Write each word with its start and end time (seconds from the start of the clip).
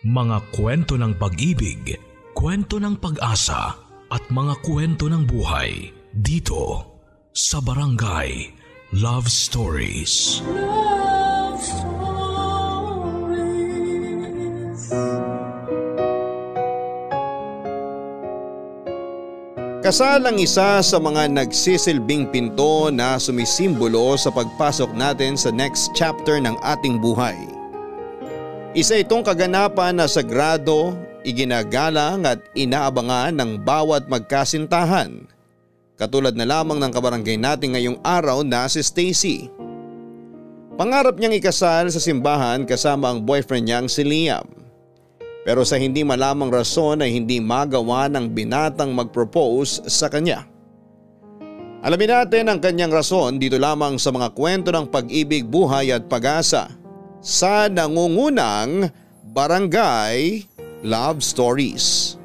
Mga 0.00 0.56
kwento 0.56 0.96
ng 0.96 1.12
pag-ibig, 1.20 1.92
kwento 2.32 2.80
ng 2.80 2.96
pag-asa 2.96 3.76
at 4.08 4.24
mga 4.32 4.56
kwento 4.64 5.12
ng 5.12 5.28
buhay 5.28 5.92
dito 6.16 6.88
sa 7.36 7.60
Barangay 7.60 8.48
Love 8.96 9.28
Stories. 9.28 10.40
Love 10.48 11.60
Stories. 11.60 12.00
Kasal 19.84 20.24
ang 20.24 20.40
isa 20.40 20.80
sa 20.80 20.96
mga 20.96 21.28
nagsisilbing 21.28 22.32
pinto 22.32 22.88
na 22.88 23.20
sumisimbolo 23.20 24.16
sa 24.16 24.32
pagpasok 24.32 24.96
natin 24.96 25.36
sa 25.36 25.52
next 25.52 25.92
chapter 25.92 26.40
ng 26.40 26.56
ating 26.64 26.96
buhay. 26.96 27.59
Isa 28.70 28.94
itong 29.02 29.26
kaganapan 29.26 29.98
na 29.98 30.06
sagrado, 30.06 30.94
iginagalang 31.26 32.22
at 32.22 32.38
inaabangan 32.54 33.34
ng 33.34 33.66
bawat 33.66 34.06
magkasintahan. 34.06 35.26
Katulad 35.98 36.38
na 36.38 36.46
lamang 36.46 36.78
ng 36.78 36.94
kabarangay 36.94 37.34
natin 37.34 37.74
ngayong 37.74 37.98
araw 38.06 38.46
na 38.46 38.70
si 38.70 38.78
Stacy. 38.78 39.50
Pangarap 40.78 41.18
niyang 41.18 41.34
ikasal 41.34 41.90
sa 41.90 41.98
simbahan 41.98 42.62
kasama 42.62 43.10
ang 43.10 43.26
boyfriend 43.26 43.66
niyang 43.66 43.88
si 43.90 44.06
Liam. 44.06 44.46
Pero 45.42 45.66
sa 45.66 45.74
hindi 45.74 46.06
malamang 46.06 46.54
rason 46.54 47.02
ay 47.02 47.10
hindi 47.10 47.42
magawa 47.42 48.06
ng 48.06 48.30
binatang 48.30 48.94
mag-propose 48.94 49.82
sa 49.90 50.06
kanya. 50.06 50.46
Alamin 51.82 52.22
natin 52.22 52.46
ang 52.46 52.62
kanyang 52.62 52.94
rason 52.94 53.34
dito 53.34 53.58
lamang 53.58 53.98
sa 53.98 54.14
mga 54.14 54.30
kwento 54.30 54.70
ng 54.70 54.86
pag-ibig, 54.86 55.42
buhay 55.42 55.90
at 55.90 56.06
pag-asa 56.06 56.79
sa 57.20 57.68
nangungunang 57.68 58.88
Barangay 59.36 60.48
Love 60.80 61.20
Stories. 61.20 62.16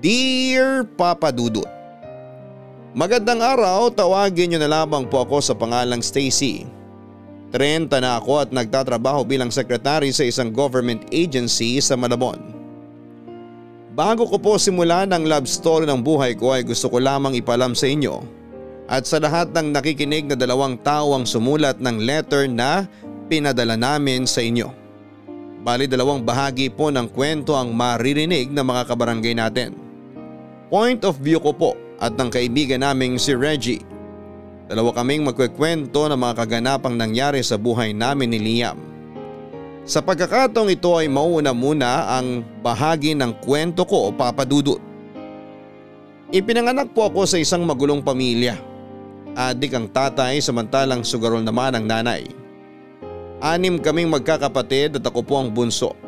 Dear 0.00 0.88
Papa 0.96 1.28
Dudut 1.28 1.68
Magandang 2.96 3.44
araw, 3.44 3.92
tawagin 3.92 4.52
niyo 4.52 4.58
na 4.64 4.80
lamang 4.80 5.04
po 5.04 5.24
ako 5.28 5.44
sa 5.44 5.52
pangalang 5.52 6.00
Stacy. 6.00 6.64
30 7.52 7.92
na 8.00 8.16
ako 8.16 8.48
at 8.48 8.50
nagtatrabaho 8.50 9.28
bilang 9.28 9.52
sekretary 9.52 10.08
sa 10.10 10.24
isang 10.24 10.48
government 10.48 11.04
agency 11.12 11.78
sa 11.84 12.00
Malabon. 12.00 12.40
Bago 13.92 14.26
ko 14.26 14.40
po 14.40 14.52
simulan 14.56 15.12
ang 15.12 15.28
love 15.28 15.46
story 15.46 15.84
ng 15.84 16.00
buhay 16.00 16.32
ko 16.34 16.56
ay 16.56 16.64
gusto 16.64 16.88
ko 16.88 16.98
lamang 16.98 17.36
ipalam 17.38 17.76
sa 17.76 17.86
inyo 17.86 18.43
at 18.84 19.08
sa 19.08 19.16
lahat 19.16 19.52
ng 19.52 19.72
nakikinig 19.72 20.28
na 20.28 20.36
dalawang 20.36 20.76
tao 20.80 21.16
ang 21.16 21.24
sumulat 21.24 21.80
ng 21.80 22.04
letter 22.04 22.48
na 22.50 22.84
pinadala 23.28 23.76
namin 23.78 24.28
sa 24.28 24.44
inyo. 24.44 24.68
Bali 25.64 25.88
dalawang 25.88 26.20
bahagi 26.20 26.68
po 26.68 26.92
ng 26.92 27.08
kwento 27.08 27.56
ang 27.56 27.72
maririnig 27.72 28.52
ng 28.52 28.64
mga 28.64 28.82
kabarangay 28.84 29.32
natin. 29.32 29.72
Point 30.68 31.04
of 31.08 31.16
view 31.20 31.40
ko 31.40 31.56
po 31.56 31.72
at 31.96 32.12
ng 32.18 32.28
kaibigan 32.28 32.84
naming 32.84 33.16
si 33.16 33.32
Reggie 33.32 33.94
Dalawa 34.64 34.96
kaming 34.96 35.28
magkwekwento 35.28 36.08
ng 36.08 36.16
mga 36.16 36.34
kaganapang 36.40 36.96
nangyari 36.96 37.44
sa 37.44 37.60
buhay 37.60 37.92
namin 37.92 38.32
ni 38.32 38.40
Liam. 38.40 38.80
Sa 39.84 40.00
pagkakataong 40.00 40.72
ito 40.72 40.96
ay 40.96 41.04
mauna 41.04 41.52
muna 41.52 42.08
ang 42.16 42.40
bahagi 42.64 43.12
ng 43.12 43.44
kwento 43.44 43.84
ko 43.84 44.08
o 44.08 44.16
papadudot. 44.16 44.80
Ipinanganak 46.32 46.96
po 46.96 47.12
ako 47.12 47.28
sa 47.28 47.36
isang 47.36 47.68
magulong 47.68 48.00
pamilya. 48.00 48.56
Adik 49.34 49.74
ang 49.74 49.90
tatay 49.90 50.38
samantalang 50.38 51.02
sugarol 51.02 51.42
naman 51.42 51.74
ang 51.74 51.90
nanay. 51.90 52.22
Anim 53.42 53.82
kaming 53.82 54.06
magkakapatid 54.06 54.94
at 54.94 55.04
ako 55.10 55.26
po 55.26 55.42
ang 55.42 55.50
bunso. 55.50 55.98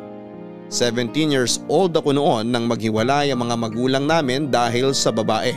17 0.71 1.35
years 1.35 1.59
old 1.67 1.91
ako 1.91 2.15
noon 2.15 2.47
nang 2.47 2.71
maghiwalay 2.71 3.31
ang 3.31 3.43
mga 3.43 3.55
magulang 3.59 4.07
namin 4.07 4.47
dahil 4.47 4.95
sa 4.95 5.11
babae. 5.11 5.51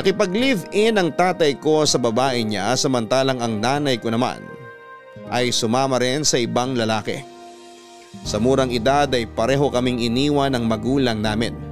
Nakipag-live-in 0.00 0.96
ang 0.96 1.12
tatay 1.12 1.60
ko 1.60 1.84
sa 1.84 2.00
babae 2.00 2.40
niya 2.44 2.72
samantalang 2.76 3.40
ang 3.40 3.60
nanay 3.60 4.00
ko 4.00 4.08
naman 4.08 4.40
ay 5.28 5.52
sumama 5.52 6.00
rin 6.00 6.24
sa 6.24 6.40
ibang 6.40 6.72
lalaki. 6.72 7.20
Sa 8.24 8.40
murang 8.40 8.72
edad 8.72 9.08
ay 9.12 9.28
pareho 9.28 9.68
kaming 9.68 10.00
iniwan 10.00 10.56
ng 10.56 10.64
magulang 10.64 11.20
namin. 11.20 11.65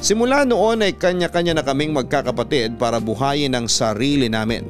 Simula 0.00 0.48
noon 0.48 0.80
ay 0.80 0.96
kanya-kanya 0.96 1.60
na 1.60 1.64
kaming 1.64 1.92
magkakapatid 1.92 2.80
para 2.80 2.96
buhayin 2.96 3.52
ang 3.52 3.68
sarili 3.68 4.32
namin. 4.32 4.64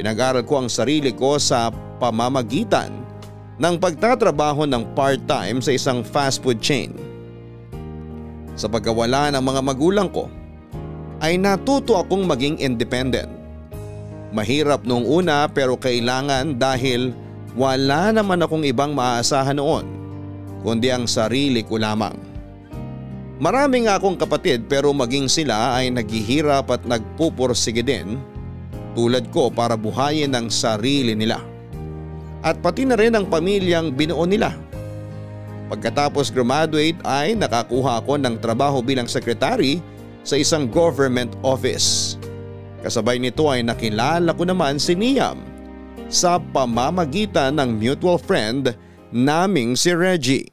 Pinag-aral 0.00 0.40
ko 0.48 0.64
ang 0.64 0.68
sarili 0.72 1.12
ko 1.12 1.36
sa 1.36 1.68
pamamagitan 2.00 2.88
ng 3.60 3.74
pagtatrabaho 3.76 4.64
ng 4.64 4.96
part-time 4.96 5.60
sa 5.60 5.76
isang 5.76 6.00
fast 6.00 6.40
food 6.40 6.56
chain. 6.56 6.96
Sa 8.56 8.64
pagkawala 8.64 9.28
ng 9.28 9.44
mga 9.44 9.60
magulang 9.60 10.08
ko, 10.08 10.32
ay 11.20 11.36
natuto 11.36 12.00
akong 12.00 12.24
maging 12.24 12.56
independent. 12.64 13.28
Mahirap 14.32 14.88
noong 14.88 15.04
una 15.04 15.46
pero 15.52 15.76
kailangan 15.76 16.56
dahil 16.56 17.12
wala 17.54 18.08
naman 18.10 18.40
akong 18.40 18.64
ibang 18.66 18.96
maaasahan 18.96 19.60
noon 19.60 19.86
kundi 20.64 20.88
ang 20.88 21.04
sarili 21.04 21.60
ko 21.60 21.76
lamang. 21.76 22.33
Marami 23.42 23.90
nga 23.90 23.98
akong 23.98 24.14
kapatid 24.14 24.70
pero 24.70 24.94
maging 24.94 25.26
sila 25.26 25.74
ay 25.74 25.90
naghihirap 25.90 26.70
at 26.70 26.86
nagpupursige 26.86 27.82
din 27.82 28.22
tulad 28.94 29.26
ko 29.34 29.50
para 29.50 29.74
buhayin 29.74 30.30
ang 30.38 30.46
sarili 30.46 31.18
nila. 31.18 31.42
At 32.46 32.62
pati 32.62 32.86
na 32.86 32.94
rin 32.94 33.18
ang 33.18 33.26
pamilyang 33.26 33.90
binuo 33.90 34.22
nila. 34.22 34.54
Pagkatapos 35.66 36.30
graduate 36.30 37.00
ay 37.02 37.34
nakakuha 37.34 38.04
ako 38.04 38.22
ng 38.22 38.38
trabaho 38.38 38.78
bilang 38.78 39.10
sekretary 39.10 39.82
sa 40.22 40.38
isang 40.38 40.70
government 40.70 41.34
office. 41.42 42.14
Kasabay 42.86 43.18
nito 43.18 43.50
ay 43.50 43.66
nakilala 43.66 44.30
ko 44.36 44.46
naman 44.46 44.78
si 44.78 44.94
Niam 44.94 45.40
sa 46.06 46.38
pamamagitan 46.38 47.58
ng 47.58 47.80
mutual 47.80 48.20
friend 48.20 48.76
naming 49.10 49.74
si 49.74 49.90
Reggie. 49.90 50.46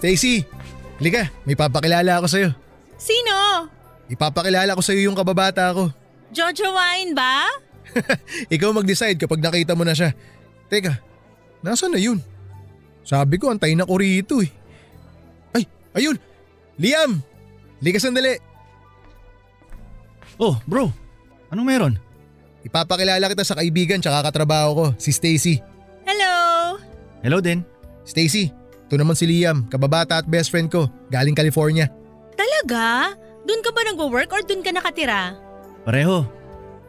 Stacy, 0.00 0.48
halika, 0.96 1.28
may 1.44 1.52
papakilala 1.52 2.16
ako 2.16 2.26
sa'yo. 2.32 2.50
Sino? 2.96 3.68
Ipapakilala 4.08 4.72
ko 4.72 4.80
sa'yo 4.80 5.04
yung 5.04 5.12
kababata 5.12 5.68
ko. 5.76 5.92
Jojo 6.32 6.72
Wine 6.72 7.12
ba? 7.12 7.44
Ikaw 8.54 8.72
mag-decide 8.72 9.20
kapag 9.20 9.44
nakita 9.44 9.76
mo 9.76 9.84
na 9.84 9.92
siya. 9.92 10.16
Teka, 10.72 10.96
nasaan 11.60 11.92
na 11.92 12.00
yun? 12.00 12.16
Sabi 13.04 13.36
ko 13.36 13.52
antayin 13.52 13.84
ako 13.84 14.00
rito 14.00 14.40
eh. 14.40 14.48
Ay, 15.52 15.68
ayun! 15.92 16.16
Liam! 16.80 17.20
Lika 17.84 18.00
sandali! 18.00 18.40
Oh, 20.40 20.56
bro. 20.64 20.88
Anong 21.52 21.68
meron? 21.68 21.94
Ipapakilala 22.64 23.28
kita 23.28 23.44
sa 23.44 23.52
kaibigan 23.52 24.00
tsaka 24.00 24.32
katrabaho 24.32 24.70
ko, 24.72 24.86
si 24.96 25.12
Stacy. 25.12 25.60
Hello! 26.08 26.32
Hello 27.20 27.44
din. 27.44 27.60
Stacy, 28.08 28.48
ito 28.90 28.98
naman 28.98 29.14
si 29.14 29.22
Liam, 29.22 29.70
kababata 29.70 30.18
at 30.18 30.26
best 30.26 30.50
friend 30.50 30.66
ko, 30.66 30.90
galing 31.14 31.38
California. 31.38 31.86
Talaga? 32.34 33.14
Doon 33.46 33.62
ka 33.62 33.70
ba 33.70 33.86
nagwo-work 33.86 34.34
or 34.34 34.42
doon 34.42 34.66
ka 34.66 34.74
nakatira? 34.74 35.38
Pareho. 35.86 36.26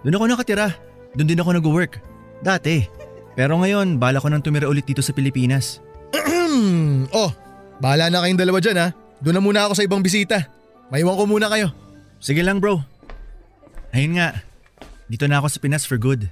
Doon 0.02 0.18
ako 0.18 0.26
nakatira. 0.26 0.74
Doon 1.14 1.30
din 1.30 1.38
ako 1.38 1.62
nag-work. 1.62 2.02
Dati. 2.42 2.90
Pero 3.38 3.54
ngayon, 3.62 4.02
bala 4.02 4.18
ko 4.18 4.34
nang 4.34 4.42
tumira 4.42 4.66
ulit 4.66 4.90
dito 4.90 5.06
sa 5.06 5.14
Pilipinas. 5.14 5.78
oh, 7.14 7.30
bahala 7.78 8.10
na 8.10 8.26
kayong 8.26 8.42
dalawa 8.42 8.58
dyan 8.58 8.82
ha. 8.82 8.90
Doon 9.22 9.38
na 9.38 9.44
muna 9.46 9.70
ako 9.70 9.78
sa 9.78 9.86
ibang 9.86 10.02
bisita. 10.02 10.50
Maiwan 10.90 11.14
ko 11.14 11.30
muna 11.30 11.54
kayo. 11.54 11.70
Sige 12.18 12.42
lang 12.42 12.58
bro. 12.58 12.82
Ayun 13.94 14.18
nga, 14.18 14.42
dito 15.06 15.30
na 15.30 15.38
ako 15.38 15.54
sa 15.54 15.62
Pinas 15.62 15.86
for 15.86 16.02
good. 16.02 16.26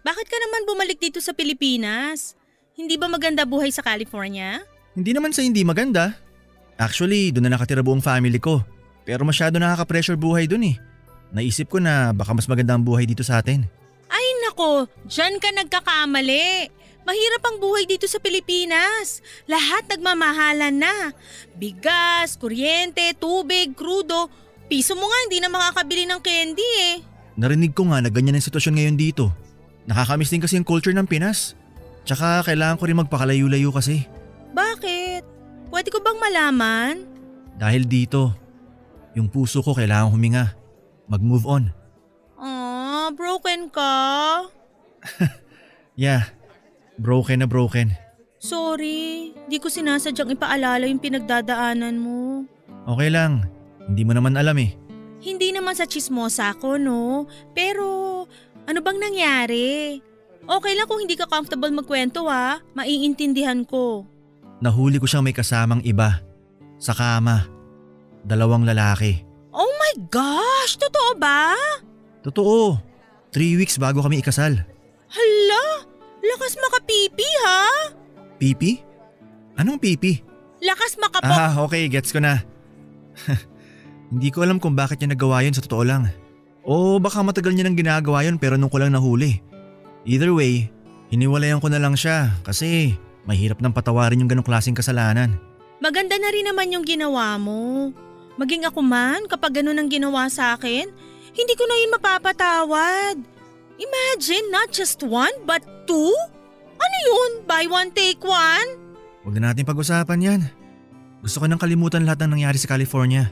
Bakit 0.00 0.26
ka 0.32 0.38
naman 0.40 0.64
bumalik 0.64 0.96
dito 0.96 1.20
sa 1.20 1.36
Pilipinas? 1.36 2.32
Hindi 2.72 2.96
ba 2.96 3.04
maganda 3.04 3.44
buhay 3.44 3.68
sa 3.68 3.84
California? 3.84 4.64
Hindi 4.94 5.10
naman 5.14 5.30
sa 5.30 5.46
hindi 5.46 5.62
maganda. 5.62 6.18
Actually, 6.80 7.30
doon 7.30 7.46
na 7.46 7.54
nakatira 7.54 7.84
buong 7.84 8.02
family 8.02 8.40
ko. 8.42 8.64
Pero 9.06 9.22
masyado 9.22 9.60
nakaka-pressure 9.60 10.18
buhay 10.18 10.50
doon 10.50 10.74
eh. 10.74 10.76
Naisip 11.30 11.70
ko 11.70 11.78
na 11.78 12.10
baka 12.10 12.34
mas 12.34 12.50
maganda 12.50 12.74
ang 12.74 12.82
buhay 12.82 13.06
dito 13.06 13.22
sa 13.22 13.38
atin. 13.38 13.62
Ay 14.10 14.26
nako, 14.42 14.90
dyan 15.06 15.38
ka 15.38 15.54
nagkakamali. 15.54 16.72
Mahirap 17.06 17.42
ang 17.46 17.56
buhay 17.62 17.86
dito 17.86 18.04
sa 18.10 18.18
Pilipinas. 18.18 19.22
Lahat 19.46 19.86
nagmamahalan 19.88 20.74
na. 20.74 21.14
Bigas, 21.56 22.36
kuryente, 22.36 23.14
tubig, 23.16 23.72
krudo. 23.78 24.28
Piso 24.66 24.94
mo 24.94 25.06
nga 25.06 25.18
hindi 25.26 25.38
na 25.42 25.50
makakabili 25.50 26.06
ng 26.06 26.20
candy 26.22 26.70
eh. 26.90 26.94
Narinig 27.38 27.72
ko 27.72 27.88
nga 27.88 28.02
na 28.04 28.10
ganyan 28.12 28.36
ang 28.36 28.44
sitwasyon 28.44 28.74
ngayon 28.78 28.96
dito. 28.98 29.32
Nakakamiss 29.88 30.30
din 30.30 30.42
kasi 30.44 30.60
ang 30.60 30.66
culture 30.66 30.94
ng 30.94 31.08
Pinas. 31.08 31.58
Tsaka 32.04 32.44
kailangan 32.46 32.76
ko 32.78 32.84
rin 32.86 33.00
magpakalayo-layo 33.00 33.72
kasi. 33.74 34.06
Bakit? 34.50 35.22
Pwede 35.70 35.88
ko 35.88 36.02
bang 36.02 36.18
malaman? 36.18 36.94
Dahil 37.60 37.86
dito, 37.86 38.34
yung 39.14 39.30
puso 39.30 39.62
ko 39.62 39.74
kailangan 39.74 40.10
huminga. 40.10 40.54
Mag-move 41.10 41.46
on. 41.46 41.64
Ah, 42.38 43.10
broken 43.14 43.70
ka? 43.70 43.92
Yeah, 46.00 46.32
broken 46.96 47.44
na 47.44 47.48
broken. 47.50 47.92
Sorry, 48.40 49.36
di 49.52 49.60
ko 49.60 49.68
sinasadyang 49.68 50.32
ipaalala 50.32 50.88
yung 50.88 50.96
pinagdadaanan 50.96 52.00
mo. 52.00 52.48
Okay 52.88 53.12
lang, 53.12 53.44
hindi 53.84 54.00
mo 54.08 54.16
naman 54.16 54.32
alam 54.40 54.56
eh. 54.56 54.72
Hindi 55.20 55.52
naman 55.52 55.76
sa 55.76 55.84
chismosa 55.84 56.56
ako, 56.56 56.80
no? 56.80 57.28
Pero, 57.52 58.24
ano 58.64 58.78
bang 58.80 58.96
nangyari? 58.96 60.00
Okay 60.40 60.72
lang 60.72 60.88
kung 60.88 61.04
hindi 61.04 61.20
ka 61.20 61.28
comfortable 61.28 61.68
magkwento 61.68 62.24
ha, 62.32 62.64
maiintindihan 62.72 63.60
ko. 63.68 64.08
Nahuli 64.60 65.00
ko 65.00 65.08
siyang 65.08 65.24
may 65.24 65.36
kasamang 65.36 65.80
iba. 65.84 66.20
Sa 66.76 66.92
kama. 66.92 67.48
Dalawang 68.24 68.68
lalaki. 68.68 69.24
Oh 69.56 69.68
my 69.80 69.92
gosh, 70.12 70.76
totoo 70.76 71.16
ba? 71.16 71.56
Totoo. 72.20 72.76
Three 73.32 73.56
weeks 73.56 73.80
bago 73.80 74.04
kami 74.04 74.20
ikasal. 74.20 74.60
Hala, 75.10 75.64
lakas 76.20 76.60
makapipi 76.60 77.28
ha? 77.48 77.62
Pipi? 78.36 78.78
Anong 79.56 79.80
pipi? 79.80 80.20
Lakas 80.60 81.00
makapo... 81.00 81.32
Ah, 81.32 81.56
okay, 81.64 81.88
gets 81.88 82.12
ko 82.12 82.20
na. 82.20 82.44
Hindi 84.12 84.28
ko 84.28 84.44
alam 84.44 84.60
kung 84.60 84.76
bakit 84.76 85.00
niya 85.00 85.16
nagawa 85.16 85.40
yun 85.40 85.56
sa 85.56 85.64
totoo 85.64 85.84
lang. 85.88 86.12
O 86.60 87.00
baka 87.00 87.24
matagal 87.24 87.56
niya 87.56 87.64
nang 87.64 87.78
ginagawa 87.78 88.20
yun 88.28 88.36
pero 88.36 88.60
nung 88.60 88.68
ko 88.68 88.76
lang 88.76 88.92
nahuli. 88.92 89.40
Either 90.04 90.32
way, 90.36 90.68
hiniwalayan 91.08 91.60
ko 91.64 91.72
na 91.72 91.80
lang 91.80 91.96
siya 91.96 92.36
kasi 92.44 92.96
mahirap 93.30 93.62
nang 93.62 93.70
patawarin 93.70 94.18
yung 94.18 94.26
ganong 94.26 94.46
klaseng 94.46 94.74
kasalanan. 94.74 95.38
Maganda 95.78 96.18
na 96.18 96.34
rin 96.34 96.50
naman 96.50 96.74
yung 96.74 96.82
ginawa 96.82 97.38
mo. 97.38 97.94
Maging 98.34 98.66
ako 98.66 98.82
man, 98.82 99.30
kapag 99.30 99.62
ganun 99.62 99.78
ang 99.78 99.86
ginawa 99.86 100.26
sa 100.26 100.58
akin, 100.58 100.90
hindi 101.30 101.54
ko 101.54 101.64
na 101.70 101.76
yun 101.78 101.94
mapapatawad. 101.94 103.16
Imagine, 103.78 104.44
not 104.50 104.74
just 104.74 105.00
one, 105.06 105.32
but 105.46 105.62
two? 105.86 106.10
Ano 106.76 106.96
yun? 107.06 107.30
Buy 107.46 107.70
one, 107.70 107.94
take 107.94 108.20
one? 108.26 108.76
Huwag 109.22 109.38
na 109.38 109.54
natin 109.54 109.64
pag-usapan 109.64 110.20
yan. 110.20 110.40
Gusto 111.22 111.40
ko 111.40 111.46
nang 111.46 111.60
kalimutan 111.60 112.02
lahat 112.02 112.26
ng 112.26 112.40
nangyari 112.40 112.58
sa 112.58 112.68
California. 112.68 113.30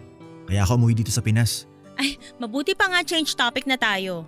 Kaya 0.49 0.65
ako 0.65 0.81
umuwi 0.81 1.05
dito 1.05 1.13
sa 1.13 1.25
Pinas. 1.25 1.69
Ay, 1.99 2.17
mabuti 2.39 2.73
pa 2.73 2.87
nga 2.89 3.03
change 3.03 3.35
topic 3.35 3.67
na 3.67 3.77
tayo. 3.77 4.25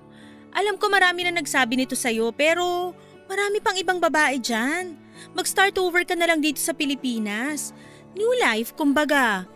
Alam 0.50 0.76
ko 0.76 0.90
marami 0.90 1.28
na 1.28 1.38
nagsabi 1.38 1.78
nito 1.78 1.94
sa'yo 1.94 2.34
pero 2.34 2.92
marami 3.30 3.62
pang 3.62 3.76
ibang 3.78 4.02
babae 4.02 4.40
dyan. 4.42 4.98
Mag-start 5.36 5.76
over 5.78 6.02
ka 6.04 6.14
na 6.16 6.26
lang 6.28 6.40
dito 6.42 6.58
sa 6.58 6.74
Pilipinas. 6.74 7.72
New 8.14 8.30
life, 8.42 8.74
kumbaga. 8.74 9.46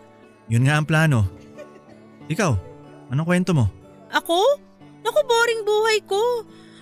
Yun 0.47 0.65
nga 0.69 0.79
ang 0.79 0.87
plano. 0.87 1.25
Ikaw, 2.29 2.51
anong 3.11 3.27
kwento 3.27 3.51
mo? 3.53 3.69
Ako? 4.13 4.39
Naku, 5.05 5.19
boring 5.25 5.61
buhay 5.61 5.99
ko. 6.05 6.21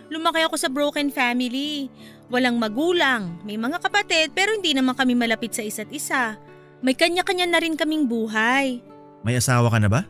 Lumaki 0.07 0.45
ako 0.45 0.56
sa 0.56 0.69
broken 0.71 1.09
family. 1.09 1.89
Walang 2.31 2.57
magulang, 2.57 3.41
may 3.44 3.59
mga 3.59 3.77
kapatid 3.83 4.31
pero 4.31 4.56
hindi 4.56 4.71
naman 4.71 4.95
kami 4.95 5.13
malapit 5.13 5.53
sa 5.53 5.62
isa't 5.62 5.91
isa. 5.91 6.39
May 6.83 6.95
kanya-kanya 6.95 7.47
na 7.47 7.59
rin 7.59 7.75
kaming 7.75 8.07
buhay. 8.07 8.79
May 9.24 9.39
asawa 9.39 9.71
ka 9.71 9.79
na 9.79 9.88
ba? 9.88 10.01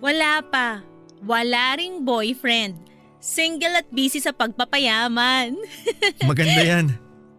Wala 0.00 0.40
pa. 0.44 0.80
Wala 1.22 1.76
ring 1.76 2.02
boyfriend. 2.02 2.76
Single 3.22 3.84
at 3.84 3.88
busy 3.92 4.18
sa 4.18 4.34
pagpapayaman. 4.34 5.54
Maganda 6.30 6.62
yan. 6.64 6.86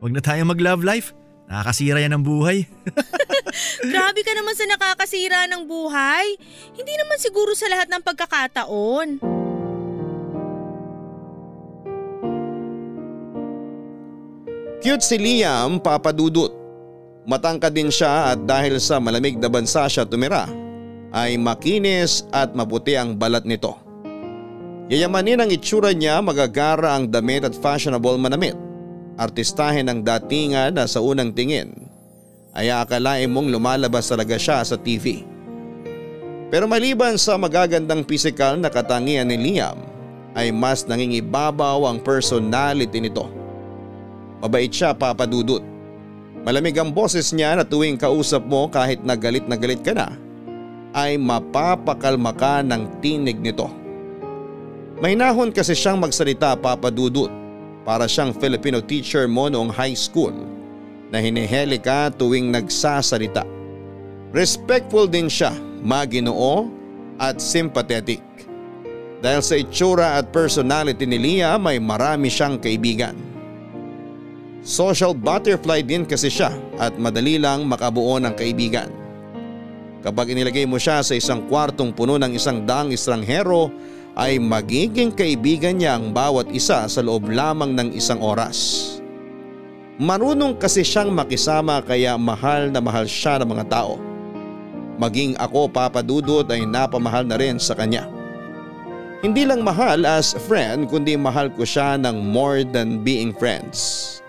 Huwag 0.03 0.19
na 0.19 0.19
tayo 0.19 0.43
mag-love 0.43 0.83
life. 0.83 1.15
Nakakasira 1.47 2.03
yan 2.03 2.19
ng 2.19 2.27
buhay. 2.27 2.67
Grabe 3.95 4.19
ka 4.19 4.35
naman 4.35 4.51
sa 4.51 4.67
nakakasira 4.67 5.47
ng 5.47 5.63
buhay. 5.63 6.35
Hindi 6.75 6.93
naman 6.99 7.23
siguro 7.23 7.55
sa 7.55 7.71
lahat 7.71 7.87
ng 7.87 8.03
pagkakataon. 8.03 9.07
Cute 14.83 15.03
si 15.07 15.15
Liam, 15.15 15.79
papadudot. 15.79 16.51
Matangkad 17.23 17.71
din 17.71 17.87
siya 17.87 18.35
at 18.35 18.43
dahil 18.43 18.83
sa 18.83 18.99
malamig 18.99 19.39
na 19.39 19.47
bansa 19.47 19.87
siya 19.87 20.03
tumira, 20.03 20.51
ay 21.15 21.39
makinis 21.39 22.27
at 22.35 22.51
maputi 22.51 22.99
ang 22.99 23.15
balat 23.15 23.47
nito. 23.47 23.79
Yayamanin 24.91 25.47
ang 25.47 25.47
itsura 25.47 25.95
niya 25.95 26.19
magagara 26.19 26.91
ang 26.91 27.07
damit 27.07 27.47
at 27.47 27.55
fashionable 27.55 28.19
manamit. 28.19 28.59
Artistahin 29.13 29.85
ang 29.85 30.01
datingan 30.01 30.73
na 30.73 30.89
sa 30.89 30.97
unang 30.97 31.29
tingin 31.29 31.69
ay 32.57 32.73
akalain 32.73 33.29
mong 33.29 33.49
lumalabas 33.49 34.09
talaga 34.09 34.37
siya 34.41 34.65
sa 34.65 34.73
TV. 34.73 35.21
Pero 36.49 36.65
maliban 36.69 37.17
sa 37.17 37.37
magagandang 37.37 38.05
pisikal 38.05 38.57
na 38.57 38.69
katangian 38.73 39.29
ni 39.29 39.37
Liam 39.37 39.77
ay 40.33 40.49
mas 40.49 40.85
nangingibabaw 40.89 41.85
ang 41.85 42.01
personality 42.01 43.01
nito. 43.01 43.29
Mabait 44.41 44.69
siya 44.69 44.97
papadudot. 44.97 45.61
Malamig 46.43 46.77
ang 46.77 46.89
boses 46.89 47.33
niya 47.33 47.57
na 47.57 47.65
tuwing 47.65 47.97
kausap 47.97 48.45
mo 48.45 48.69
kahit 48.69 49.01
na 49.05 49.13
galit 49.13 49.45
na 49.45 49.57
galit 49.57 49.81
ka 49.85 49.93
na 49.93 50.13
ay 50.93 51.17
mapapakalma 51.17 52.33
ka 52.33 52.61
ng 52.65 53.01
tinig 53.01 53.37
nito. 53.41 53.69
Mahinahon 55.01 55.53
kasi 55.53 55.73
siyang 55.73 56.01
magsalita 56.01 56.53
papadudot 56.57 57.42
para 57.83 58.07
siyang 58.07 58.31
Filipino 58.35 58.79
teacher 58.79 59.27
mo 59.27 59.51
noong 59.51 59.71
high 59.71 59.95
school 59.95 60.31
na 61.11 61.19
hiniheli 61.19 61.77
ka 61.77 62.09
tuwing 62.15 62.49
nagsasalita. 62.49 63.45
Respectful 64.33 65.05
din 65.05 65.29
siya, 65.29 65.53
maginoo 65.85 66.71
at 67.21 67.37
sympathetic. 67.37 68.23
Dahil 69.23 69.39
sa 69.39 69.55
itsura 69.55 70.19
at 70.19 70.33
personality 70.33 71.07
ni 71.07 71.15
Lia 71.15 71.55
may 71.55 71.77
marami 71.79 72.27
siyang 72.27 72.59
kaibigan. 72.59 73.15
Social 74.63 75.11
butterfly 75.11 75.83
din 75.83 76.07
kasi 76.07 76.31
siya 76.31 76.51
at 76.79 76.95
madali 76.95 77.35
lang 77.35 77.67
makabuo 77.67 78.19
ng 78.19 78.33
kaibigan. 78.35 78.87
Kapag 80.03 80.35
inilagay 80.35 80.67
mo 80.67 80.75
siya 80.75 80.99
sa 80.99 81.15
isang 81.15 81.47
kwartong 81.47 81.95
puno 81.95 82.19
ng 82.19 82.35
isang 82.35 82.67
daang 82.67 82.91
estranghero 82.91 83.71
ay 84.13 84.37
magiging 84.37 85.09
kaibigan 85.09 85.81
niya 85.81 85.97
ang 85.97 86.13
bawat 86.13 86.49
isa 86.53 86.85
sa 86.85 87.01
loob 87.01 87.33
lamang 87.33 87.73
ng 87.73 87.97
isang 87.97 88.21
oras. 88.21 88.89
Marunong 89.97 90.57
kasi 90.57 90.81
siyang 90.81 91.13
makisama 91.13 91.81
kaya 91.81 92.17
mahal 92.17 92.69
na 92.73 92.81
mahal 92.81 93.05
siya 93.05 93.41
ng 93.41 93.49
mga 93.49 93.65
tao. 93.69 93.97
Maging 95.01 95.33
ako 95.41 95.69
papadudot 95.69 96.45
ay 96.49 96.65
napamahal 96.65 97.25
na 97.25 97.37
rin 97.37 97.57
sa 97.57 97.73
kanya. 97.73 98.05
Hindi 99.23 99.47
lang 99.47 99.63
mahal 99.63 100.03
as 100.03 100.35
friend 100.49 100.91
kundi 100.91 101.15
mahal 101.15 101.49
ko 101.53 101.63
siya 101.63 101.95
ng 101.97 102.29
more 102.29 102.61
than 102.61 103.01
being 103.01 103.31
friends. 103.33 104.19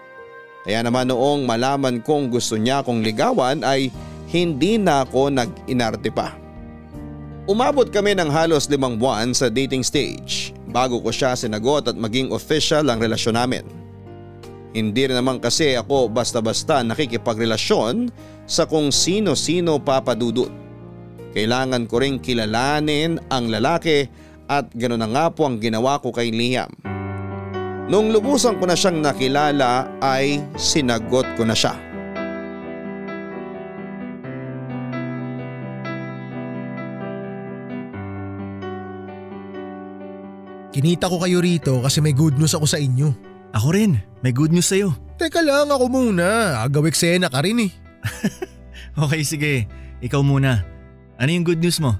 Kaya 0.64 0.80
naman 0.80 1.12
noong 1.12 1.44
malaman 1.44 2.00
kong 2.00 2.32
gusto 2.32 2.56
niya 2.56 2.80
akong 2.80 3.04
ligawan 3.04 3.60
ay 3.66 3.92
hindi 4.32 4.80
na 4.80 5.04
ako 5.04 5.28
nag-inarte 5.28 6.08
pa. 6.08 6.43
Umabot 7.44 7.84
kami 7.92 8.16
ng 8.16 8.32
halos 8.32 8.72
limang 8.72 8.96
buwan 8.96 9.36
sa 9.36 9.52
dating 9.52 9.84
stage 9.84 10.56
bago 10.72 10.96
ko 11.04 11.12
siya 11.12 11.36
sinagot 11.36 11.92
at 11.92 11.92
maging 11.92 12.32
official 12.32 12.88
ang 12.88 12.96
relasyon 12.96 13.36
namin. 13.36 13.68
Hindi 14.72 15.12
rin 15.12 15.20
naman 15.20 15.44
kasi 15.44 15.76
ako 15.76 16.08
basta-basta 16.08 16.80
nakikipagrelasyon 16.80 18.08
sa 18.48 18.64
kung 18.64 18.88
sino-sino 18.88 19.76
papadudot. 19.76 20.48
Kailangan 21.36 21.84
ko 21.84 22.00
ring 22.00 22.16
kilalanin 22.16 23.20
ang 23.28 23.52
lalaki 23.52 24.08
at 24.48 24.72
gano'n 24.72 25.04
na 25.04 25.08
nga 25.12 25.26
po 25.28 25.44
ang 25.44 25.60
ginawa 25.60 26.00
ko 26.00 26.16
kay 26.16 26.32
Liam. 26.32 26.72
Nung 27.92 28.08
lubusan 28.08 28.56
ko 28.56 28.64
na 28.64 28.72
siyang 28.72 29.04
nakilala 29.04 30.00
ay 30.00 30.40
sinagot 30.56 31.28
ko 31.36 31.44
na 31.44 31.52
siya. 31.52 31.76
Kinita 40.74 41.06
ko 41.06 41.22
kayo 41.22 41.38
rito 41.38 41.78
kasi 41.86 42.02
may 42.02 42.10
good 42.10 42.34
news 42.34 42.50
ako 42.50 42.66
sa 42.66 42.82
inyo. 42.82 43.14
Ako 43.54 43.70
rin, 43.70 44.02
may 44.26 44.34
good 44.34 44.50
news 44.50 44.66
sa'yo. 44.66 44.90
Teka 45.14 45.38
lang 45.38 45.70
ako 45.70 45.86
muna, 45.86 46.58
agaw 46.66 46.82
eksena 46.90 47.30
ka 47.30 47.38
rin 47.46 47.70
eh. 47.70 47.72
Okay, 48.94 49.22
sige. 49.26 49.52
Ikaw 50.02 50.22
muna. 50.22 50.62
Ano 51.18 51.30
yung 51.30 51.42
good 51.42 51.58
news 51.58 51.82
mo? 51.82 51.94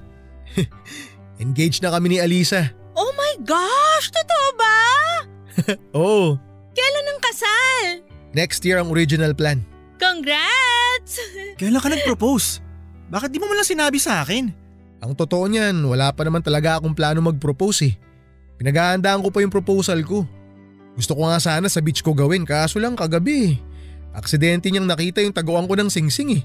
Engaged 1.43 1.83
na 1.83 1.91
kami 1.91 2.11
ni 2.11 2.17
Alisa. 2.19 2.71
Oh 2.95 3.11
my 3.15 3.35
gosh, 3.43 4.11
totoo 4.11 4.47
ba? 4.55 4.77
Oo, 5.99 6.39
Kailan 6.71 7.07
ang 7.07 7.19
kasal? 7.19 7.85
next 8.31 8.63
year 8.63 8.79
ang 8.79 8.91
original 8.91 9.31
plan. 9.35 9.59
Congrats! 9.99 11.19
Kailan 11.55 11.79
ka 11.79 11.91
nag-propose? 11.91 12.59
Bakit 13.07 13.31
di 13.31 13.39
mo 13.39 13.47
man 13.47 13.59
lang 13.59 13.67
sinabi 13.67 13.99
sa 13.99 14.23
akin? 14.23 14.51
Ang 15.03 15.11
totoo 15.15 15.47
niyan, 15.47 15.75
wala 15.83 16.11
pa 16.11 16.23
naman 16.23 16.43
talaga 16.43 16.79
akong 16.79 16.95
plano 16.95 17.19
mag-propose 17.19 17.91
eh. 17.91 17.93
Pinaghahandaan 18.59 19.21
ko 19.23 19.29
pa 19.31 19.43
yung 19.43 19.53
proposal 19.53 19.99
ko. 20.03 20.23
Gusto 20.95 21.11
ko 21.11 21.27
nga 21.27 21.39
sana 21.43 21.67
sa 21.67 21.83
beach 21.83 21.99
ko 21.99 22.15
gawin 22.15 22.47
kaso 22.47 22.79
lang 22.79 22.95
kagabi. 22.95 23.59
Aksidente 24.15 24.71
niyang 24.71 24.87
nakita 24.87 25.19
yung 25.19 25.35
taguan 25.35 25.67
ko 25.67 25.75
ng 25.75 25.91
singsing 25.91 26.39
eh. 26.39 26.43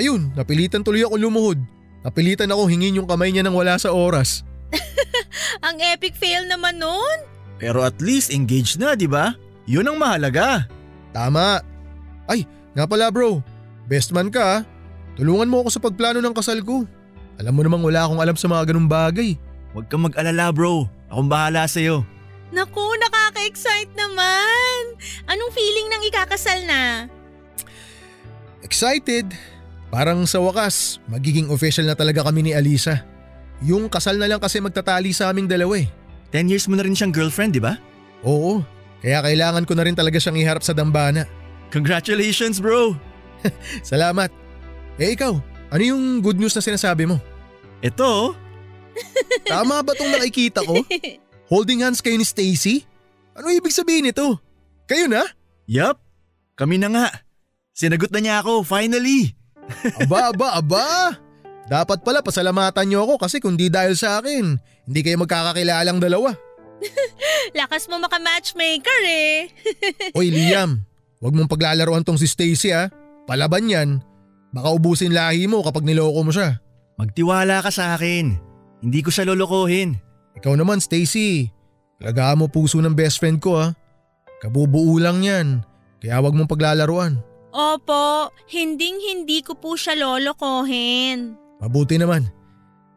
Ayun, 0.00 0.32
napilitan 0.32 0.80
tuloy 0.80 1.04
ako 1.04 1.20
lumuhod. 1.20 1.60
Napilitan 2.00 2.48
ako 2.48 2.64
hingin 2.64 2.96
yung 2.96 3.04
kamay 3.04 3.28
niya 3.28 3.44
nang 3.44 3.52
wala 3.52 3.76
sa 3.76 3.92
oras. 3.92 4.40
Ang 5.66 5.76
epic 5.84 6.16
fail 6.16 6.48
naman 6.48 6.80
nun. 6.80 7.18
Pero 7.60 7.84
at 7.84 8.00
least 8.00 8.32
engaged 8.32 8.80
na, 8.80 8.96
di 8.96 9.04
ba? 9.04 9.36
Yun 9.68 9.92
ang 9.92 10.00
mahalaga. 10.00 10.64
Tama. 11.12 11.60
Ay, 12.24 12.48
nga 12.72 12.88
pala 12.88 13.12
bro. 13.12 13.44
Best 13.84 14.16
man 14.16 14.32
ka 14.32 14.40
ah. 14.40 14.60
Tulungan 15.20 15.50
mo 15.52 15.60
ako 15.60 15.68
sa 15.68 15.82
pagplano 15.84 16.24
ng 16.24 16.32
kasal 16.32 16.64
ko. 16.64 16.88
Alam 17.36 17.52
mo 17.52 17.60
namang 17.60 17.84
wala 17.84 18.08
akong 18.08 18.22
alam 18.24 18.36
sa 18.40 18.48
mga 18.48 18.72
ganung 18.72 18.88
bagay. 18.88 19.36
Huwag 19.76 19.92
kang 19.92 20.08
mag-alala 20.08 20.48
bro. 20.48 20.88
Akong 21.10 21.26
bahala 21.26 21.66
sa'yo. 21.66 22.06
Naku, 22.54 22.82
nakaka-excite 22.98 23.94
naman. 23.98 24.98
Anong 25.26 25.52
feeling 25.54 25.90
ng 25.90 26.02
ikakasal 26.06 26.60
na? 26.66 27.06
Excited. 28.62 29.34
Parang 29.90 30.22
sa 30.26 30.38
wakas, 30.38 31.02
magiging 31.10 31.50
official 31.50 31.86
na 31.86 31.98
talaga 31.98 32.22
kami 32.22 32.46
ni 32.46 32.52
Alisa. 32.54 33.02
Yung 33.66 33.90
kasal 33.90 34.16
na 34.16 34.30
lang 34.30 34.38
kasi 34.38 34.62
magtatali 34.62 35.10
sa 35.10 35.34
aming 35.34 35.50
dalawa 35.50 35.82
eh. 35.82 35.90
10 36.30 36.46
years 36.46 36.66
mo 36.70 36.78
na 36.78 36.86
rin 36.86 36.94
siyang 36.94 37.10
girlfriend, 37.10 37.58
di 37.58 37.62
ba? 37.62 37.74
Oo, 38.22 38.62
kaya 39.02 39.18
kailangan 39.24 39.66
ko 39.66 39.74
na 39.74 39.82
rin 39.82 39.98
talaga 39.98 40.22
siyang 40.22 40.38
iharap 40.38 40.62
sa 40.62 40.70
dambana. 40.70 41.26
Congratulations 41.74 42.62
bro! 42.62 42.94
Salamat. 43.82 44.30
Eh 45.00 45.18
ikaw, 45.18 45.34
ano 45.74 45.82
yung 45.82 46.22
good 46.22 46.38
news 46.38 46.54
na 46.54 46.62
sinasabi 46.62 47.10
mo? 47.10 47.18
Ito, 47.82 48.36
Tama 49.46 49.82
ba 49.82 49.92
tong 49.96 50.10
nakikita 50.12 50.62
ko? 50.64 50.82
Holding 51.50 51.82
hands 51.82 52.02
kayo 52.02 52.14
ni 52.14 52.26
Stacy? 52.26 52.86
Ano 53.34 53.50
ibig 53.50 53.74
sabihin 53.74 54.10
nito? 54.10 54.38
Kayo 54.86 55.06
na? 55.06 55.22
yup, 55.70 56.02
kami 56.58 56.82
na 56.82 56.90
nga. 56.90 57.06
Sinagot 57.70 58.10
na 58.10 58.18
niya 58.18 58.42
ako, 58.42 58.66
finally! 58.66 59.38
Aba, 60.02 60.34
aba, 60.34 60.48
aba! 60.58 60.86
Dapat 61.70 62.02
pala 62.02 62.18
pasalamatan 62.18 62.90
niyo 62.90 63.06
ako 63.06 63.22
kasi 63.22 63.38
kung 63.38 63.54
di 63.54 63.70
dahil 63.70 63.94
sa 63.94 64.18
akin, 64.18 64.58
hindi 64.58 65.00
kayo 65.06 65.22
magkakakilalang 65.22 66.02
dalawa. 66.02 66.34
Lakas 67.58 67.86
mo 67.86 68.02
maka-matchmaker 68.02 69.00
eh. 69.06 69.46
Oy 70.18 70.34
Liam, 70.34 70.82
huwag 71.22 71.34
mong 71.38 71.46
paglalaroan 71.46 72.02
tong 72.02 72.18
si 72.18 72.26
Stacy 72.26 72.74
ha. 72.74 72.90
Palaban 73.30 73.70
yan. 73.70 74.02
Baka 74.50 74.74
ubusin 74.74 75.14
lahi 75.14 75.46
mo 75.46 75.62
kapag 75.62 75.86
niloko 75.86 76.26
mo 76.26 76.34
siya. 76.34 76.58
Magtiwala 76.98 77.62
ka 77.62 77.70
sa 77.70 77.94
akin. 77.94 78.49
Hindi 78.80 79.00
ko 79.04 79.12
siya 79.12 79.28
lolokohin. 79.28 79.96
Ikaw 80.40 80.56
naman 80.56 80.80
Stacy, 80.80 81.52
talagaan 82.00 82.40
mo 82.40 82.46
puso 82.48 82.80
ng 82.80 82.96
best 82.96 83.20
friend 83.20 83.40
ko 83.40 83.60
ha. 83.60 83.76
Kabubuo 84.40 84.96
lang 84.96 85.20
yan, 85.20 85.60
kaya 86.00 86.16
huwag 86.16 86.32
mong 86.32 86.48
paglalaruan. 86.48 87.20
Opo, 87.52 88.32
hinding 88.48 88.96
hindi 88.96 89.44
ko 89.44 89.52
po 89.58 89.76
siya 89.76 89.98
lolokohin. 90.00 91.36
Mabuti 91.60 92.00
naman. 92.00 92.24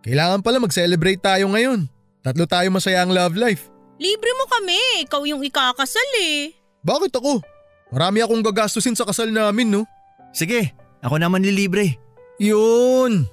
Kailangan 0.08 0.40
pala 0.40 0.64
mag-celebrate 0.64 1.20
tayo 1.20 1.52
ngayon. 1.52 1.92
Tatlo 2.24 2.48
tayo 2.48 2.72
masaya 2.72 3.04
ang 3.04 3.12
love 3.12 3.36
life. 3.36 3.68
Libre 4.00 4.32
mo 4.40 4.48
kami, 4.48 5.04
ikaw 5.04 5.28
yung 5.28 5.44
ikakasal 5.44 6.10
eh. 6.24 6.56
Bakit 6.84 7.12
ako? 7.20 7.44
Marami 7.92 8.24
akong 8.24 8.44
gagastusin 8.44 8.96
sa 8.96 9.04
kasal 9.04 9.32
namin 9.32 9.68
no. 9.68 9.84
Sige, 10.32 10.72
ako 11.04 11.20
naman 11.20 11.44
lilibre. 11.44 12.00
Yun! 12.40 13.28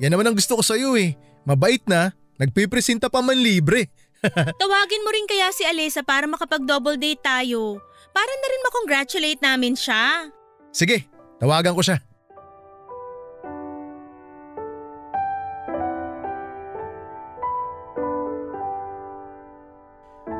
Yan 0.00 0.10
naman 0.10 0.26
ang 0.26 0.36
gusto 0.36 0.58
ko 0.58 0.62
sa'yo 0.64 0.96
eh. 0.98 1.14
Mabait 1.42 1.82
na, 1.90 2.14
nagpipresenta 2.38 3.10
pa 3.10 3.18
man 3.18 3.34
libre. 3.34 3.90
Tawagin 4.62 5.02
mo 5.02 5.10
rin 5.10 5.26
kaya 5.26 5.50
si 5.50 5.66
Alisa 5.66 6.06
para 6.06 6.30
makapag-double 6.30 6.94
date 6.94 7.18
tayo. 7.18 7.82
Para 8.14 8.30
na 8.30 8.46
rin 8.46 8.62
makongratulate 8.70 9.40
namin 9.42 9.74
siya. 9.74 10.30
Sige, 10.70 11.10
tawagan 11.42 11.74
ko 11.74 11.82
siya. 11.82 11.98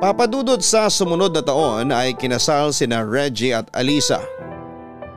Papadudot 0.03 0.59
sa 0.59 0.91
sumunod 0.91 1.31
na 1.31 1.43
taon 1.47 1.95
ay 1.95 2.19
kinasal 2.19 2.75
sina 2.75 3.07
Reggie 3.07 3.55
at 3.55 3.71
Alisa. 3.71 4.19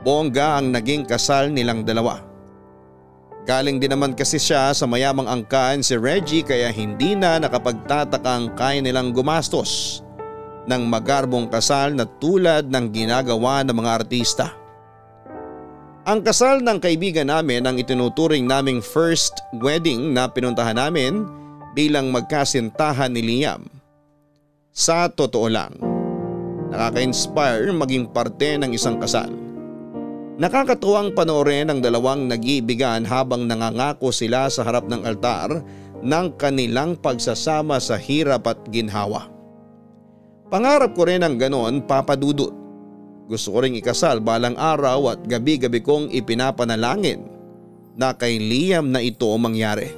Bongga 0.06 0.62
ang 0.62 0.70
naging 0.70 1.02
kasal 1.06 1.50
nilang 1.50 1.82
dalawa. 1.82 2.25
Galing 3.46 3.78
din 3.78 3.94
naman 3.94 4.18
kasi 4.18 4.42
siya 4.42 4.74
sa 4.74 4.90
mayamang 4.90 5.30
angkan 5.30 5.78
si 5.78 5.94
Reggie 5.94 6.42
kaya 6.42 6.74
hindi 6.74 7.14
na 7.14 7.38
nakapagtatakang 7.38 8.58
kaya 8.58 8.82
nilang 8.82 9.14
gumastos 9.14 10.02
ng 10.66 10.82
magarbong 10.90 11.46
kasal 11.46 11.94
na 11.94 12.10
tulad 12.18 12.66
ng 12.66 12.90
ginagawa 12.90 13.62
ng 13.62 13.70
mga 13.78 13.90
artista. 14.02 14.50
Ang 16.06 16.26
kasal 16.26 16.58
ng 16.58 16.82
kaibigan 16.82 17.30
namin 17.30 17.62
ang 17.62 17.78
itinuturing 17.78 18.50
naming 18.50 18.82
first 18.82 19.38
wedding 19.62 20.10
na 20.10 20.26
pinuntahan 20.26 20.74
namin 20.74 21.22
bilang 21.78 22.10
magkasintahan 22.10 23.14
ni 23.14 23.22
Liam. 23.22 23.62
Sa 24.74 25.06
totoo 25.06 25.46
lang, 25.46 25.70
nakaka-inspire 26.74 27.70
maging 27.70 28.10
parte 28.10 28.58
ng 28.58 28.74
isang 28.74 28.98
kasal. 28.98 29.45
Nakakatuwang 30.36 31.16
panoorin 31.16 31.72
ang 31.72 31.80
dalawang 31.80 32.28
nag-iibigan 32.28 33.08
habang 33.08 33.48
nangangako 33.48 34.12
sila 34.12 34.52
sa 34.52 34.68
harap 34.68 34.84
ng 34.84 35.00
altar 35.08 35.64
ng 36.04 36.26
kanilang 36.36 36.92
pagsasama 37.00 37.80
sa 37.80 37.96
hirap 37.96 38.44
at 38.44 38.60
ginhawa. 38.68 39.32
Pangarap 40.52 40.92
ko 40.92 41.08
rin 41.08 41.24
ang 41.24 41.40
ganon 41.40 41.80
papadudot. 41.88 42.52
Gusto 43.26 43.48
ko 43.56 43.64
ring 43.64 43.80
ikasal 43.80 44.20
balang 44.20 44.54
araw 44.60 45.16
at 45.16 45.20
gabi-gabi 45.24 45.80
kong 45.80 46.12
ipinapanalangin 46.12 47.24
na 47.96 48.12
kay 48.12 48.36
Liam 48.36 48.92
na 48.92 49.00
ito 49.00 49.32
mangyari. 49.40 49.88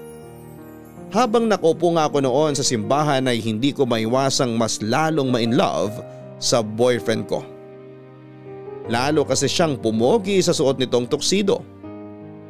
Habang 1.10 1.50
nakupo 1.50 1.98
nga 1.98 2.06
ako 2.06 2.22
noon 2.22 2.54
sa 2.54 2.62
simbahan 2.62 3.26
ay 3.26 3.42
hindi 3.42 3.74
ko 3.74 3.90
maiwasang 3.90 4.54
mas 4.54 4.78
lalong 4.78 5.34
ma-in 5.34 5.58
love 5.58 5.98
sa 6.38 6.62
boyfriend 6.62 7.26
ko. 7.26 7.57
Lalo 8.88 9.28
kasi 9.28 9.46
siyang 9.46 9.76
pumogi 9.76 10.40
sa 10.40 10.56
suot 10.56 10.80
nitong 10.80 11.06
tuksido. 11.08 11.60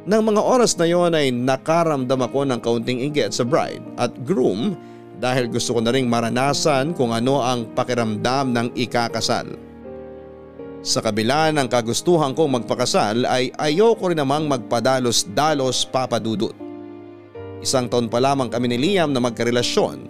Nang 0.07 0.25
mga 0.25 0.41
oras 0.41 0.73
na 0.79 0.87
yon 0.87 1.11
ay 1.13 1.29
nakaramdam 1.29 2.23
ako 2.23 2.47
ng 2.47 2.59
kaunting 2.63 3.03
inggit 3.03 3.35
sa 3.35 3.43
bride 3.43 3.83
at 3.99 4.09
groom 4.23 4.73
dahil 5.19 5.51
gusto 5.51 5.75
ko 5.75 5.83
na 5.83 5.91
ring 5.91 6.07
maranasan 6.07 6.95
kung 6.95 7.11
ano 7.11 7.43
ang 7.43 7.67
pakiramdam 7.75 8.55
ng 8.55 8.67
ikakasal. 8.79 9.45
Sa 10.79 11.03
kabila 11.03 11.51
ng 11.51 11.67
kagustuhan 11.67 12.31
kong 12.31 12.63
magpakasal 12.63 13.27
ay 13.27 13.51
ayoko 13.59 14.07
rin 14.07 14.23
namang 14.23 14.47
magpadalos-dalos 14.47 15.83
papadudot. 15.91 16.55
Isang 17.59 17.91
taon 17.91 18.07
pa 18.07 18.23
lamang 18.23 18.47
kami 18.47 18.71
ni 18.71 18.77
Liam 18.79 19.11
na 19.11 19.19
magkarelasyon 19.19 20.07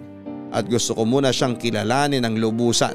at 0.54 0.70
gusto 0.70 0.94
ko 0.94 1.02
muna 1.02 1.34
siyang 1.34 1.58
kilalanin 1.58 2.22
ng 2.22 2.38
lubusan. 2.38 2.94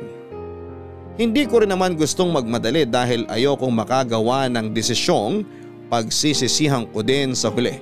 Hindi 1.15 1.48
ko 1.48 1.63
rin 1.63 1.72
naman 1.72 1.95
gustong 1.95 2.36
magmadali 2.36 2.84
dahil 2.84 3.24
ayokong 3.31 3.72
makagawa 3.72 4.51
ng 4.51 4.75
desisyong 4.75 5.48
pagsisisihan 5.88 6.84
ko 6.91 7.00
din 7.00 7.31
sa 7.31 7.48
huli. 7.48 7.79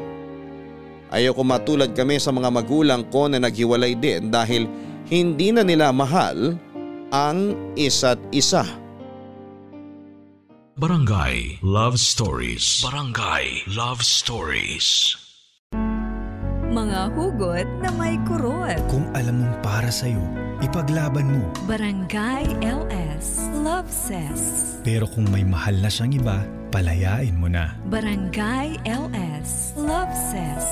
Ayoko 1.10 1.42
matulad 1.42 1.94
kami 1.98 2.22
sa 2.22 2.30
mga 2.30 2.50
magulang 2.50 3.02
ko 3.10 3.30
na 3.30 3.42
naghiwalay 3.42 3.98
din 3.98 4.30
dahil 4.30 4.70
hindi 5.10 5.50
na 5.50 5.66
nila 5.66 5.90
mahal 5.90 6.58
ang 7.13 7.58
isa't 7.78 8.22
isa. 8.34 8.66
Barangay 10.74 11.62
Love 11.62 12.02
Stories. 12.02 12.82
Barangay 12.82 13.66
Love 13.70 14.02
Stories. 14.02 15.23
Mga 16.74 17.13
hugot 17.13 17.70
na 17.86 17.94
may 17.94 18.18
kurot. 18.25 18.82
Kung 18.89 19.06
alam 19.13 19.46
mong 19.46 19.62
para 19.62 19.94
sa'yo, 19.94 20.25
ipaglaban 20.58 21.30
mo. 21.30 21.46
Barangay 21.70 22.50
LS 22.65 23.46
Love 23.62 23.86
Says. 23.94 24.74
Pero 24.82 25.06
kung 25.06 25.30
may 25.30 25.46
mahal 25.46 25.77
na 25.77 25.86
siyang 25.86 26.18
iba, 26.18 26.42
palayain 26.74 27.38
mo 27.38 27.46
na. 27.46 27.77
Barangay 27.94 28.82
LS 28.89 29.77
Love 29.77 30.10
Says. 30.18 30.65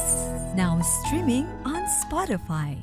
Now 0.57 0.81
streaming 0.81 1.45
on 1.69 1.85
Spotify. 2.01 2.73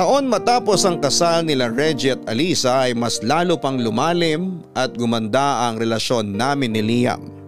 Taon 0.00 0.32
matapos 0.32 0.88
ang 0.88 0.96
kasal 0.96 1.44
nila 1.44 1.68
Reggie 1.68 2.16
at 2.16 2.24
Alisa 2.24 2.88
ay 2.88 2.96
mas 2.96 3.20
lalo 3.20 3.60
pang 3.60 3.76
lumalim 3.76 4.64
at 4.72 4.96
gumanda 4.96 5.68
ang 5.68 5.76
relasyon 5.76 6.32
namin 6.32 6.72
ni 6.72 6.80
Liam. 6.80 7.43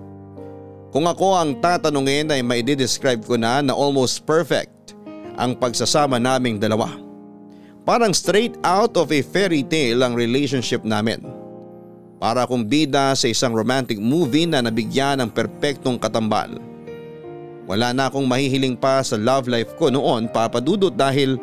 Kung 0.96 1.04
ako 1.04 1.36
ang 1.36 1.60
tatanungin 1.60 2.32
ay 2.32 2.40
maididescribe 2.40 3.20
ko 3.20 3.36
na 3.36 3.60
na 3.60 3.76
almost 3.76 4.24
perfect 4.24 4.96
ang 5.36 5.52
pagsasama 5.52 6.16
naming 6.16 6.56
dalawa. 6.56 6.88
Parang 7.84 8.16
straight 8.16 8.56
out 8.64 8.96
of 8.96 9.12
a 9.12 9.20
fairy 9.20 9.60
tale 9.60 10.00
ang 10.00 10.16
relationship 10.16 10.80
namin. 10.88 11.20
Para 12.16 12.48
akong 12.48 12.64
bida 12.64 13.12
sa 13.12 13.28
isang 13.28 13.52
romantic 13.52 14.00
movie 14.00 14.48
na 14.48 14.64
nabigyan 14.64 15.20
ng 15.20 15.28
perpektong 15.36 16.00
katambal. 16.00 16.56
Wala 17.68 17.92
na 17.92 18.08
akong 18.08 18.24
mahihiling 18.24 18.80
pa 18.80 19.04
sa 19.04 19.20
love 19.20 19.52
life 19.52 19.76
ko 19.76 19.92
noon 19.92 20.32
papadudot 20.32 20.96
dahil 20.96 21.36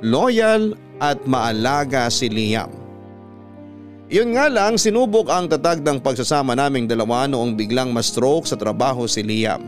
loyal 0.00 0.72
at 1.04 1.20
maalaga 1.28 2.08
si 2.08 2.32
Liam. 2.32 2.72
Yun 4.12 4.36
nga 4.36 4.52
lang 4.52 4.76
sinubok 4.76 5.32
ang 5.32 5.48
tatag 5.48 5.80
ng 5.80 5.96
pagsasama 5.96 6.52
naming 6.52 6.84
dalawa 6.84 7.24
noong 7.24 7.56
biglang 7.56 7.88
ma-stroke 7.88 8.44
sa 8.44 8.52
trabaho 8.52 9.08
si 9.08 9.24
Liam. 9.24 9.64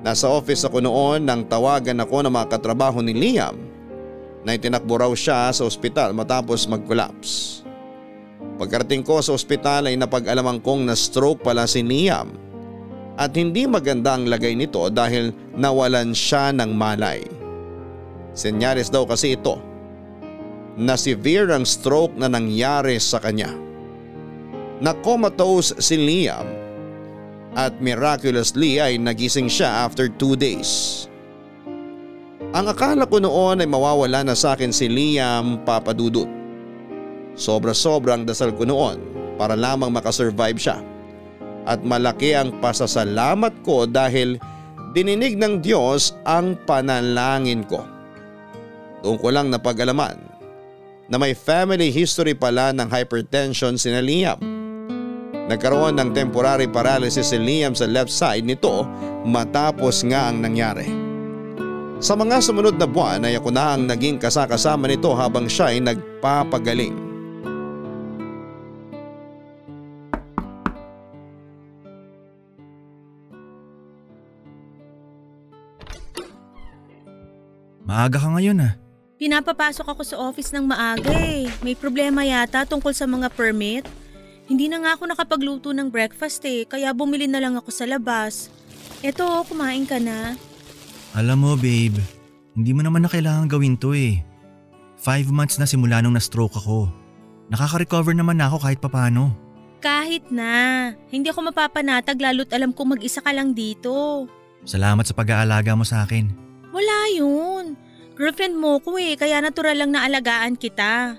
Nasa 0.00 0.32
office 0.32 0.64
ako 0.64 0.80
noon 0.80 1.28
nang 1.28 1.44
tawagan 1.44 2.00
ako 2.00 2.24
ng 2.24 2.32
mga 2.32 2.48
katrabaho 2.56 3.04
ni 3.04 3.12
Liam 3.12 3.60
na 4.48 4.56
itinakbo 4.56 4.96
raw 4.96 5.12
siya 5.12 5.52
sa 5.52 5.62
ospital 5.68 6.16
matapos 6.16 6.64
mag-collapse. 6.64 7.60
Pagkarating 8.56 9.04
ko 9.04 9.20
sa 9.20 9.36
ospital 9.36 9.92
ay 9.92 9.94
napag-alaman 10.00 10.58
kong 10.64 10.88
na 10.88 10.96
stroke 10.96 11.44
pala 11.44 11.68
si 11.68 11.84
Liam 11.84 12.32
at 13.20 13.36
hindi 13.36 13.68
maganda 13.68 14.16
ang 14.16 14.24
lagay 14.24 14.56
nito 14.56 14.88
dahil 14.88 15.36
nawalan 15.52 16.16
siya 16.16 16.48
ng 16.56 16.72
malay. 16.72 17.20
Senyales 18.32 18.88
daw 18.88 19.04
kasi 19.04 19.36
ito 19.36 19.60
na 20.76 20.96
severe 20.96 21.52
ang 21.52 21.68
stroke 21.68 22.16
na 22.16 22.32
nangyari 22.32 22.96
sa 22.96 23.20
kanya. 23.20 23.52
Na-comatose 24.82 25.78
si 25.78 25.94
Liam 26.00 26.48
at 27.52 27.76
miraculously 27.78 28.80
ay 28.80 28.96
nagising 28.96 29.46
siya 29.46 29.84
after 29.84 30.08
2 30.08 30.34
days. 30.34 31.04
Ang 32.52 32.68
akala 32.68 33.08
ko 33.08 33.20
noon 33.20 33.64
ay 33.64 33.68
mawawala 33.68 34.24
na 34.24 34.36
sa 34.36 34.56
akin 34.56 34.72
si 34.72 34.88
Liam 34.88 35.60
papadudot. 35.64 36.28
Sobra-sobrang 37.32 38.28
dasal 38.28 38.52
ko 38.52 38.68
noon 38.68 39.00
para 39.40 39.56
lamang 39.56 39.92
makasurvive 39.92 40.60
siya. 40.60 40.80
At 41.64 41.80
malaki 41.86 42.34
ang 42.34 42.58
pasasalamat 42.58 43.62
ko 43.62 43.86
dahil 43.86 44.36
dininig 44.92 45.38
ng 45.38 45.62
Diyos 45.62 46.12
ang 46.26 46.58
panalangin 46.66 47.64
ko. 47.64 47.86
Doon 49.00 49.16
ko 49.16 49.28
lang 49.30 49.48
napag-alaman 49.48 50.31
na 51.12 51.20
may 51.20 51.36
family 51.36 51.92
history 51.92 52.32
pala 52.32 52.72
ng 52.72 52.88
hypertension 52.88 53.76
si 53.76 53.92
Liam. 53.92 54.40
Nagkaroon 55.52 56.00
ng 56.00 56.16
temporary 56.16 56.72
paralysis 56.72 57.36
si 57.36 57.36
Liam 57.36 57.76
sa 57.76 57.84
left 57.84 58.08
side 58.08 58.48
nito 58.48 58.88
matapos 59.28 60.08
nga 60.08 60.32
ang 60.32 60.40
nangyari. 60.40 60.88
Sa 62.00 62.16
mga 62.16 62.40
sumunod 62.40 62.80
na 62.80 62.88
buwan 62.88 63.28
ay 63.28 63.36
ako 63.36 63.52
na 63.52 63.76
ang 63.76 63.84
naging 63.84 64.16
kasakasama 64.16 64.88
nito 64.88 65.12
habang 65.12 65.44
siya 65.52 65.76
ay 65.76 65.84
nagpapagaling. 65.84 66.96
Maaga 77.84 78.16
ka 78.16 78.32
ngayon 78.32 78.64
ah. 78.64 78.81
Pinapapasok 79.22 79.86
ako 79.86 80.02
sa 80.02 80.18
office 80.18 80.50
ng 80.50 80.66
maaga 80.66 81.14
eh. 81.14 81.46
May 81.62 81.78
problema 81.78 82.26
yata 82.26 82.66
tungkol 82.66 82.90
sa 82.90 83.06
mga 83.06 83.30
permit. 83.30 83.86
Hindi 84.50 84.66
na 84.66 84.82
nga 84.82 84.98
ako 84.98 85.14
nakapagluto 85.14 85.70
ng 85.70 85.94
breakfast 85.94 86.42
eh, 86.42 86.66
kaya 86.66 86.90
bumili 86.90 87.30
na 87.30 87.38
lang 87.38 87.54
ako 87.54 87.70
sa 87.70 87.86
labas. 87.86 88.50
Eto, 88.98 89.46
kumain 89.46 89.86
ka 89.86 90.02
na. 90.02 90.34
Alam 91.14 91.38
mo 91.38 91.50
babe, 91.54 92.02
hindi 92.58 92.74
mo 92.74 92.82
naman 92.82 93.06
na 93.06 93.10
kailangan 93.14 93.46
gawin 93.46 93.78
to 93.78 93.94
eh. 93.94 94.26
Five 94.98 95.30
months 95.30 95.54
na 95.62 95.70
simula 95.70 96.02
nung 96.02 96.18
na-stroke 96.18 96.58
ako. 96.58 96.90
Nakaka-recover 97.46 98.18
naman 98.18 98.42
na 98.42 98.50
ako 98.50 98.66
kahit 98.66 98.82
papano. 98.82 99.30
Kahit 99.78 100.34
na. 100.34 100.90
Hindi 101.14 101.30
ako 101.30 101.54
mapapanatag 101.54 102.18
lalo't 102.18 102.50
alam 102.50 102.74
kong 102.74 102.98
mag-isa 102.98 103.22
ka 103.22 103.30
lang 103.30 103.54
dito. 103.54 104.26
Salamat 104.66 105.06
sa 105.06 105.14
pag-aalaga 105.14 105.78
mo 105.78 105.86
sa 105.86 106.02
akin. 106.02 106.26
Wala 106.74 106.98
yun. 107.14 107.91
Girlfriend 108.12 108.60
mo 108.60 108.76
ko 108.78 109.00
eh, 109.00 109.16
kaya 109.16 109.40
natural 109.40 109.80
lang 109.80 109.90
na 109.96 110.04
alagaan 110.04 110.56
kita. 110.56 111.16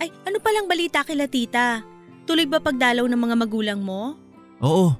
Ay, 0.00 0.08
ano 0.24 0.40
palang 0.40 0.66
balita 0.66 1.04
kila 1.04 1.28
tita? 1.28 1.84
Tuloy 2.24 2.48
ba 2.48 2.58
pagdalaw 2.58 3.04
ng 3.04 3.20
mga 3.20 3.36
magulang 3.36 3.80
mo? 3.84 4.16
Oo, 4.64 4.96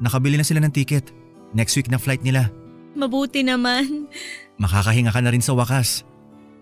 nakabili 0.00 0.40
na 0.40 0.46
sila 0.46 0.64
ng 0.64 0.72
ticket. 0.72 1.12
Next 1.52 1.76
week 1.76 1.92
na 1.92 2.00
flight 2.00 2.24
nila. 2.24 2.48
Mabuti 2.96 3.44
naman. 3.44 4.08
Makakahinga 4.62 5.12
ka 5.12 5.20
na 5.20 5.30
rin 5.30 5.44
sa 5.44 5.52
wakas. 5.52 6.02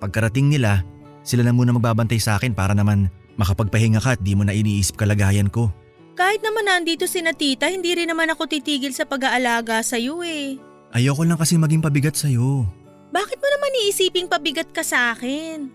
Pagkarating 0.03 0.51
nila, 0.51 0.83
sila 1.23 1.47
na 1.47 1.55
muna 1.55 1.71
magbabantay 1.71 2.19
sa 2.19 2.37
akin 2.37 2.53
para 2.53 2.75
naman 2.75 3.07
makapagpahinga 3.39 4.03
ka 4.03 4.19
at 4.19 4.21
di 4.21 4.35
mo 4.35 4.43
na 4.43 4.53
iniisip 4.53 4.99
kalagayan 4.99 5.49
ko. 5.49 5.71
Kahit 6.13 6.45
naman 6.45 6.69
nandito 6.69 7.09
si 7.09 7.25
na 7.25 7.33
tita, 7.33 7.73
hindi 7.73 7.97
rin 7.97 8.11
naman 8.11 8.29
ako 8.29 8.45
titigil 8.51 8.93
sa 8.93 9.09
pag-aalaga 9.09 9.81
sa 9.81 9.97
iyo 9.97 10.21
eh. 10.21 10.61
Ayoko 10.93 11.25
lang 11.25 11.41
kasi 11.41 11.57
maging 11.57 11.81
pabigat 11.81 12.13
sa'yo. 12.13 12.69
Bakit 13.13 13.39
mo 13.39 13.49
naman 13.49 13.81
iisiping 13.85 14.27
pabigat 14.27 14.73
ka 14.73 14.81
sa 14.81 15.13
akin? 15.13 15.69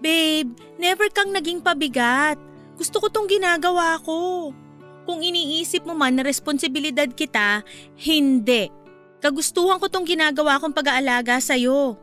Babe, 0.00 0.48
never 0.80 1.12
kang 1.12 1.30
naging 1.36 1.60
pabigat. 1.60 2.40
Gusto 2.80 3.02
ko 3.02 3.12
tong 3.12 3.28
ginagawa 3.28 4.00
ko. 4.00 4.50
Kung 5.04 5.20
iniisip 5.20 5.84
mo 5.84 5.92
man 5.92 6.16
na 6.16 6.24
responsibilidad 6.24 7.08
kita, 7.12 7.60
hindi. 8.00 8.72
Kagustuhan 9.20 9.82
ko 9.82 9.90
tong 9.90 10.08
ginagawa 10.08 10.56
kong 10.62 10.72
pag-aalaga 10.72 11.42
sa'yo. 11.42 11.98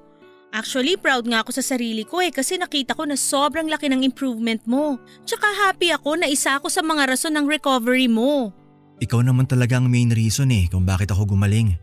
Actually, 0.55 0.95
proud 0.95 1.27
nga 1.27 1.43
ako 1.43 1.51
sa 1.51 1.63
sarili 1.63 2.07
ko 2.07 2.23
eh 2.23 2.31
kasi 2.31 2.55
nakita 2.55 2.95
ko 2.95 3.03
na 3.03 3.19
sobrang 3.19 3.67
laki 3.67 3.91
ng 3.91 4.07
improvement 4.07 4.63
mo. 4.63 4.95
Tsaka 5.27 5.47
happy 5.67 5.91
ako 5.91 6.21
na 6.21 6.31
isa 6.31 6.55
ako 6.55 6.71
sa 6.71 6.79
mga 6.79 7.11
rason 7.11 7.35
ng 7.35 7.43
recovery 7.43 8.07
mo. 8.07 8.55
Ikaw 9.03 9.19
naman 9.19 9.51
talaga 9.51 9.75
ang 9.75 9.91
main 9.91 10.15
reason 10.15 10.47
eh 10.55 10.71
kung 10.71 10.87
bakit 10.87 11.11
ako 11.11 11.35
gumaling. 11.35 11.75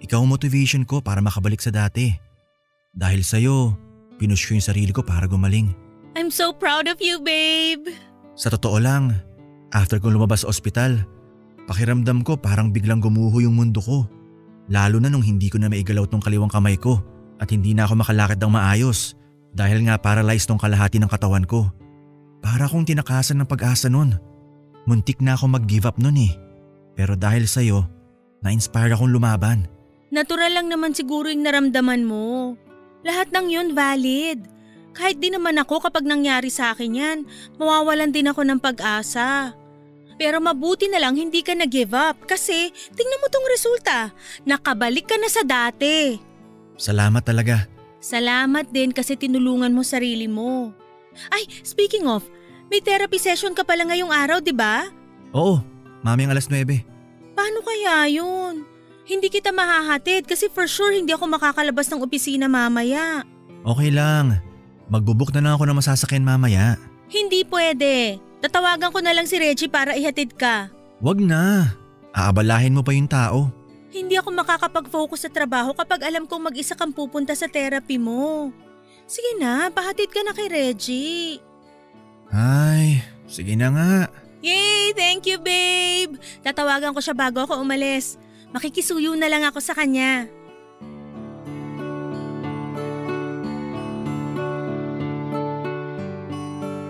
Ikaw 0.00 0.18
ang 0.20 0.32
motivation 0.32 0.88
ko 0.88 1.04
para 1.04 1.20
makabalik 1.20 1.60
sa 1.60 1.68
dati. 1.68 2.16
Dahil 2.96 3.20
sa'yo, 3.20 3.76
pinush 4.16 4.48
ko 4.48 4.56
yung 4.56 4.64
sarili 4.64 4.90
ko 4.90 5.04
para 5.04 5.28
gumaling. 5.28 5.70
I'm 6.18 6.32
so 6.32 6.50
proud 6.50 6.90
of 6.90 6.98
you, 6.98 7.22
babe. 7.22 7.86
Sa 8.34 8.50
totoo 8.50 8.80
lang, 8.80 9.14
after 9.70 10.00
kong 10.00 10.16
lumabas 10.16 10.42
sa 10.42 10.50
ospital, 10.50 11.04
pakiramdam 11.68 12.24
ko 12.26 12.34
parang 12.40 12.74
biglang 12.74 12.98
gumuho 12.98 13.44
yung 13.44 13.54
mundo 13.54 13.78
ko. 13.78 14.08
Lalo 14.72 14.98
na 14.98 15.12
nung 15.12 15.22
hindi 15.22 15.52
ko 15.52 15.60
na 15.60 15.70
maigalaw 15.70 16.08
tong 16.08 16.24
kaliwang 16.24 16.50
kamay 16.50 16.74
ko 16.80 16.98
at 17.38 17.52
hindi 17.52 17.76
na 17.76 17.84
ako 17.86 18.02
makalakad 18.02 18.38
ng 18.40 18.52
maayos 18.54 19.14
dahil 19.54 19.86
nga 19.86 19.98
paralyzed 19.98 20.46
tong 20.46 20.58
kalahati 20.58 20.98
ng 20.98 21.10
katawan 21.10 21.46
ko. 21.46 21.70
Para 22.40 22.66
akong 22.66 22.88
tinakasan 22.88 23.38
ng 23.42 23.48
pag-asa 23.50 23.92
nun. 23.92 24.16
Muntik 24.88 25.20
na 25.20 25.36
ako 25.36 25.60
mag-give 25.60 25.84
up 25.84 26.00
nun 26.00 26.16
eh. 26.16 26.32
Pero 26.96 27.14
dahil 27.14 27.44
sa'yo, 27.44 27.84
na-inspire 28.40 28.96
akong 28.96 29.12
lumaban. 29.12 29.68
Natural 30.10 30.50
lang 30.50 30.66
naman 30.66 30.90
siguro 30.90 31.30
yung 31.30 31.46
naramdaman 31.46 32.02
mo. 32.02 32.58
Lahat 33.06 33.30
ng 33.30 33.46
yun 33.46 33.68
valid. 33.72 34.42
Kahit 34.90 35.22
di 35.22 35.30
naman 35.30 35.54
ako 35.56 35.86
kapag 35.86 36.02
nangyari 36.02 36.50
sa 36.50 36.74
akin 36.74 36.92
yan, 36.98 37.18
mawawalan 37.56 38.10
din 38.10 38.26
ako 38.26 38.42
ng 38.42 38.58
pag-asa. 38.58 39.54
Pero 40.20 40.42
mabuti 40.42 40.90
na 40.90 41.00
lang 41.00 41.16
hindi 41.16 41.40
ka 41.40 41.56
na-give 41.56 41.96
up 41.96 42.26
kasi 42.26 42.74
tingnan 42.92 43.22
mo 43.22 43.26
tong 43.32 43.46
resulta. 43.48 44.10
Nakabalik 44.44 45.08
ka 45.08 45.16
na 45.16 45.30
sa 45.30 45.46
dati. 45.46 46.18
Salamat 46.76 47.22
talaga. 47.24 47.64
Salamat 48.02 48.68
din 48.68 48.90
kasi 48.92 49.16
tinulungan 49.16 49.72
mo 49.72 49.80
sarili 49.80 50.26
mo. 50.28 50.74
Ay, 51.32 51.48
speaking 51.64 52.04
of, 52.10 52.26
may 52.68 52.82
therapy 52.82 53.16
session 53.16 53.56
ka 53.56 53.62
pala 53.64 53.86
ngayong 53.88 54.12
araw, 54.12 54.38
di 54.42 54.52
ba? 54.52 54.90
Oo, 55.32 55.62
mamayang 56.04 56.34
alas 56.34 56.50
9. 56.52 56.66
Paano 57.32 57.58
kaya 57.64 58.10
yun? 58.10 58.69
Hindi 59.10 59.26
kita 59.26 59.50
mahahatid 59.50 60.30
kasi 60.30 60.46
for 60.46 60.70
sure 60.70 60.94
hindi 60.94 61.10
ako 61.10 61.34
makakalabas 61.34 61.90
ng 61.90 61.98
opisina 61.98 62.46
mamaya. 62.46 63.26
Okay 63.66 63.90
lang. 63.90 64.38
Magbubuk 64.86 65.34
na 65.34 65.42
lang 65.42 65.52
ako 65.58 65.66
ng 65.66 65.78
masasakyan 65.82 66.22
mamaya. 66.22 66.78
Hindi 67.10 67.42
pwede. 67.50 68.22
Tatawagan 68.38 68.94
ko 68.94 69.02
na 69.02 69.10
lang 69.10 69.26
si 69.26 69.34
Reggie 69.34 69.66
para 69.66 69.98
ihatid 69.98 70.38
ka. 70.38 70.70
Wag 71.02 71.18
na. 71.18 71.74
Aabalahin 72.14 72.70
mo 72.70 72.86
pa 72.86 72.94
yung 72.94 73.10
tao. 73.10 73.50
Hindi 73.90 74.14
ako 74.14 74.30
makakapag-focus 74.30 75.26
sa 75.26 75.30
trabaho 75.34 75.74
kapag 75.74 76.06
alam 76.06 76.30
kong 76.30 76.46
mag-isa 76.46 76.78
kang 76.78 76.94
pupunta 76.94 77.34
sa 77.34 77.50
therapy 77.50 77.98
mo. 77.98 78.54
Sige 79.10 79.34
na, 79.42 79.74
pahatid 79.74 80.14
ka 80.14 80.22
na 80.22 80.30
kay 80.30 80.46
Reggie. 80.46 81.42
Ay, 82.30 83.02
sige 83.26 83.58
na 83.58 83.74
nga. 83.74 83.94
Yay! 84.38 84.94
Thank 84.94 85.26
you, 85.26 85.42
babe! 85.42 86.14
Tatawagan 86.46 86.94
ko 86.94 87.02
siya 87.02 87.18
bago 87.18 87.42
ako 87.42 87.58
umalis. 87.58 88.14
Makikisuyo 88.50 89.14
na 89.14 89.30
lang 89.30 89.46
ako 89.46 89.62
sa 89.62 89.78
kanya. 89.78 90.26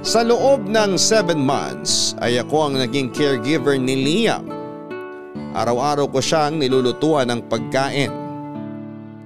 Sa 0.01 0.25
loob 0.27 0.67
ng 0.67 0.97
7 0.97 1.39
months 1.39 2.19
ay 2.19 2.41
ako 2.41 2.67
ang 2.67 2.75
naging 2.81 3.13
caregiver 3.13 3.77
ni 3.77 3.95
Liam. 3.95 4.49
Araw-araw 5.55 6.09
ko 6.09 6.19
siyang 6.19 6.57
nilulutuan 6.57 7.29
ng 7.29 7.41
pagkain. 7.47 8.11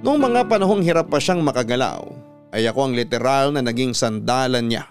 Noong 0.05 0.21
mga 0.21 0.45
panahong 0.45 0.85
hirap 0.85 1.09
pa 1.09 1.17
siyang 1.17 1.41
makagalaw, 1.41 2.05
ay 2.53 2.69
ako 2.69 2.91
ang 2.91 2.93
literal 2.93 3.57
na 3.57 3.65
naging 3.65 3.97
sandalan 3.97 4.69
niya. 4.69 4.85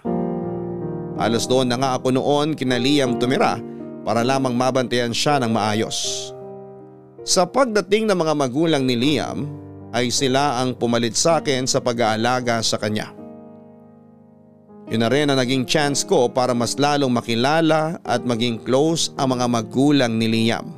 Halos 1.14 1.46
doon 1.46 1.70
na 1.70 1.78
nga 1.78 1.90
ako 1.94 2.10
noon 2.10 2.58
kina 2.58 2.80
Liam 2.80 3.14
tumira 3.20 3.62
para 4.02 4.26
lamang 4.26 4.58
mabantayan 4.58 5.14
siya 5.14 5.38
ng 5.38 5.52
maayos. 5.54 6.33
Sa 7.24 7.48
pagdating 7.48 8.04
ng 8.04 8.20
mga 8.20 8.36
magulang 8.36 8.84
ni 8.84 9.00
Liam 9.00 9.48
ay 9.96 10.12
sila 10.12 10.60
ang 10.60 10.76
pumalit 10.76 11.16
sa 11.16 11.40
akin 11.40 11.64
sa 11.64 11.80
pag-aalaga 11.80 12.60
sa 12.60 12.76
kanya. 12.76 13.16
Yun 14.92 15.00
na 15.00 15.08
rin 15.08 15.32
ang 15.32 15.40
naging 15.40 15.64
chance 15.64 16.04
ko 16.04 16.28
para 16.28 16.52
mas 16.52 16.76
lalong 16.76 17.08
makilala 17.08 17.96
at 18.04 18.20
maging 18.28 18.60
close 18.60 19.08
ang 19.16 19.40
mga 19.40 19.48
magulang 19.48 20.20
ni 20.20 20.28
Liam. 20.28 20.68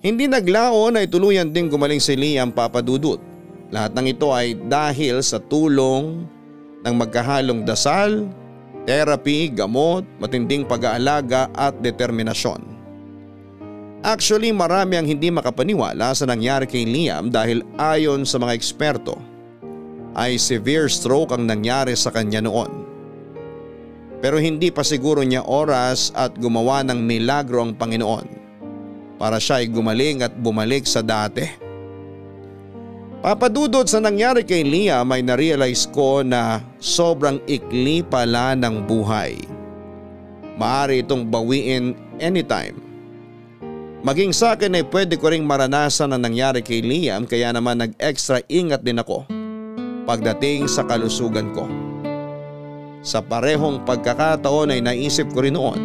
Hindi 0.00 0.24
naglaon 0.24 0.96
ay 0.96 1.12
tuluyan 1.12 1.52
ding 1.52 1.68
gumaling 1.68 2.00
si 2.00 2.16
Liam 2.16 2.48
papadudot. 2.48 3.20
Lahat 3.68 3.92
ng 3.92 4.08
ito 4.08 4.32
ay 4.32 4.56
dahil 4.56 5.20
sa 5.20 5.36
tulong 5.36 6.24
ng 6.80 6.94
magkahalong 6.96 7.68
dasal, 7.68 8.24
therapy, 8.88 9.52
gamot, 9.52 10.08
matinding 10.16 10.64
pag-aalaga 10.64 11.52
at 11.52 11.76
determinasyon. 11.84 12.79
Actually 14.00 14.48
marami 14.48 14.96
ang 14.96 15.04
hindi 15.04 15.28
makapaniwala 15.28 16.16
sa 16.16 16.24
nangyari 16.24 16.64
kay 16.64 16.88
Liam 16.88 17.28
dahil 17.28 17.60
ayon 17.76 18.24
sa 18.24 18.40
mga 18.40 18.56
eksperto 18.56 19.20
ay 20.16 20.40
severe 20.40 20.88
stroke 20.88 21.36
ang 21.36 21.44
nangyari 21.44 21.92
sa 21.92 22.08
kanya 22.08 22.40
noon. 22.40 22.88
Pero 24.24 24.40
hindi 24.40 24.72
pa 24.72 24.80
siguro 24.80 25.20
niya 25.20 25.44
oras 25.44 26.16
at 26.16 26.32
gumawa 26.40 26.80
ng 26.88 26.96
milagro 26.96 27.60
ang 27.60 27.76
Panginoon 27.76 28.26
para 29.20 29.36
siya 29.36 29.60
ay 29.60 29.68
gumaling 29.68 30.24
at 30.24 30.32
bumalik 30.32 30.88
sa 30.88 31.04
dati. 31.04 31.44
Papadudod 33.20 33.84
sa 33.84 34.00
nangyari 34.00 34.48
kay 34.48 34.64
Liam 34.64 35.12
ay 35.12 35.20
narealize 35.20 35.84
ko 35.92 36.24
na 36.24 36.64
sobrang 36.80 37.36
ikli 37.44 38.00
pala 38.00 38.56
ng 38.56 38.80
buhay. 38.88 39.36
Maari 40.56 41.04
itong 41.04 41.28
bawiin 41.28 41.92
anytime 42.16 42.89
Maging 44.00 44.32
sa 44.32 44.56
akin 44.56 44.80
ay 44.80 44.88
pwede 44.88 45.20
ko 45.20 45.28
ring 45.28 45.44
maranasan 45.44 46.16
ang 46.16 46.24
nangyari 46.24 46.64
kay 46.64 46.80
Liam 46.80 47.28
kaya 47.28 47.52
naman 47.52 47.84
nag-extra 47.84 48.40
ingat 48.48 48.80
din 48.80 48.96
ako 48.96 49.28
pagdating 50.08 50.64
sa 50.64 50.88
kalusugan 50.88 51.52
ko. 51.52 51.68
Sa 53.04 53.20
parehong 53.20 53.84
pagkakataon 53.84 54.72
ay 54.72 54.80
naisip 54.80 55.28
ko 55.36 55.44
rin 55.44 55.52
noon 55.52 55.80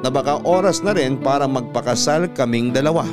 na 0.00 0.08
baka 0.08 0.40
oras 0.40 0.80
na 0.80 0.96
rin 0.96 1.20
para 1.20 1.44
magpakasal 1.44 2.32
kaming 2.32 2.72
dalawa. 2.72 3.04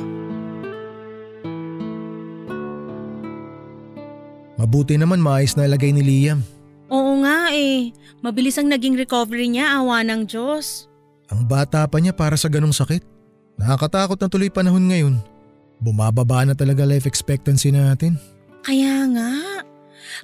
Mabuti 4.56 4.96
naman 4.96 5.20
maayos 5.20 5.60
na 5.60 5.68
lagay 5.68 5.92
ni 5.92 6.00
Liam. 6.00 6.40
Oo 6.88 7.20
nga 7.20 7.52
eh. 7.52 7.92
Mabilis 8.24 8.56
ang 8.56 8.72
naging 8.72 8.96
recovery 8.96 9.52
niya, 9.52 9.76
awa 9.76 10.00
ng 10.00 10.24
Diyos. 10.24 10.88
Ang 11.28 11.44
bata 11.44 11.84
pa 11.84 12.00
niya 12.00 12.16
para 12.16 12.40
sa 12.40 12.48
ganong 12.48 12.72
sakit. 12.72 13.15
Nakakatakot 13.56 14.20
na 14.20 14.28
tuloy 14.28 14.52
panahon 14.52 14.84
ngayon. 14.88 15.14
Bumababa 15.80 16.44
na 16.44 16.56
talaga 16.56 16.84
life 16.88 17.04
expectancy 17.04 17.72
natin. 17.72 18.16
Kaya 18.64 19.04
nga. 19.12 19.32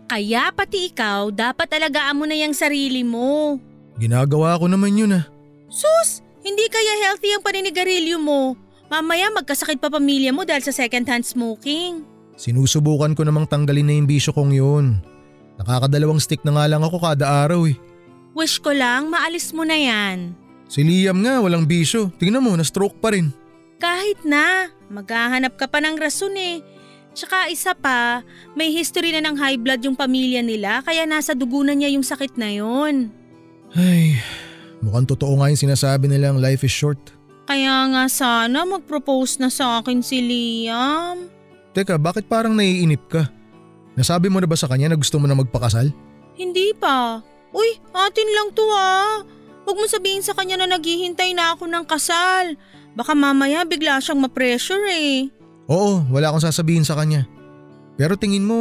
Kaya 0.09 0.53
pati 0.53 0.88
ikaw, 0.92 1.29
dapat 1.33 1.68
alagaan 1.77 2.16
mo 2.16 2.25
na 2.25 2.37
yung 2.37 2.57
sarili 2.57 3.05
mo. 3.05 3.61
Ginagawa 4.01 4.57
ko 4.57 4.68
naman 4.68 4.97
yun 4.97 5.16
ah. 5.21 5.25
Sus! 5.68 6.25
Hindi 6.42 6.66
kaya 6.66 7.07
healthy 7.07 7.31
ang 7.38 7.45
paninigarilyo 7.47 8.18
mo. 8.18 8.59
Mamaya 8.90 9.31
magkasakit 9.31 9.79
pa 9.79 9.88
pamilya 9.88 10.35
mo 10.35 10.42
dahil 10.42 10.61
sa 10.61 10.75
second 10.75 11.07
hand 11.07 11.23
smoking. 11.23 12.03
Sinusubukan 12.35 13.14
ko 13.14 13.23
namang 13.23 13.47
tanggalin 13.47 13.87
na 13.87 13.95
yung 13.95 14.11
bisyo 14.11 14.35
kong 14.35 14.51
yun. 14.51 14.99
Nakakadalawang 15.62 16.18
stick 16.18 16.42
na 16.42 16.59
nga 16.59 16.66
lang 16.66 16.83
ako 16.83 16.99
kada 16.99 17.47
araw 17.47 17.71
eh. 17.71 17.79
Wish 18.35 18.59
ko 18.59 18.75
lang 18.75 19.07
maalis 19.12 19.55
mo 19.55 19.62
na 19.62 19.79
yan. 19.79 20.35
Si 20.73 20.81
Liam 20.81 21.21
nga 21.21 21.37
walang 21.45 21.69
bisyo. 21.69 22.09
Tingnan 22.17 22.41
mo, 22.41 22.57
na-stroke 22.57 22.97
pa 22.97 23.13
rin. 23.13 23.29
Kahit 23.77 24.25
na, 24.25 24.73
maghahanap 24.89 25.61
ka 25.61 25.69
pa 25.69 25.85
ng 25.85 26.01
rason 26.01 26.33
eh. 26.33 26.65
Tsaka 27.13 27.53
isa 27.53 27.77
pa, 27.77 28.25
may 28.57 28.73
history 28.73 29.13
na 29.13 29.21
ng 29.21 29.37
high 29.37 29.61
blood 29.61 29.85
yung 29.85 29.93
pamilya 29.93 30.41
nila 30.41 30.81
kaya 30.81 31.05
nasa 31.05 31.37
dugo 31.37 31.61
na 31.61 31.77
niya 31.77 31.93
yung 31.93 32.01
sakit 32.01 32.41
na 32.41 32.57
yon. 32.57 33.13
Ay, 33.77 34.17
mukhang 34.81 35.05
totoo 35.05 35.37
nga 35.37 35.53
yung 35.53 35.61
sinasabi 35.61 36.09
nilang 36.09 36.41
life 36.41 36.65
is 36.65 36.73
short. 36.73 37.13
Kaya 37.45 37.93
nga 37.93 38.09
sana 38.09 38.65
mag-propose 38.65 39.45
na 39.45 39.53
sa 39.53 39.85
akin 39.85 40.01
si 40.01 40.25
Liam. 40.25 41.29
Teka, 41.77 42.01
bakit 42.01 42.25
parang 42.33 42.57
naiinip 42.57 43.13
ka? 43.13 43.29
Nasabi 43.93 44.33
mo 44.33 44.41
na 44.41 44.49
ba 44.49 44.57
sa 44.57 44.73
kanya 44.73 44.89
na 44.89 44.97
gusto 44.97 45.21
mo 45.21 45.29
na 45.29 45.37
magpakasal? 45.37 45.93
Hindi 46.33 46.73
pa. 46.73 47.21
Uy, 47.53 47.77
atin 47.93 48.29
lang 48.33 48.49
to 48.57 48.65
ah. 48.73 49.21
Huwag 49.62 49.77
mo 49.79 49.87
sabihin 49.87 50.22
sa 50.27 50.35
kanya 50.35 50.59
na 50.59 50.77
naghihintay 50.77 51.33
na 51.33 51.55
ako 51.55 51.70
ng 51.70 51.85
kasal. 51.87 52.59
Baka 52.92 53.14
mamaya 53.14 53.62
bigla 53.64 54.03
siyang 54.03 54.20
ma-pressure 54.20 54.85
eh. 54.90 55.31
Oo, 55.70 56.03
wala 56.11 56.29
akong 56.29 56.44
sasabihin 56.44 56.85
sa 56.85 56.98
kanya. 56.98 57.25
Pero 57.96 58.18
tingin 58.18 58.44
mo 58.44 58.57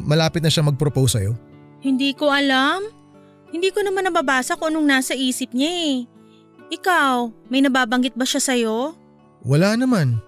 malapit 0.00 0.40
na 0.40 0.50
siya 0.50 0.64
mag-propose 0.64 1.20
sa'yo? 1.20 1.32
Hindi 1.84 2.16
ko 2.16 2.32
alam. 2.32 2.82
Hindi 3.52 3.70
ko 3.70 3.84
naman 3.84 4.08
nababasa 4.08 4.58
kung 4.58 4.74
anong 4.74 4.88
nasa 4.88 5.12
isip 5.14 5.52
niya 5.54 5.70
eh. 5.70 5.96
Ikaw, 6.72 7.30
may 7.46 7.62
nababanggit 7.62 8.18
ba 8.18 8.26
siya 8.26 8.42
sa'yo? 8.42 8.96
Wala 9.46 9.78
naman. 9.78 10.18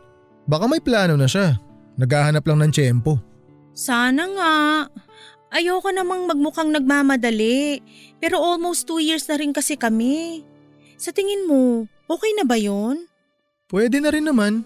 Baka 0.47 0.71
may 0.71 0.79
plano 0.79 1.19
na 1.19 1.27
siya. 1.27 1.59
Naghahanap 1.99 2.47
lang 2.47 2.63
ng 2.63 2.73
tiyempo. 2.73 3.19
Sana 3.75 4.23
nga. 4.31 4.55
Ayoko 5.49 5.89
namang 5.89 6.29
magmukhang 6.29 6.69
nagmamadali, 6.73 7.81
pero 8.21 8.37
almost 8.37 8.85
two 8.85 9.01
years 9.01 9.25
na 9.27 9.41
rin 9.41 9.57
kasi 9.57 9.81
kami. 9.81 10.45
Sa 11.01 11.09
tingin 11.09 11.49
mo, 11.49 11.89
okay 12.05 12.33
na 12.37 12.45
ba 12.45 12.61
yon? 12.61 13.09
Pwede 13.69 14.01
na 14.01 14.13
rin 14.13 14.29
naman. 14.29 14.65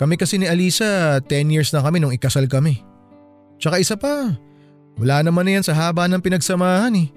Kami 0.00 0.16
kasi 0.16 0.40
ni 0.40 0.48
Alisa, 0.48 1.20
10 1.20 1.52
years 1.52 1.70
na 1.76 1.84
kami 1.84 2.00
nung 2.00 2.14
ikasal 2.14 2.48
kami. 2.48 2.80
Tsaka 3.60 3.76
isa 3.76 3.94
pa, 4.00 4.32
wala 4.96 5.20
naman 5.20 5.44
na 5.44 5.60
yan 5.60 5.64
sa 5.64 5.76
haba 5.76 6.08
ng 6.08 6.24
pinagsamahan 6.24 6.96
eh. 6.96 7.08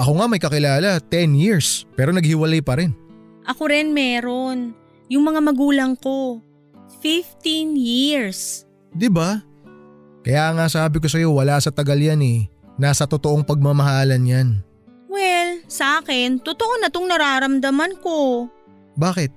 Ako 0.00 0.20
nga 0.20 0.26
may 0.28 0.40
kakilala, 0.40 1.00
10 1.00 1.36
years, 1.36 1.84
pero 1.96 2.12
naghiwalay 2.12 2.64
pa 2.64 2.80
rin. 2.80 2.96
Ako 3.48 3.68
rin 3.68 3.92
meron. 3.92 4.72
Yung 5.08 5.24
mga 5.24 5.40
magulang 5.44 5.94
ko, 5.96 6.40
15 7.00 7.78
years. 7.78 8.66
'Di 8.90 9.06
ba? 9.06 9.38
Kaya 10.26 10.50
nga 10.58 10.66
sabi 10.66 10.98
ko 10.98 11.06
sa'yo 11.06 11.30
wala 11.30 11.54
sa 11.62 11.70
tagal 11.70 12.02
yan 12.02 12.18
eh. 12.18 12.50
Nasa 12.74 13.06
totoong 13.06 13.46
pagmamahalan 13.46 14.26
yan. 14.26 14.48
Well, 15.06 15.62
sa 15.70 16.02
akin, 16.02 16.42
totoo 16.42 16.82
na 16.82 16.90
tong 16.90 17.06
nararamdaman 17.06 18.02
ko. 18.02 18.50
Bakit? 18.98 19.30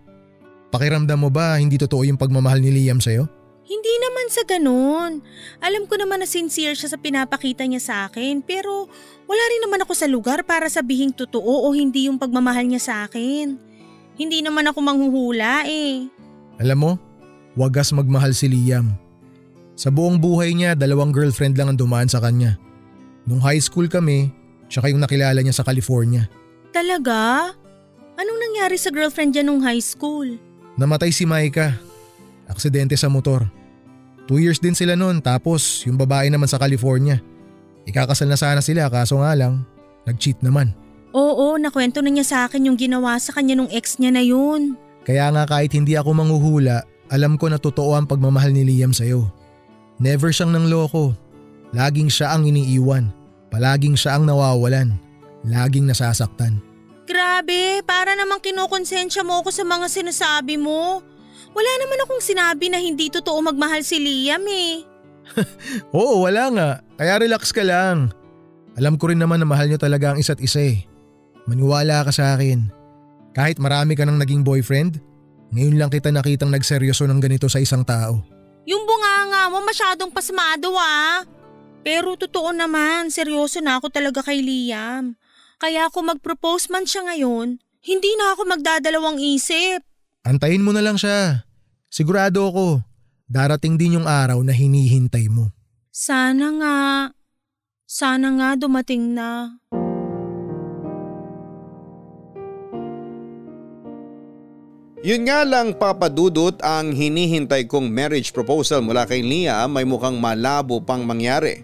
Pakiramdam 0.73 1.21
mo 1.21 1.29
ba 1.29 1.61
hindi 1.61 1.77
totoo 1.77 2.01
yung 2.09 2.17
pagmamahal 2.17 2.57
ni 2.57 2.73
Liam 2.73 2.97
sa'yo? 2.97 3.29
Hindi 3.69 3.93
naman 4.01 4.27
sa 4.33 4.41
ganun. 4.49 5.21
Alam 5.61 5.85
ko 5.85 5.93
naman 6.01 6.25
na 6.25 6.27
sincere 6.27 6.73
siya 6.73 6.89
sa 6.89 6.97
pinapakita 6.97 7.69
niya 7.69 7.81
sa 7.85 7.95
akin 8.09 8.41
pero 8.41 8.89
wala 9.29 9.43
rin 9.53 9.61
naman 9.69 9.85
ako 9.85 9.93
sa 9.93 10.09
lugar 10.09 10.41
para 10.41 10.65
sabihing 10.73 11.13
totoo 11.13 11.69
o 11.69 11.73
hindi 11.77 12.09
yung 12.09 12.17
pagmamahal 12.17 12.65
niya 12.65 12.81
sa 12.81 12.93
akin. 13.05 13.61
Hindi 14.17 14.41
naman 14.41 14.65
ako 14.65 14.81
manghuhula 14.81 15.69
eh. 15.69 16.09
Alam 16.57 16.77
mo, 16.81 16.91
wagas 17.53 17.93
magmahal 17.93 18.33
si 18.33 18.49
Liam. 18.49 18.97
Sa 19.79 19.87
buong 19.87 20.19
buhay 20.19 20.51
niya, 20.51 20.75
dalawang 20.75 21.15
girlfriend 21.15 21.55
lang 21.55 21.71
ang 21.71 21.79
dumaan 21.79 22.11
sa 22.11 22.19
kanya. 22.19 22.59
Nung 23.23 23.39
high 23.39 23.63
school 23.63 23.87
kami, 23.87 24.27
tsaka 24.67 24.91
yung 24.91 24.99
nakilala 24.99 25.39
niya 25.39 25.55
sa 25.55 25.63
California. 25.63 26.27
Talaga? 26.75 27.55
Anong 28.19 28.39
nangyari 28.43 28.75
sa 28.75 28.91
girlfriend 28.91 29.31
niya 29.31 29.47
nung 29.47 29.63
high 29.63 29.79
school? 29.79 30.35
Namatay 30.75 31.15
si 31.15 31.23
Maika. 31.23 31.79
Aksidente 32.51 32.99
sa 32.99 33.07
motor. 33.07 33.47
Two 34.27 34.43
years 34.43 34.59
din 34.59 34.75
sila 34.75 34.99
noon 34.99 35.23
tapos 35.23 35.87
yung 35.87 35.95
babae 35.95 36.27
naman 36.27 36.51
sa 36.51 36.59
California. 36.59 37.23
Ikakasal 37.87 38.27
na 38.27 38.35
sana 38.35 38.59
sila 38.59 38.91
kaso 38.91 39.23
nga 39.23 39.31
lang, 39.31 39.63
nag-cheat 40.03 40.43
naman. 40.43 40.75
Oo, 41.15 41.55
nakwento 41.55 42.03
na 42.03 42.11
niya 42.11 42.27
sa 42.27 42.37
akin 42.51 42.67
yung 42.67 42.75
ginawa 42.75 43.15
sa 43.15 43.31
kanya 43.31 43.55
nung 43.55 43.71
ex 43.71 43.95
niya 43.95 44.11
na 44.11 44.19
yun. 44.27 44.75
Kaya 45.07 45.31
nga 45.31 45.47
kahit 45.47 45.71
hindi 45.71 45.95
ako 45.95 46.11
manghuhula, 46.19 46.83
alam 47.07 47.39
ko 47.39 47.47
na 47.47 47.55
totoo 47.55 47.95
ang 47.95 48.05
pagmamahal 48.05 48.51
ni 48.51 48.67
Liam 48.67 48.91
sa'yo. 48.91 49.38
Never 49.99 50.31
siyang 50.31 50.55
nang 50.55 50.71
loko. 50.71 51.11
Laging 51.75 52.07
siya 52.07 52.33
ang 52.33 52.47
iniiwan. 52.47 53.11
Palaging 53.51 53.99
siya 53.99 54.17
ang 54.17 54.25
nawawalan. 54.25 54.95
Laging 55.43 55.85
nasasaktan. 55.85 56.63
Grabe, 57.03 57.83
para 57.83 58.15
namang 58.15 58.39
kinukonsensya 58.39 59.25
mo 59.25 59.43
ako 59.43 59.51
sa 59.51 59.67
mga 59.67 59.85
sinasabi 59.91 60.55
mo. 60.55 61.03
Wala 61.51 61.71
naman 61.81 61.99
akong 62.05 62.23
sinabi 62.23 62.69
na 62.69 62.77
hindi 62.77 63.09
totoo 63.09 63.41
magmahal 63.41 63.81
si 63.81 63.97
Liam 63.97 64.45
eh. 64.45 64.85
Oo, 65.97 66.25
wala 66.25 66.43
nga. 66.53 66.69
Kaya 66.95 67.19
relax 67.19 67.49
ka 67.49 67.65
lang. 67.65 68.13
Alam 68.77 68.95
ko 68.95 69.09
rin 69.11 69.19
naman 69.19 69.41
na 69.41 69.47
mahal 69.49 69.67
niyo 69.67 69.81
talaga 69.81 70.13
ang 70.13 70.21
isa't 70.21 70.39
isa 70.39 70.61
eh. 70.61 70.85
Maniwala 71.49 72.05
ka 72.05 72.13
sa 72.13 72.37
akin. 72.37 72.69
Kahit 73.33 73.57
marami 73.57 73.97
ka 73.97 74.05
nang 74.05 74.21
naging 74.21 74.45
boyfriend, 74.45 75.01
ngayon 75.49 75.81
lang 75.81 75.89
kita 75.89 76.13
nakitang 76.13 76.53
nagseryoso 76.53 77.09
ng 77.09 77.17
ganito 77.17 77.49
sa 77.49 77.57
isang 77.57 77.81
tao. 77.81 78.21
Yung 78.69 78.85
bunganga 78.85 79.49
mo 79.49 79.65
masyadong 79.65 80.13
pasmado 80.13 80.69
ah. 80.77 81.25
Pero 81.81 82.13
totoo 82.13 82.53
naman, 82.53 83.09
seryoso 83.09 83.65
na 83.65 83.81
ako 83.81 83.89
talaga 83.89 84.21
kay 84.21 84.45
Liam. 84.45 85.17
Kaya 85.57 85.89
kung 85.89 86.05
mag-propose 86.05 86.69
man 86.69 86.85
siya 86.85 87.01
ngayon, 87.09 87.57
hindi 87.81 88.11
na 88.13 88.37
ako 88.37 88.45
magdadalawang 88.45 89.17
isip. 89.17 89.81
Antayin 90.21 90.61
mo 90.61 90.69
na 90.69 90.85
lang 90.85 91.01
siya. 91.01 91.49
Sigurado 91.89 92.45
ako, 92.45 92.85
darating 93.25 93.73
din 93.73 93.97
yung 93.97 94.05
araw 94.05 94.37
na 94.45 94.53
hinihintay 94.53 95.25
mo. 95.33 95.49
Sana 95.89 96.53
nga. 96.61 96.77
Sana 97.89 98.37
nga 98.37 98.49
dumating 98.53 99.17
na. 99.17 99.57
Yun 104.99 105.31
nga 105.31 105.47
lang 105.47 105.71
papadudot 105.71 106.59
ang 106.59 106.91
hinihintay 106.91 107.71
kong 107.71 107.87
marriage 107.87 108.35
proposal 108.35 108.83
mula 108.83 109.07
kay 109.07 109.23
Liam 109.23 109.71
may 109.71 109.87
mukhang 109.87 110.19
malabo 110.19 110.83
pang 110.83 111.07
mangyari. 111.07 111.63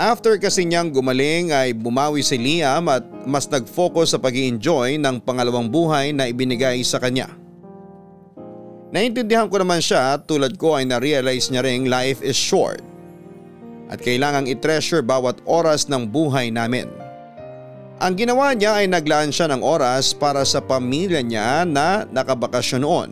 After 0.00 0.40
kasi 0.40 0.64
niyang 0.64 0.88
gumaling 0.88 1.52
ay 1.52 1.76
bumawi 1.76 2.24
si 2.24 2.40
Liam 2.40 2.88
at 2.88 3.04
mas 3.28 3.44
nag-focus 3.52 4.16
sa 4.16 4.18
pag 4.18 4.32
enjoy 4.32 4.96
ng 4.96 5.20
pangalawang 5.20 5.68
buhay 5.68 6.16
na 6.16 6.24
ibinigay 6.24 6.80
sa 6.80 6.96
kanya. 6.96 7.28
Naintindihan 8.96 9.52
ko 9.52 9.60
naman 9.60 9.84
siya 9.84 10.16
tulad 10.24 10.56
ko 10.56 10.80
ay 10.80 10.88
na-realize 10.88 11.52
niya 11.52 11.68
ring 11.68 11.84
life 11.84 12.24
is 12.24 12.34
short 12.34 12.80
at 13.92 14.00
kailangang 14.00 14.48
i-treasure 14.48 15.04
bawat 15.04 15.36
oras 15.44 15.84
ng 15.92 16.08
buhay 16.08 16.48
namin. 16.48 16.88
Ang 18.04 18.20
ginawa 18.20 18.52
niya 18.52 18.84
ay 18.84 18.86
naglaan 18.92 19.32
siya 19.32 19.48
ng 19.48 19.64
oras 19.64 20.12
para 20.12 20.44
sa 20.44 20.60
pamilya 20.60 21.24
niya 21.24 21.64
na 21.64 22.04
nakabakasyon 22.04 22.84
noon, 22.84 23.10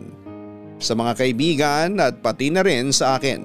sa 0.77 0.93
mga 0.93 1.17
kaibigan 1.17 1.97
at 1.97 2.21
pati 2.21 2.53
na 2.53 2.61
rin 2.61 2.93
sa 2.93 3.17
akin. 3.17 3.41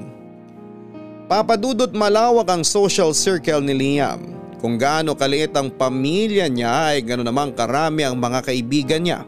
Papadudot 1.24 1.88
malawak 1.96 2.52
ang 2.52 2.60
social 2.60 3.16
circle 3.16 3.64
ni 3.64 3.72
Liam. 3.72 4.36
Kung 4.60 4.76
gaano 4.76 5.16
kaliit 5.16 5.56
ang 5.56 5.72
pamilya 5.72 6.52
niya 6.52 6.92
ay 6.92 7.00
gano'n 7.00 7.24
namang 7.24 7.56
karami 7.56 8.04
ang 8.04 8.20
mga 8.20 8.44
kaibigan 8.44 9.00
niya. 9.00 9.24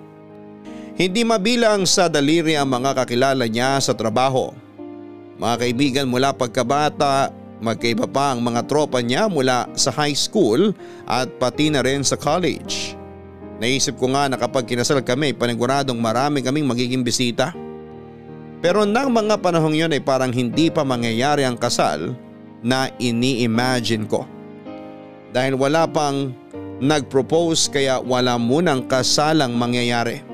Hindi 1.01 1.25
mabilang 1.25 1.89
sa 1.89 2.13
daliri 2.13 2.53
ang 2.53 2.69
mga 2.69 3.01
kakilala 3.01 3.49
niya 3.49 3.81
sa 3.81 3.97
trabaho. 3.97 4.53
Mga 5.41 5.57
kaibigan 5.57 6.07
mula 6.13 6.37
pagkabata, 6.37 7.33
magkaiba 7.61 8.09
pa 8.09 8.33
ang 8.33 8.41
mga 8.41 8.65
tropa 8.67 9.05
niya 9.05 9.29
mula 9.29 9.69
sa 9.77 9.93
high 9.93 10.17
school 10.17 10.73
at 11.05 11.29
pati 11.37 11.69
na 11.69 11.85
rin 11.85 12.01
sa 12.01 12.17
college. 12.17 12.97
Naisip 13.61 14.01
ko 14.01 14.09
nga 14.17 14.25
na 14.27 14.41
kapag 14.41 14.65
kinasal 14.65 15.05
kami 15.05 15.37
paniguradong 15.37 16.01
marami 16.01 16.41
kaming 16.41 16.65
magiging 16.65 17.05
bisita. 17.05 17.53
Pero 18.65 18.89
nang 18.89 19.13
mga 19.13 19.37
panahong 19.41 19.77
yun 19.77 19.93
ay 19.93 20.01
parang 20.01 20.33
hindi 20.33 20.73
pa 20.73 20.85
mangyayari 20.85 21.45
ang 21.45 21.61
kasal 21.61 22.17
na 22.65 22.89
ini-imagine 22.97 24.09
ko. 24.09 24.25
Dahil 25.33 25.57
wala 25.57 25.85
pang 25.89 26.33
nag-propose 26.81 27.69
kaya 27.69 28.01
wala 28.01 28.41
munang 28.41 28.89
kasalang 28.89 29.53
mangyayari. 29.53 30.25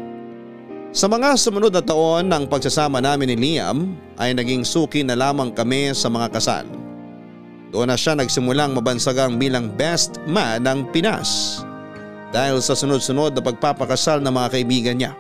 Sa 0.94 1.10
mga 1.10 1.34
sumunod 1.36 1.74
na 1.74 1.82
taon 1.84 2.30
ng 2.30 2.46
pagsasama 2.48 3.02
namin 3.02 3.34
ni 3.34 3.36
Liam 3.36 3.98
ay 4.16 4.32
naging 4.32 4.62
suki 4.64 5.02
na 5.02 5.18
lamang 5.18 5.52
kami 5.52 5.92
sa 5.92 6.08
mga 6.08 6.30
kasal. 6.32 6.85
Doon 7.76 7.92
na 7.92 8.00
siya 8.00 8.16
nagsimulang 8.16 8.72
mabansagang 8.72 9.36
bilang 9.36 9.68
best 9.68 10.16
man 10.24 10.64
ng 10.64 10.88
Pinas 10.96 11.60
dahil 12.32 12.64
sa 12.64 12.72
sunod-sunod 12.72 13.36
na 13.36 13.44
pagpapakasal 13.44 14.24
ng 14.24 14.32
mga 14.32 14.48
kaibigan 14.48 14.96
niya. 14.96 15.12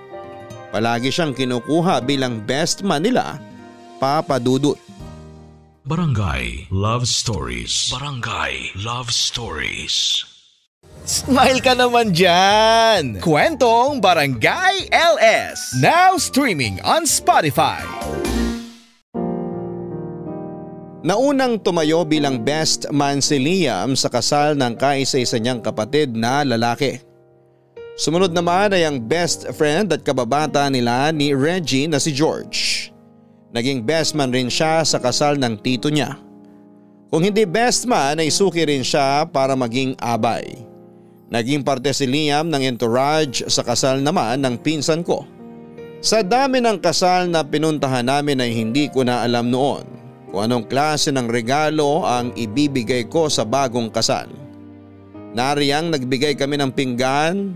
Palagi 0.72 1.12
siyang 1.12 1.36
kinukuha 1.36 2.00
bilang 2.00 2.40
best 2.40 2.80
man 2.80 3.04
nila, 3.04 3.36
Papa 4.00 4.40
Dudut. 4.40 4.80
Barangay 5.84 6.72
Love 6.72 7.04
Stories. 7.04 7.92
Barangay 7.92 8.72
Love 8.80 9.12
Stories. 9.12 10.24
Smile 11.04 11.60
ka 11.60 11.76
naman 11.76 12.16
dyan! 12.16 13.20
Kwentong 13.20 14.00
Barangay 14.00 14.88
LS. 14.88 15.76
Now 15.76 16.16
streaming 16.16 16.80
on 16.88 17.04
Spotify. 17.04 17.84
Naunang 21.06 21.62
tumayo 21.62 22.02
bilang 22.02 22.42
best 22.42 22.90
man 22.90 23.22
si 23.22 23.38
Liam 23.38 23.94
sa 23.94 24.10
kasal 24.10 24.58
ng 24.58 24.74
kaisa-isa 24.74 25.38
niyang 25.38 25.62
kapatid 25.62 26.10
na 26.18 26.42
lalaki. 26.42 26.98
Sumunod 27.94 28.34
naman 28.34 28.74
ay 28.74 28.90
ang 28.90 28.98
best 28.98 29.46
friend 29.54 29.94
at 29.94 30.02
kababata 30.02 30.66
nila 30.66 31.14
ni 31.14 31.30
Reggie 31.30 31.86
na 31.86 32.02
si 32.02 32.10
George. 32.10 32.90
Naging 33.54 33.86
best 33.86 34.18
man 34.18 34.34
rin 34.34 34.50
siya 34.50 34.82
sa 34.82 34.98
kasal 34.98 35.38
ng 35.38 35.54
tito 35.62 35.94
niya. 35.94 36.18
Kung 37.06 37.22
hindi 37.22 37.46
best 37.46 37.86
man 37.86 38.18
ay 38.18 38.26
suki 38.26 38.66
rin 38.66 38.82
siya 38.82 39.30
para 39.30 39.54
maging 39.54 39.94
abay. 40.02 40.58
Naging 41.30 41.62
parte 41.62 41.94
si 41.94 42.10
Liam 42.10 42.50
ng 42.50 42.66
entourage 42.66 43.46
sa 43.46 43.62
kasal 43.62 44.02
naman 44.02 44.42
ng 44.42 44.58
pinsan 44.58 45.06
ko. 45.06 45.22
Sa 46.02 46.26
dami 46.26 46.58
ng 46.58 46.82
kasal 46.82 47.30
na 47.30 47.46
pinuntahan 47.46 48.10
namin 48.10 48.42
ay 48.42 48.50
hindi 48.58 48.90
ko 48.90 49.06
na 49.06 49.22
alam 49.22 49.54
noon 49.54 49.96
kung 50.30 50.42
anong 50.42 50.66
klase 50.66 51.14
ng 51.14 51.30
regalo 51.30 52.02
ang 52.02 52.34
ibibigay 52.34 53.06
ko 53.06 53.30
sa 53.30 53.46
bagong 53.46 53.90
kasal. 53.90 54.26
Nariyang 55.36 55.92
nagbigay 55.92 56.34
kami 56.34 56.56
ng 56.56 56.72
pinggan, 56.72 57.54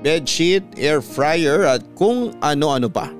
bedsheet, 0.00 0.62
air 0.78 1.02
fryer 1.02 1.66
at 1.66 1.82
kung 1.98 2.32
ano-ano 2.38 2.86
pa. 2.86 3.10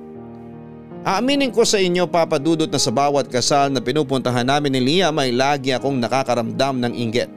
Aaminin 1.03 1.51
ko 1.51 1.63
sa 1.63 1.79
inyo 1.79 2.11
papadudot 2.11 2.67
na 2.67 2.79
sa 2.79 2.91
bawat 2.91 3.31
kasal 3.31 3.71
na 3.71 3.79
pinupuntahan 3.79 4.43
namin 4.43 4.75
ni 4.75 4.81
Liam 4.83 5.15
ay 5.15 5.31
lagi 5.31 5.71
akong 5.71 5.95
nakakaramdam 5.95 6.75
ng 6.83 6.93
inggit. 6.95 7.31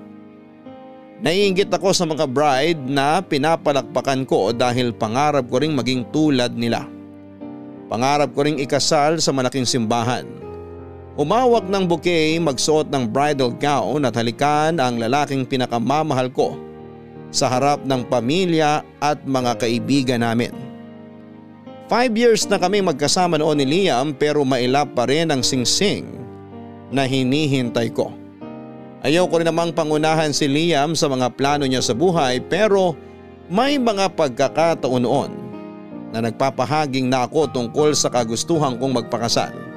Naiinggit 1.22 1.70
ako 1.70 1.94
sa 1.94 2.02
mga 2.02 2.26
bride 2.26 2.82
na 2.90 3.22
pinapalakpakan 3.22 4.26
ko 4.26 4.50
dahil 4.50 4.90
pangarap 4.90 5.46
ko 5.46 5.62
ring 5.62 5.70
maging 5.70 6.02
tulad 6.10 6.50
nila. 6.58 6.82
Pangarap 7.86 8.34
ko 8.34 8.42
ring 8.42 8.58
ikasal 8.58 9.22
sa 9.22 9.30
malaking 9.30 9.62
simbahan. 9.62 10.26
Umawak 11.12 11.68
ng 11.68 11.84
bouquet, 11.84 12.40
magsuot 12.40 12.88
ng 12.88 13.04
bridal 13.04 13.52
gown 13.52 14.08
at 14.08 14.16
halikan 14.16 14.80
ang 14.80 14.96
lalaking 14.96 15.44
pinakamamahal 15.44 16.32
ko 16.32 16.56
sa 17.28 17.52
harap 17.52 17.84
ng 17.84 18.08
pamilya 18.08 18.80
at 18.96 19.20
mga 19.28 19.60
kaibigan 19.60 20.24
namin. 20.24 20.56
Five 21.92 22.16
years 22.16 22.48
na 22.48 22.56
kami 22.56 22.80
magkasama 22.80 23.36
noon 23.36 23.60
ni 23.60 23.66
Liam 23.68 24.16
pero 24.16 24.40
mailap 24.40 24.96
pa 24.96 25.04
rin 25.04 25.28
ang 25.28 25.44
singsing 25.44 26.08
na 26.88 27.04
hinihintay 27.04 27.92
ko. 27.92 28.08
Ayaw 29.04 29.28
ko 29.28 29.44
rin 29.44 29.48
namang 29.52 29.76
pangunahan 29.76 30.32
si 30.32 30.48
Liam 30.48 30.96
sa 30.96 31.12
mga 31.12 31.28
plano 31.36 31.68
niya 31.68 31.84
sa 31.84 31.92
buhay 31.92 32.40
pero 32.40 32.96
may 33.52 33.76
mga 33.76 34.16
pagkakataon 34.16 35.04
noon 35.04 35.30
na 36.08 36.24
nagpapahaging 36.24 37.12
na 37.12 37.28
ako 37.28 37.52
tungkol 37.52 37.92
sa 37.92 38.08
kagustuhan 38.08 38.80
kong 38.80 39.04
magpakasal. 39.04 39.71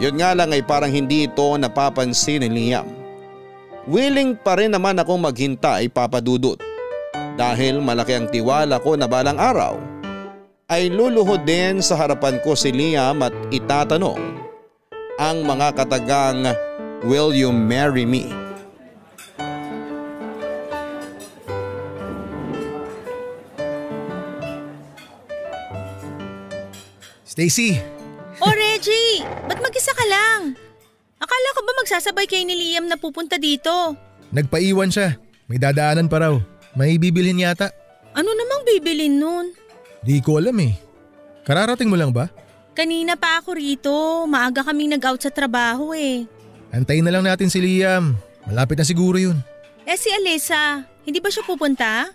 Yun 0.00 0.16
nga 0.16 0.32
lang 0.32 0.48
ay 0.48 0.64
parang 0.64 0.88
hindi 0.88 1.28
ito 1.28 1.44
napapansin 1.60 2.40
ni 2.40 2.72
Liam. 2.72 2.88
Willing 3.84 4.32
pa 4.32 4.56
rin 4.56 4.72
naman 4.72 4.96
akong 4.96 5.20
maghintay 5.20 5.92
papadudot 5.92 6.56
dahil 7.36 7.84
malaki 7.84 8.16
ang 8.16 8.32
tiwala 8.32 8.80
ko 8.80 8.96
na 8.96 9.04
balang 9.04 9.36
araw 9.36 9.76
ay 10.72 10.88
luluhod 10.88 11.44
din 11.44 11.84
sa 11.84 12.00
harapan 12.00 12.40
ko 12.40 12.56
si 12.56 12.72
Liam 12.72 13.20
at 13.20 13.32
itatanong 13.52 14.40
ang 15.20 15.44
mga 15.44 15.76
katagang 15.76 16.48
Will 17.04 17.32
you 17.32 17.48
marry 17.48 18.04
me? 18.04 18.28
Stacy, 27.24 27.80
O 28.40 28.48
Reggie, 28.48 29.20
ba't 29.46 29.60
mag-isa 29.60 29.92
ka 29.92 30.04
lang? 30.06 30.56
Akala 31.20 31.48
ko 31.52 31.60
ba 31.62 31.72
magsasabay 31.78 32.24
kayo 32.24 32.42
ni 32.42 32.56
Liam 32.56 32.88
na 32.88 32.96
pupunta 32.96 33.36
dito? 33.36 33.96
nagpaiwan 34.30 34.88
siya. 34.88 35.18
May 35.50 35.58
dadaanan 35.58 36.06
pa 36.06 36.22
raw. 36.22 36.34
May 36.72 36.94
bibilhin 36.96 37.42
yata. 37.42 37.74
Ano 38.14 38.30
namang 38.30 38.62
bibilin 38.62 39.18
nun? 39.18 39.46
Di 40.00 40.22
ko 40.22 40.38
alam 40.38 40.54
eh. 40.62 40.78
Kararating 41.42 41.90
mo 41.90 41.98
lang 41.98 42.14
ba? 42.14 42.30
Kanina 42.72 43.18
pa 43.18 43.42
ako 43.42 43.58
rito. 43.58 43.90
Maaga 44.30 44.62
kaming 44.62 44.94
nag-out 44.94 45.18
sa 45.18 45.34
trabaho 45.34 45.90
eh. 45.90 46.30
Antayin 46.70 47.02
na 47.02 47.10
lang 47.10 47.26
natin 47.26 47.50
si 47.50 47.58
Liam. 47.58 48.14
Malapit 48.46 48.78
na 48.78 48.86
siguro 48.86 49.18
yun. 49.18 49.34
Eh 49.82 49.98
si 49.98 50.06
Alisa, 50.14 50.86
hindi 51.02 51.18
ba 51.18 51.26
siya 51.26 51.42
pupunta? 51.42 52.06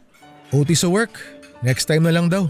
OT 0.56 0.72
sa 0.72 0.88
work. 0.88 1.20
Next 1.60 1.86
time 1.86 2.08
na 2.08 2.16
lang 2.16 2.32
daw. 2.32 2.48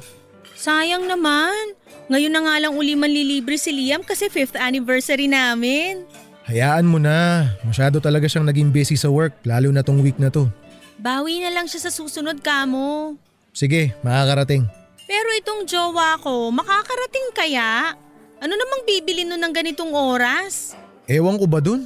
Sayang 0.55 1.05
naman. 1.05 1.75
Ngayon 2.07 2.31
na 2.31 2.41
nga 2.47 2.55
lang 2.63 2.73
uli 2.79 2.95
manlilibre 2.95 3.59
si 3.59 3.75
Liam 3.75 4.01
kasi 4.01 4.31
5th 4.31 4.55
anniversary 4.55 5.27
namin. 5.27 6.07
Hayaan 6.47 6.87
mo 6.87 6.95
na. 7.01 7.51
Masyado 7.65 7.99
talaga 7.99 8.29
siyang 8.29 8.47
naging 8.47 8.71
busy 8.71 8.95
sa 8.95 9.11
work 9.11 9.35
lalo 9.43 9.67
na 9.73 9.83
tong 9.83 9.99
week 9.99 10.15
na 10.15 10.31
to. 10.31 10.47
Bawi 10.95 11.43
na 11.43 11.51
lang 11.51 11.67
siya 11.67 11.89
sa 11.89 11.91
susunod 11.91 12.39
kamo. 12.39 13.19
Sige, 13.51 13.91
makakarating. 13.99 14.63
Pero 15.05 15.29
itong 15.37 15.67
jowa 15.67 16.17
ko, 16.23 16.49
makakarating 16.49 17.29
kaya? 17.35 17.93
Ano 18.39 18.53
namang 18.53 18.83
bibili 18.87 19.27
nun 19.27 19.41
ng 19.41 19.53
ganitong 19.53 19.91
oras? 19.91 20.73
Ewan 21.05 21.37
ko 21.37 21.45
ba 21.45 21.59
dun? 21.61 21.85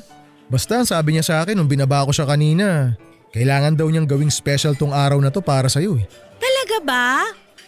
Basta 0.50 0.82
sabi 0.84 1.16
niya 1.16 1.26
sa 1.26 1.36
akin 1.44 1.56
nung 1.56 1.70
binaba 1.70 2.04
ko 2.08 2.12
siya 2.12 2.26
kanina, 2.26 2.98
kailangan 3.32 3.78
daw 3.78 3.88
niyang 3.88 4.10
gawing 4.10 4.34
special 4.34 4.74
tong 4.74 4.96
araw 4.96 5.20
na 5.22 5.30
to 5.30 5.40
para 5.40 5.70
sa'yo 5.70 6.00
eh. 6.00 6.08
Talaga 6.42 6.78
ba? 6.82 7.08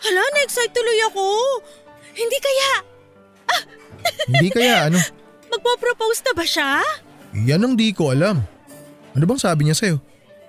Hala, 0.02 0.22
na-excite 0.34 0.72
tuloy 0.72 1.00
ako. 1.08 1.26
Hindi 2.12 2.38
kaya, 2.38 2.72
Hindi 4.28 4.50
kaya 4.50 4.76
ano, 4.90 4.98
magpo-propose 5.52 6.26
na 6.26 6.34
ba 6.34 6.44
siya? 6.44 6.82
yan 7.34 7.62
ang 7.62 7.76
di 7.76 7.94
ko 7.94 8.12
alam. 8.12 8.44
Ano 9.12 9.24
bang 9.24 9.40
sabi 9.40 9.64
niya 9.64 9.78
sa'yo? 9.78 9.98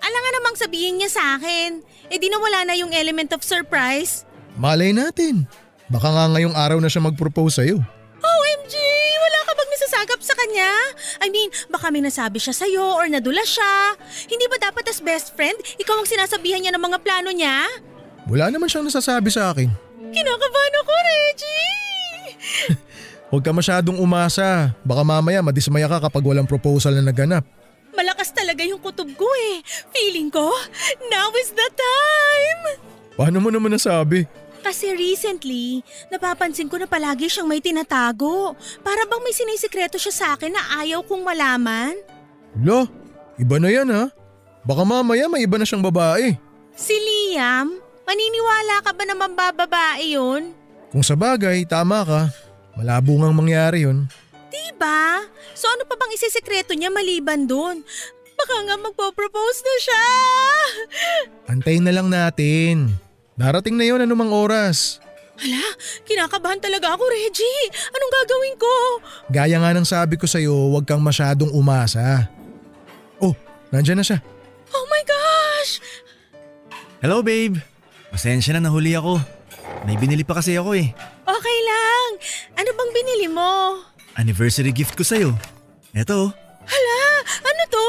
Alam 0.03 0.19
nga 0.19 0.33
namang 0.35 0.57
sabihin 0.59 0.99
niya 0.99 1.11
sa 1.11 1.39
akin. 1.39 1.79
Eh 2.09 2.19
di 2.19 2.27
nawala 2.27 2.67
na 2.67 2.75
yung 2.75 2.91
element 2.91 3.31
of 3.31 3.43
surprise. 3.43 4.27
Malay 4.57 4.91
natin. 4.91 5.47
Baka 5.87 6.09
nga 6.09 6.27
ngayong 6.29 6.57
araw 6.57 6.79
na 6.79 6.91
siya 6.91 7.05
mag-propose 7.05 7.63
sa'yo. 7.63 7.79
OMG! 8.19 8.75
Wala 9.15 9.39
ka 9.43 9.53
bang 9.53 9.71
nasasagap 9.71 10.21
sa 10.21 10.35
kanya? 10.35 10.71
I 11.21 11.29
mean, 11.29 11.51
baka 11.69 11.91
may 11.91 12.03
nasabi 12.03 12.39
siya 12.39 12.51
sa'yo 12.53 12.99
or 12.99 13.07
nadula 13.07 13.43
siya. 13.43 13.95
Hindi 14.27 14.47
ba 14.49 14.59
dapat 14.61 14.89
as 14.89 14.99
best 14.99 15.35
friend, 15.35 15.55
ikaw 15.77 15.95
ang 15.95 16.09
sinasabihan 16.09 16.59
niya 16.59 16.75
ng 16.75 16.83
mga 16.83 16.99
plano 16.99 17.31
niya? 17.31 17.63
Wala 18.31 18.51
naman 18.53 18.71
siyang 18.71 18.87
nasasabi 18.87 19.31
sa 19.33 19.51
akin. 19.51 19.67
Kinakabahan 20.13 20.75
ako, 20.85 20.93
Reggie! 20.93 21.73
Huwag 23.33 23.43
ka 23.43 23.51
masyadong 23.51 23.99
umasa. 23.99 24.77
Baka 24.85 25.03
mamaya 25.03 25.41
madismaya 25.43 25.89
ka 25.89 26.07
kapag 26.07 26.23
walang 26.23 26.47
proposal 26.47 26.95
na 26.95 27.11
naganap. 27.11 27.43
Malakas 27.93 28.33
talaga 28.33 28.63
yung 28.65 28.81
kutob 28.81 29.09
ko 29.19 29.27
eh. 29.53 29.61
Feeling 29.93 30.33
ko, 30.33 30.49
now 31.13 31.29
is 31.37 31.51
the 31.53 31.69
time! 31.73 32.63
Paano 33.19 33.43
mo 33.43 33.49
naman 33.53 33.75
nasabi? 33.75 34.25
Kasi 34.63 34.95
recently, 34.95 35.83
napapansin 36.09 36.71
ko 36.71 36.79
na 36.79 36.87
palagi 36.87 37.27
siyang 37.27 37.51
may 37.51 37.59
tinatago. 37.59 38.55
Para 38.81 39.03
bang 39.11 39.23
may 39.27 39.35
sinisikreto 39.35 39.99
siya 39.99 40.15
sa 40.15 40.27
akin 40.39 40.55
na 40.55 40.63
ayaw 40.79 41.03
kong 41.03 41.27
malaman. 41.27 41.99
Lo, 42.63 42.87
iba 43.43 43.59
na 43.59 43.69
yan 43.69 43.91
ha. 43.91 44.09
Baka 44.63 44.87
mamaya 44.87 45.27
may 45.27 45.43
iba 45.43 45.59
na 45.59 45.67
siyang 45.67 45.83
babae. 45.83 46.39
Si 46.79 46.95
Liam, 46.95 47.82
maniniwala 48.05 48.83
ka 48.83 48.91
ba 48.95 49.03
na 49.07 49.15
mambababae 49.17 50.17
yun? 50.17 50.53
Kung 50.93 51.05
sa 51.05 51.17
bagay, 51.17 51.65
tama 51.65 52.05
ka. 52.05 52.21
Malabo 52.77 53.17
ngang 53.17 53.37
mangyari 53.37 53.85
yun. 53.89 54.09
Diba? 54.53 55.25
So 55.57 55.69
ano 55.69 55.89
pa 55.89 55.97
bang 55.97 56.13
isisikreto 56.13 56.77
niya 56.77 56.93
maliban 56.93 57.49
doon? 57.49 57.81
Baka 58.37 58.55
nga 58.67 58.77
magpo-propose 58.77 59.61
na 59.63 59.75
siya! 59.81 60.07
Antayin 61.53 61.85
na 61.85 61.95
lang 61.95 62.09
natin. 62.11 62.93
Darating 63.39 63.79
na 63.79 63.87
yon 63.87 64.05
anumang 64.05 64.35
oras. 64.35 65.01
Hala, 65.41 65.65
kinakabahan 66.05 66.61
talaga 66.61 66.93
ako, 66.93 67.09
Reggie. 67.09 67.67
Anong 67.73 68.13
gagawin 68.13 68.57
ko? 68.61 68.75
Gaya 69.33 69.57
nga 69.59 69.73
ng 69.73 69.89
sabi 69.89 70.21
ko 70.21 70.29
sa'yo, 70.29 70.53
huwag 70.53 70.85
kang 70.85 71.01
masyadong 71.01 71.51
umasa. 71.51 72.29
Oh, 73.17 73.33
nandyan 73.73 73.99
na 73.99 74.05
siya. 74.05 74.21
Oh 74.77 74.85
my 74.93 75.03
gosh! 75.03 75.81
Hello 77.01 77.25
babe! 77.25 77.72
Pasensya 78.13 78.53
na 78.53 78.69
nahuli 78.69 78.93
ako. 78.93 79.17
May 79.83 79.97
binili 79.97 80.23
pa 80.23 80.37
kasi 80.37 80.55
ako 80.55 80.77
eh. 80.77 80.93
Okay 81.25 81.59
lang. 81.65 82.09
Ano 82.55 82.71
bang 82.71 82.91
binili 82.93 83.27
mo? 83.27 83.81
Anniversary 84.15 84.71
gift 84.71 84.95
ko 84.95 85.03
sa'yo. 85.03 85.33
Eto, 85.97 86.31
Hala, 86.63 87.01
ano 87.43 87.63
to? 87.69 87.87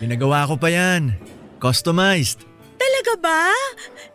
pinagawa 0.00 0.48
ko 0.48 0.56
pa 0.56 0.72
yan. 0.72 1.14
Customized. 1.60 2.42
Talaga 2.74 3.12
ba? 3.20 3.52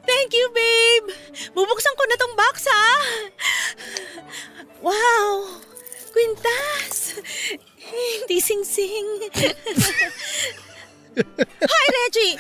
Thank 0.03 0.33
you, 0.33 0.45
babe. 0.51 1.07
Bubuksan 1.53 1.95
ko 1.95 2.03
na 2.05 2.17
tong 2.17 2.35
box, 2.35 2.55
ha? 2.67 2.89
Wow! 4.81 5.61
Quintas! 6.11 7.21
Hindi 8.19 8.37
sing-sing. 8.37 9.07
Hi, 11.59 11.85
Reggie! 11.89 12.33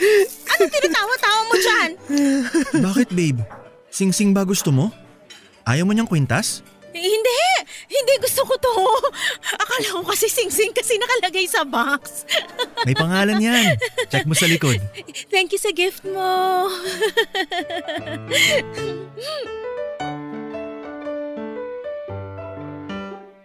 Anong 0.45 0.71
tinatawa-tawa 0.71 1.39
mo 1.43 1.55
dyan? 1.57 1.89
Bakit 2.79 3.09
babe? 3.11 3.41
Sing-sing 3.89 4.31
ba 4.31 4.45
gusto 4.45 4.69
mo? 4.69 4.93
Ayaw 5.65 5.83
mo 5.83 5.91
niyang 5.91 6.09
kwintas? 6.09 6.61
Eh, 6.89 7.01
Hindi! 7.01 7.41
Hindi 7.89 8.13
gusto 8.21 8.45
ko 8.45 8.53
to. 8.57 8.73
Akala 9.61 9.87
ko 9.93 10.01
kasi 10.05 10.25
sing-sing 10.25 10.73
kasi 10.73 10.97
nakalagay 10.97 11.45
sa 11.45 11.61
box. 11.61 12.25
May 12.85 12.93
pangalan 12.93 13.37
yan. 13.37 13.77
Check 14.09 14.25
mo 14.25 14.33
sa 14.33 14.45
likod. 14.45 14.77
Thank 15.29 15.53
you 15.53 15.61
sa 15.61 15.69
gift 15.69 16.05
mo. 16.05 16.69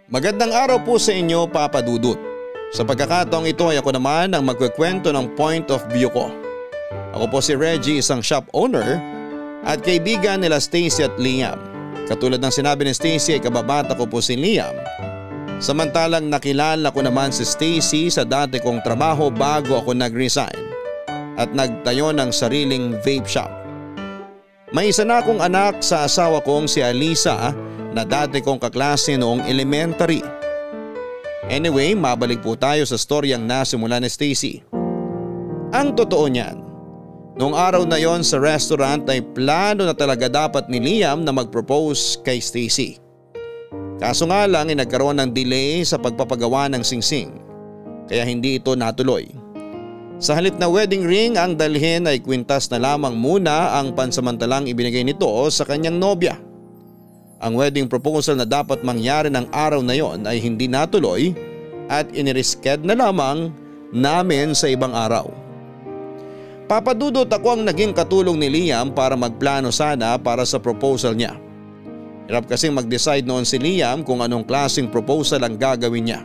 Magandang 0.05 0.53
araw 0.53 0.79
po 0.85 0.95
sa 0.95 1.11
inyo 1.11 1.49
Papa 1.49 1.81
Dudut. 1.81 2.34
Sa 2.75 2.83
pagkakataong 2.83 3.47
ito 3.47 3.71
ay 3.71 3.79
ako 3.79 3.95
naman 3.95 4.35
ang 4.35 4.43
magkukwento 4.43 5.07
ng 5.15 5.31
point 5.39 5.63
of 5.71 5.79
view 5.95 6.11
ko. 6.11 6.27
Ako 7.15 7.31
po 7.31 7.39
si 7.39 7.55
Reggie, 7.55 8.03
isang 8.03 8.19
shop 8.19 8.51
owner 8.51 8.99
at 9.63 9.79
kaibigan 9.79 10.43
nila 10.43 10.59
Stacy 10.59 11.07
at 11.07 11.15
Liam. 11.15 11.55
Katulad 12.11 12.43
ng 12.43 12.51
sinabi 12.51 12.83
ni 12.83 12.91
Stacy 12.91 13.39
ay 13.39 13.41
kababata 13.41 13.95
ko 13.95 14.03
po 14.03 14.19
si 14.19 14.35
Liam. 14.35 14.75
Samantalang 15.63 16.27
nakilala 16.27 16.91
ko 16.91 16.99
naman 16.99 17.31
si 17.31 17.47
Stacy 17.47 18.11
sa 18.11 18.27
dati 18.27 18.59
kong 18.59 18.83
trabaho 18.83 19.31
bago 19.31 19.79
ako 19.79 19.95
nag-resign 19.95 20.59
at 21.39 21.47
nagtayo 21.55 22.11
ng 22.11 22.27
sariling 22.27 22.99
vape 22.99 23.23
shop. 23.23 23.47
May 24.75 24.91
isa 24.91 25.07
na 25.07 25.23
akong 25.23 25.39
anak 25.39 25.79
sa 25.79 26.03
asawa 26.03 26.43
kong 26.43 26.67
si 26.67 26.83
Alisa 26.83 27.55
na 27.95 28.03
dati 28.03 28.43
kong 28.43 28.59
kaklase 28.59 29.15
noong 29.15 29.47
elementary. 29.47 30.19
Anyway, 31.45 31.93
mabalik 31.93 32.41
po 32.41 32.57
tayo 32.57 32.81
sa 32.89 32.97
storyang 32.97 33.45
nasimula 33.45 34.01
ni 34.01 34.09
Stacy. 34.09 34.65
Ang 35.69 35.93
totoo 35.93 36.25
niyan, 36.25 36.57
noong 37.37 37.53
araw 37.53 37.85
na 37.85 38.01
yon 38.01 38.25
sa 38.25 38.41
restaurant 38.41 39.05
ay 39.05 39.21
plano 39.21 39.85
na 39.85 39.93
talaga 39.93 40.25
dapat 40.25 40.65
ni 40.73 40.81
Liam 40.81 41.21
na 41.21 41.29
mag-propose 41.29 42.17
kay 42.25 42.41
Stacy. 42.41 42.97
Kaso 44.01 44.25
nga 44.25 44.49
lang 44.49 44.73
ay 44.73 44.81
nagkaroon 44.81 45.21
ng 45.21 45.31
delay 45.31 45.85
sa 45.85 46.01
pagpapagawa 46.01 46.67
ng 46.73 46.81
singsing 46.81 47.31
kaya 48.09 48.25
hindi 48.25 48.57
ito 48.57 48.73
natuloy. 48.73 49.29
Sa 50.17 50.33
halip 50.33 50.55
na 50.55 50.71
wedding 50.71 51.03
ring 51.03 51.35
ang 51.35 51.59
dalhin 51.59 52.07
ay 52.07 52.23
kwintas 52.23 52.71
na 52.71 52.79
lamang 52.79 53.13
muna 53.19 53.75
ang 53.75 53.91
pansamantalang 53.91 54.65
ibinigay 54.65 55.03
nito 55.03 55.27
sa 55.51 55.67
kanyang 55.67 55.99
nobya. 55.99 56.39
Ang 57.43 57.59
wedding 57.59 57.91
proposal 57.91 58.39
na 58.39 58.47
dapat 58.47 58.79
mangyari 58.79 59.27
ng 59.27 59.51
araw 59.51 59.83
na 59.83 59.91
yon 59.91 60.23
ay 60.23 60.39
hindi 60.39 60.71
natuloy 60.71 61.35
at 61.91 62.07
inirisked 62.15 62.81
na 62.87 62.95
lamang 62.95 63.51
namin 63.91 64.55
sa 64.55 64.71
ibang 64.71 64.95
araw. 64.95 65.27
Papadudot 66.65 67.29
ako 67.29 67.59
ang 67.59 67.61
naging 67.67 67.93
katulong 67.93 68.41
ni 68.41 68.49
Liam 68.49 68.89
para 68.89 69.13
magplano 69.13 69.69
sana 69.69 70.17
para 70.17 70.47
sa 70.47 70.57
proposal 70.57 71.13
niya. 71.13 71.37
Hirap 72.25 72.49
kasing 72.49 72.73
mag-decide 72.73 73.21
noon 73.21 73.45
si 73.45 73.61
Liam 73.61 74.01
kung 74.01 74.25
anong 74.25 74.49
klaseng 74.49 74.89
proposal 74.89 75.45
ang 75.45 75.61
gagawin 75.61 76.09
niya. 76.09 76.21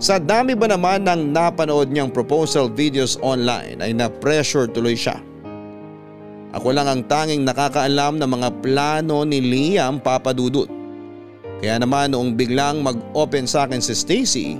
Sa 0.00 0.16
dami 0.16 0.56
ba 0.56 0.68
naman 0.68 1.04
ng 1.04 1.36
napanood 1.36 1.92
niyang 1.92 2.08
proposal 2.08 2.72
videos 2.72 3.20
online 3.20 3.80
ay 3.84 3.92
na-pressure 3.92 4.68
tuloy 4.72 4.96
siya. 4.96 5.20
Ako 6.56 6.72
lang 6.72 6.88
ang 6.88 7.04
tanging 7.04 7.44
nakakaalam 7.44 8.16
ng 8.16 8.30
mga 8.32 8.48
plano 8.64 9.28
ni 9.28 9.44
Liam 9.44 10.00
papadudot. 10.00 10.64
Kaya 11.60 11.76
naman 11.76 12.16
noong 12.16 12.32
biglang 12.32 12.80
mag-open 12.80 13.44
sa 13.44 13.68
akin 13.68 13.84
si 13.84 13.92
Stacy 13.92 14.56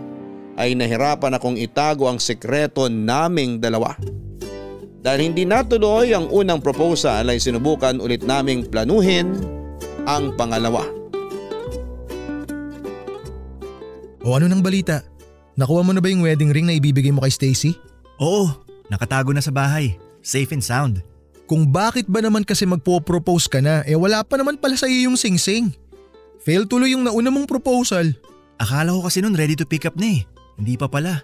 ay 0.60 0.76
nahirapan 0.76 1.36
akong 1.40 1.56
itago 1.56 2.04
ang 2.04 2.20
sekreto 2.20 2.92
naming 2.92 3.60
dalawa. 3.60 3.96
Dahil 5.00 5.32
hindi 5.32 5.48
natuloy 5.48 6.12
ang 6.12 6.28
unang 6.28 6.60
proposal 6.60 7.32
ay 7.32 7.40
sinubukan 7.40 7.96
ulit 7.96 8.24
naming 8.28 8.68
planuhin 8.68 9.32
ang 10.04 10.36
pangalawa. 10.36 10.84
O 14.20 14.36
ano 14.36 14.52
nang 14.52 14.60
balita? 14.60 15.00
Nakuha 15.56 15.80
mo 15.80 15.96
na 15.96 16.04
ba 16.04 16.12
yung 16.12 16.26
wedding 16.26 16.52
ring 16.52 16.68
na 16.68 16.76
ibibigay 16.76 17.14
mo 17.14 17.24
kay 17.24 17.32
Stacy? 17.32 17.72
Oo, 18.20 18.52
nakatago 18.92 19.32
na 19.32 19.40
sa 19.40 19.54
bahay. 19.54 19.96
Safe 20.20 20.52
and 20.52 20.60
sound. 20.60 21.15
Kung 21.46 21.70
bakit 21.70 22.10
ba 22.10 22.18
naman 22.18 22.42
kasi 22.42 22.66
magpo-propose 22.66 23.46
ka 23.46 23.62
na, 23.62 23.86
eh 23.86 23.94
wala 23.94 24.26
pa 24.26 24.34
naman 24.34 24.58
pala 24.58 24.74
sa 24.74 24.90
iyo 24.90 25.10
yung 25.10 25.18
singsing. 25.18 25.70
Fail 26.42 26.66
tuloy 26.66 26.94
yung 26.94 27.06
nauna 27.06 27.30
mong 27.30 27.46
proposal. 27.46 28.10
Akala 28.58 28.90
ko 28.90 29.06
kasi 29.06 29.22
nun 29.22 29.38
ready 29.38 29.54
to 29.54 29.62
pick 29.62 29.86
up 29.86 29.94
na 29.94 30.18
eh. 30.18 30.20
Hindi 30.58 30.74
pa 30.74 30.90
pala. 30.90 31.22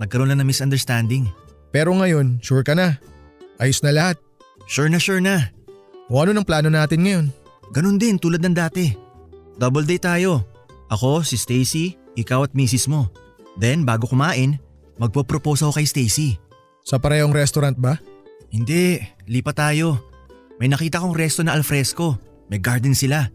Nagkaroon 0.00 0.32
lang 0.32 0.40
ng 0.40 0.48
misunderstanding. 0.48 1.28
Pero 1.68 1.92
ngayon, 1.92 2.40
sure 2.40 2.64
ka 2.64 2.72
na. 2.72 2.96
Ayos 3.60 3.84
na 3.84 3.92
lahat. 3.92 4.16
Sure 4.64 4.88
na 4.88 4.96
sure 4.96 5.20
na. 5.20 5.52
O 6.08 6.16
ano 6.20 6.32
ng 6.32 6.46
plano 6.46 6.72
natin 6.72 7.04
ngayon? 7.04 7.26
Ganun 7.76 8.00
din 8.00 8.16
tulad 8.16 8.40
ng 8.40 8.56
dati. 8.56 8.96
Double 9.60 9.84
date 9.84 10.08
tayo. 10.08 10.48
Ako, 10.88 11.20
si 11.20 11.36
Stacy, 11.36 12.00
ikaw 12.16 12.48
at 12.48 12.56
misis 12.56 12.88
mo. 12.88 13.12
Then 13.60 13.84
bago 13.84 14.08
kumain, 14.08 14.56
magpo-propose 14.96 15.66
ako 15.66 15.76
kay 15.76 15.86
Stacy. 15.88 16.28
Sa 16.86 16.96
parehong 16.96 17.36
restaurant 17.36 17.76
ba? 17.76 18.00
Hindi, 18.48 19.02
lipat 19.28 19.56
tayo. 19.60 20.00
May 20.58 20.72
nakita 20.72 20.98
kong 20.98 21.14
resto 21.14 21.44
na 21.44 21.54
alfresco. 21.54 22.18
May 22.48 22.58
garden 22.58 22.96
sila. 22.96 23.28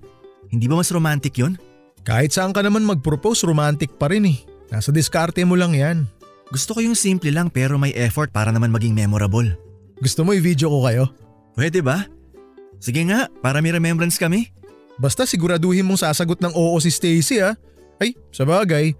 Hindi 0.49 0.65
ba 0.67 0.81
mas 0.81 0.91
romantic 0.91 1.37
yon? 1.37 1.55
Kahit 2.03 2.35
saan 2.35 2.51
ka 2.51 2.59
naman 2.59 2.83
mag-propose, 2.83 3.47
romantic 3.47 3.95
pa 3.95 4.11
rin 4.11 4.27
eh. 4.27 4.37
Nasa 4.73 4.91
diskarte 4.91 5.45
mo 5.47 5.55
lang 5.55 5.71
yan. 5.77 6.09
Gusto 6.51 6.75
ko 6.75 6.83
yung 6.83 6.97
simple 6.97 7.31
lang 7.31 7.47
pero 7.47 7.79
may 7.79 7.95
effort 7.95 8.33
para 8.33 8.51
naman 8.51 8.73
maging 8.73 8.91
memorable. 8.91 9.47
Gusto 10.03 10.27
mo 10.27 10.35
i-video 10.35 10.67
ko 10.67 10.83
kayo? 10.83 11.05
Pwede 11.55 11.79
ba? 11.79 12.09
Sige 12.83 12.99
nga, 13.07 13.31
para 13.39 13.63
may 13.63 13.71
remembrance 13.71 14.19
kami. 14.19 14.51
Basta 14.99 15.23
siguraduhin 15.23 15.87
mong 15.87 16.03
sasagot 16.03 16.43
ng 16.43 16.53
oo 16.53 16.75
si 16.83 16.91
Stacy 16.91 17.39
ah. 17.39 17.55
Ay, 18.01 18.17
sa 18.35 18.43
bagay, 18.43 18.91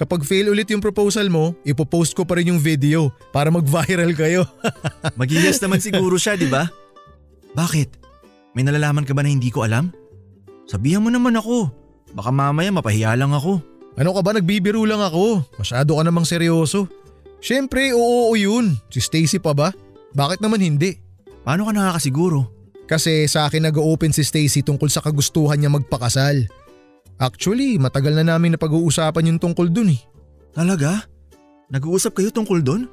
kapag 0.00 0.24
fail 0.24 0.48
ulit 0.48 0.72
yung 0.72 0.80
proposal 0.80 1.28
mo, 1.28 1.52
ipopost 1.68 2.16
ko 2.16 2.24
pa 2.24 2.40
rin 2.40 2.56
yung 2.56 2.62
video 2.62 3.12
para 3.36 3.52
mag-viral 3.52 4.16
kayo. 4.16 4.48
Magiyas 5.20 5.60
naman 5.60 5.84
siguro 5.84 6.16
siya, 6.16 6.40
di 6.40 6.48
ba? 6.48 6.64
Bakit? 7.52 8.00
May 8.56 8.64
nalalaman 8.64 9.04
ka 9.04 9.12
ba 9.12 9.20
na 9.20 9.28
hindi 9.28 9.52
ko 9.52 9.68
alam? 9.68 9.92
Sabihan 10.64 11.04
mo 11.04 11.12
naman 11.12 11.36
ako. 11.36 11.68
Baka 12.16 12.32
mamaya 12.32 12.72
mapahiya 12.72 13.12
lang 13.12 13.36
ako. 13.36 13.60
Ano 14.00 14.16
ka 14.16 14.20
ba 14.24 14.32
nagbibiro 14.32 14.88
lang 14.88 15.04
ako? 15.04 15.44
Masyado 15.60 16.00
ka 16.00 16.02
namang 16.02 16.24
seryoso. 16.24 16.88
Siyempre, 17.44 17.92
oo, 17.92 18.32
oo 18.32 18.34
yun. 18.34 18.80
Si 18.88 19.04
Stacy 19.04 19.36
pa 19.36 19.52
ba? 19.52 19.68
Bakit 20.16 20.40
naman 20.40 20.64
hindi? 20.64 20.96
Paano 21.44 21.68
ka 21.68 21.72
nakakasiguro? 21.76 22.48
Kasi 22.90 23.30
sa 23.30 23.46
akin 23.46 23.70
nag-open 23.70 24.10
si 24.10 24.26
Stacy 24.26 24.66
tungkol 24.66 24.90
sa 24.90 24.98
kagustuhan 24.98 25.60
niya 25.60 25.70
magpakasal. 25.70 26.50
Actually, 27.20 27.76
matagal 27.76 28.16
na 28.16 28.24
namin 28.24 28.56
napag-uusapan 28.56 29.28
yung 29.28 29.38
tungkol 29.38 29.68
dun 29.68 29.92
eh. 29.92 30.00
Talaga? 30.56 31.04
Nag-uusap 31.68 32.16
kayo 32.16 32.32
tungkol 32.32 32.64
doon? 32.64 32.88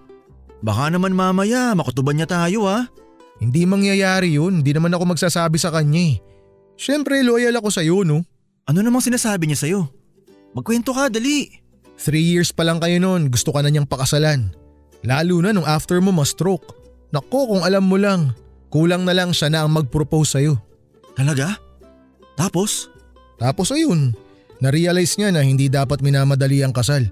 Baka 0.60 0.92
naman 0.92 1.16
mamaya 1.16 1.72
makutuban 1.72 2.20
niya 2.20 2.28
tayo 2.28 2.68
ah. 2.68 2.86
Hindi 3.40 3.64
mangyayari 3.64 4.36
yun, 4.36 4.62
hindi 4.62 4.76
naman 4.76 4.92
ako 4.92 5.16
magsasabi 5.16 5.56
sa 5.56 5.72
kanya 5.72 6.14
eh. 6.14 6.16
Siyempre, 6.76 7.24
loyal 7.24 7.56
ako 7.58 7.72
sa'yo 7.72 8.04
no. 8.04 8.22
Ano 8.68 8.80
namang 8.84 9.06
sinasabi 9.06 9.48
niya 9.48 9.64
sa'yo? 9.64 9.82
Magkwento 10.52 10.92
ka, 10.92 11.08
dali. 11.08 11.48
Three 11.98 12.22
years 12.22 12.52
pa 12.52 12.68
lang 12.68 12.84
kayo 12.84 13.00
noon, 13.00 13.32
gusto 13.32 13.56
ka 13.56 13.64
na 13.64 13.72
niyang 13.72 13.90
pakasalan. 13.90 14.52
Lalo 15.08 15.40
na 15.40 15.56
nung 15.56 15.66
after 15.66 16.04
mo 16.04 16.12
ma-stroke. 16.12 16.76
Nako 17.16 17.56
kung 17.56 17.64
alam 17.64 17.88
mo 17.88 17.96
lang, 17.96 18.36
kulang 18.68 19.08
na 19.08 19.16
lang 19.16 19.32
siya 19.32 19.48
na 19.48 19.64
ang 19.64 19.72
mag-propose 19.72 20.38
sa'yo. 20.38 20.60
Talaga? 21.16 21.56
Tapos? 22.36 22.92
Tapos 23.38 23.70
ayun, 23.70 24.14
na-realize 24.58 25.18
niya 25.18 25.30
na 25.30 25.46
hindi 25.46 25.70
dapat 25.70 26.02
minamadali 26.02 26.66
ang 26.66 26.74
kasal. 26.74 27.06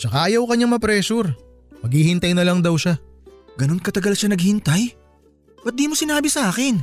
Tsaka 0.00 0.32
ayaw 0.32 0.48
kanyang 0.48 0.72
ma-pressure. 0.76 1.28
Maghihintay 1.84 2.32
na 2.32 2.44
lang 2.44 2.64
daw 2.64 2.76
siya. 2.76 2.96
Ganon 3.60 3.80
katagal 3.80 4.16
siya 4.16 4.32
naghintay? 4.32 4.96
Ba't 5.60 5.76
di 5.76 5.84
mo 5.84 5.92
sinabi 5.92 6.32
sa 6.32 6.48
akin? 6.48 6.80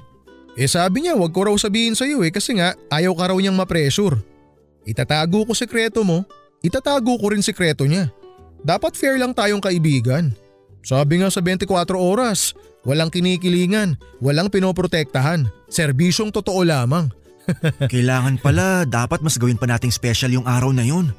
Eh 0.57 0.69
sabi 0.69 1.05
niya 1.05 1.17
wag 1.17 1.34
ko 1.34 1.49
raw 1.49 1.55
sabihin 1.57 1.93
sa'yo 1.93 2.25
eh 2.25 2.34
kasi 2.34 2.57
nga 2.57 2.73
ayaw 2.93 3.13
ka 3.13 3.34
raw 3.34 3.38
niyang 3.38 3.57
ma-pressure. 3.57 4.17
Itatago 4.86 5.45
ko 5.49 5.53
sekreto 5.57 6.01
mo, 6.05 6.25
itatago 6.61 7.17
ko 7.17 7.34
rin 7.34 7.41
sekreto 7.41 7.86
niya. 7.86 8.09
Dapat 8.61 8.97
fair 8.97 9.21
lang 9.21 9.34
tayong 9.38 9.61
kaibigan. 9.61 10.34
Sabi 10.82 11.21
nga 11.21 11.30
sa 11.30 11.41
24 11.43 11.69
oras, 11.93 12.57
walang 12.88 13.11
kinikilingan, 13.11 13.99
walang 14.23 14.49
pinoprotektahan, 14.49 15.45
serbisyong 15.67 16.32
totoo 16.32 16.63
lamang. 16.63 17.11
Kailangan 17.91 18.39
pala 18.41 18.83
dapat 18.83 19.23
mas 19.23 19.39
gawin 19.39 19.59
pa 19.59 19.65
nating 19.67 19.93
special 19.93 20.31
yung 20.33 20.47
araw 20.47 20.71
na 20.75 20.83
yun. 20.83 21.11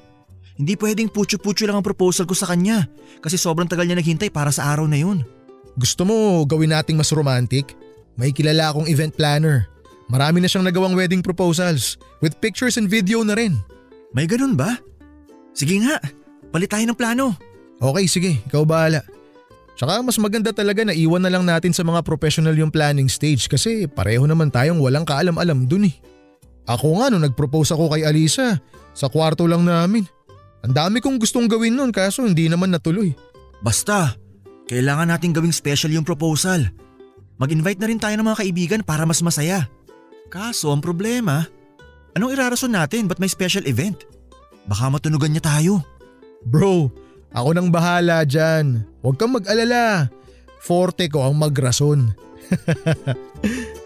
Hindi 0.58 0.74
pwedeng 0.74 1.08
putyo-putyo 1.08 1.70
lang 1.70 1.78
ang 1.78 1.86
proposal 1.86 2.26
ko 2.26 2.34
sa 2.34 2.50
kanya 2.50 2.90
kasi 3.22 3.38
sobrang 3.38 3.70
tagal 3.70 3.86
niya 3.86 3.98
naghintay 3.98 4.28
para 4.28 4.50
sa 4.50 4.74
araw 4.74 4.90
na 4.90 4.98
yun. 4.98 5.22
Gusto 5.78 6.02
mo 6.02 6.42
gawin 6.42 6.74
nating 6.74 6.98
mas 6.98 7.14
romantic? 7.14 7.78
May 8.18 8.34
kilala 8.34 8.74
akong 8.74 8.90
event 8.90 9.14
planner. 9.14 9.70
Marami 10.10 10.42
na 10.42 10.50
siyang 10.50 10.66
nagawang 10.66 10.98
wedding 10.98 11.22
proposals 11.22 12.00
with 12.18 12.34
pictures 12.42 12.74
and 12.74 12.90
video 12.90 13.22
na 13.22 13.38
rin. 13.38 13.54
May 14.10 14.26
ganun 14.26 14.58
ba? 14.58 14.74
Sige 15.54 15.78
nga, 15.78 16.02
palit 16.50 16.66
tayo 16.66 16.82
ng 16.82 16.98
plano. 16.98 17.38
Okay 17.78 18.06
sige, 18.10 18.30
ikaw 18.50 18.66
bahala. 18.66 19.06
Tsaka 19.78 20.02
mas 20.02 20.18
maganda 20.18 20.50
talaga 20.50 20.82
na 20.82 20.90
iwan 20.90 21.22
na 21.22 21.30
lang 21.30 21.46
natin 21.46 21.70
sa 21.70 21.86
mga 21.86 22.02
professional 22.02 22.50
yung 22.58 22.74
planning 22.74 23.06
stage 23.06 23.46
kasi 23.46 23.86
pareho 23.86 24.26
naman 24.26 24.50
tayong 24.50 24.82
walang 24.82 25.06
kaalam-alam 25.06 25.70
dun 25.70 25.86
eh. 25.86 25.94
Ako 26.68 27.00
nga 27.00 27.08
nung 27.08 27.24
nag-propose 27.24 27.72
ako 27.72 27.96
kay 27.96 28.04
Alisa, 28.04 28.60
sa 28.92 29.08
kwarto 29.08 29.48
lang 29.48 29.64
namin. 29.64 30.04
Ang 30.60 30.74
dami 30.76 31.00
kong 31.00 31.16
gustong 31.16 31.48
gawin 31.48 31.72
nun 31.72 31.88
kaso 31.88 32.28
hindi 32.28 32.50
naman 32.50 32.68
natuloy. 32.68 33.16
Basta, 33.64 34.12
kailangan 34.68 35.08
nating 35.08 35.32
gawing 35.32 35.54
special 35.54 35.88
yung 35.94 36.04
proposal. 36.04 36.68
Mag-invite 37.40 37.80
na 37.80 37.88
rin 37.88 38.02
tayo 38.02 38.18
ng 38.18 38.26
mga 38.26 38.40
kaibigan 38.44 38.80
para 38.84 39.08
mas 39.08 39.24
masaya. 39.24 39.70
Kaso 40.28 40.68
ang 40.74 40.84
problema, 40.84 41.48
anong 42.12 42.34
irarason 42.36 42.74
natin 42.74 43.08
ba't 43.08 43.16
may 43.16 43.30
special 43.30 43.64
event? 43.64 44.04
Baka 44.68 44.92
matunugan 44.92 45.32
niya 45.32 45.46
tayo. 45.46 45.80
Bro, 46.44 46.92
ako 47.32 47.48
nang 47.56 47.72
bahala 47.72 48.28
dyan. 48.28 48.84
Huwag 49.00 49.16
kang 49.16 49.32
mag-alala. 49.32 50.12
Forte 50.60 51.08
ko 51.08 51.24
ang 51.24 51.38
magrason. 51.38 52.12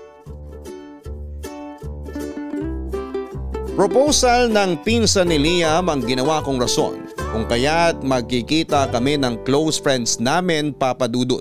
Proposal 3.73 4.53
ng 4.53 4.85
pinsan 4.85 5.33
ni 5.33 5.41
Liam 5.41 5.89
ang 5.89 6.05
ginawa 6.05 6.45
kong 6.45 6.61
rason 6.61 7.09
kung 7.33 7.49
kaya't 7.49 8.05
magkikita 8.05 8.93
kami 8.93 9.17
ng 9.17 9.41
close 9.49 9.81
friends 9.81 10.21
namin 10.21 10.77
papadudot. 10.77 11.41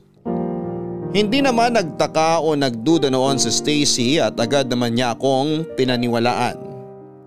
Hindi 1.12 1.44
naman 1.44 1.76
nagtaka 1.76 2.40
o 2.40 2.56
nagduda 2.56 3.12
noon 3.12 3.36
si 3.36 3.52
Stacy 3.52 4.24
at 4.24 4.40
agad 4.40 4.72
naman 4.72 4.96
niya 4.96 5.12
akong 5.12 5.68
pinaniwalaan. 5.76 6.56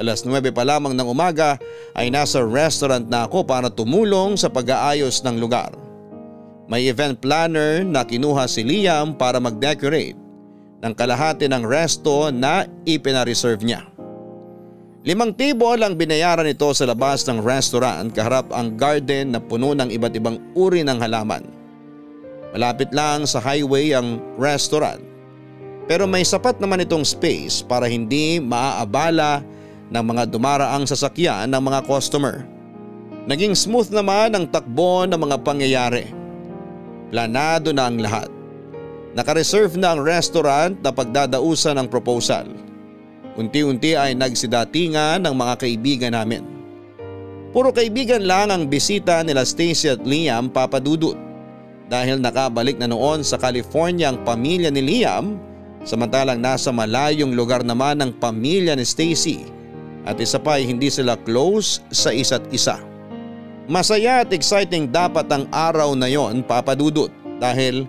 Alas 0.01 0.25
9 0.25 0.41
pa 0.57 0.65
lamang 0.65 0.97
ng 0.97 1.05
umaga 1.05 1.61
ay 1.93 2.09
nasa 2.09 2.41
restaurant 2.41 3.05
na 3.05 3.29
ako 3.29 3.45
para 3.45 3.69
tumulong 3.69 4.41
sa 4.41 4.49
pag-aayos 4.49 5.21
ng 5.21 5.37
lugar. 5.37 5.69
May 6.65 6.89
event 6.89 7.21
planner 7.21 7.85
na 7.85 8.09
kinuha 8.09 8.49
si 8.49 8.65
Liam 8.65 9.13
para 9.13 9.37
mag-decorate 9.37 10.17
ng 10.81 10.97
kalahati 10.97 11.45
ng 11.45 11.61
resto 11.61 12.33
na 12.33 12.65
ipinareserve 12.89 13.61
niya. 13.69 13.94
Limang 15.05 15.37
table 15.37 15.85
ang 15.85 16.01
binayaran 16.01 16.49
nito 16.49 16.73
sa 16.73 16.89
labas 16.89 17.29
ng 17.29 17.45
restaurant 17.45 18.09
kaharap 18.09 18.49
ang 18.57 18.73
garden 18.73 19.37
na 19.37 19.41
puno 19.41 19.77
ng 19.77 19.93
iba't 19.93 20.17
ibang 20.17 20.41
uri 20.57 20.81
ng 20.81 20.97
halaman. 20.97 21.45
Malapit 22.57 22.89
lang 22.89 23.29
sa 23.29 23.37
highway 23.37 23.93
ang 23.93 24.17
restaurant 24.41 25.05
pero 25.85 26.09
may 26.09 26.25
sapat 26.25 26.57
naman 26.57 26.81
itong 26.81 27.05
space 27.05 27.61
para 27.61 27.85
hindi 27.85 28.41
maaabala 28.41 29.45
ng 29.93 30.01
mga 30.01 30.33
dumaraang 30.33 30.89
sasakyan 30.89 31.53
ng 31.53 31.61
mga 31.61 31.85
customer. 31.85 32.49
Naging 33.29 33.53
smooth 33.53 33.93
naman 33.93 34.33
ang 34.33 34.49
takbo 34.49 35.05
ng 35.05 35.21
mga 35.21 35.37
pangyayari. 35.45 36.09
Planado 37.13 37.77
na 37.77 37.93
ang 37.93 38.01
lahat. 38.01 38.33
Nakareserve 39.13 39.77
na 39.77 39.93
ang 39.93 40.01
restaurant 40.01 40.81
na 40.81 40.89
pagdadausan 40.89 41.77
ng 41.77 41.89
proposal. 41.93 42.64
Unti-unti 43.35 43.99
ay 43.99 44.15
nagsidatingan 44.15 45.27
ng 45.27 45.35
mga 45.35 45.55
kaibigan 45.59 46.15
namin. 46.15 46.47
Puro 47.51 47.71
kaibigan 47.71 48.23
lang 48.23 48.51
ang 48.51 48.67
bisita 48.67 49.23
nila 49.23 49.47
Stacy 49.47 49.91
at 49.91 50.03
Liam 50.03 50.51
papadudot 50.51 51.15
dahil 51.87 52.19
nakabalik 52.19 52.79
na 52.79 52.91
noon 52.91 53.23
sa 53.23 53.39
California 53.39 54.11
ang 54.11 54.23
pamilya 54.27 54.71
ni 54.75 54.83
Liam 54.83 55.39
samantalang 55.87 56.43
nasa 56.43 56.75
malayong 56.75 57.37
lugar 57.37 57.63
naman 57.63 58.03
ang 58.03 58.11
pamilya 58.19 58.75
ni 58.75 58.83
Stacy 58.83 59.47
at 60.03 60.19
isa 60.19 60.39
pa 60.43 60.59
ay 60.59 60.67
hindi 60.67 60.91
sila 60.91 61.15
close 61.23 61.79
sa 61.95 62.11
isa't 62.11 62.43
isa. 62.51 62.81
Masaya 63.65 64.21
at 64.21 64.31
exciting 64.35 64.91
dapat 64.93 65.25
ang 65.33 65.49
araw 65.49 65.97
na 65.97 66.11
yon 66.11 66.45
papadudot 66.45 67.09
dahil 67.41 67.89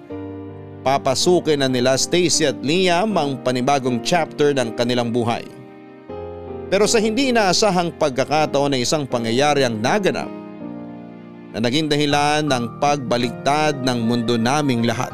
papasukin 0.85 1.65
na 1.65 1.67
nila 1.67 1.97
Stacy 1.97 2.45
at 2.45 2.61
Liam 2.61 3.17
ang 3.17 3.41
panibagong 3.41 4.05
chapter 4.05 4.53
ng 4.53 4.77
kanilang 4.77 5.09
buhay. 5.09 5.41
Pero 6.69 6.85
sa 6.85 7.01
hindi 7.01 7.33
inaasahang 7.33 7.97
pagkakataon 7.97 8.77
na 8.77 8.77
isang 8.77 9.09
pangyayari 9.09 9.65
ang 9.65 9.81
naganap 9.81 10.29
na 11.57 11.57
naging 11.57 11.89
dahilan 11.89 12.45
ng 12.45 12.77
pagbaliktad 12.77 13.81
ng 13.81 13.99
mundo 14.05 14.37
naming 14.37 14.85
lahat. 14.85 15.09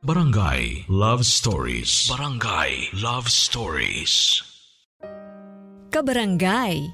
Barangay 0.00 0.88
Love 0.88 1.26
Stories. 1.26 2.08
Barangay 2.08 2.96
Love 2.96 3.28
Stories. 3.28 4.40
Kabarangay, 5.88 6.84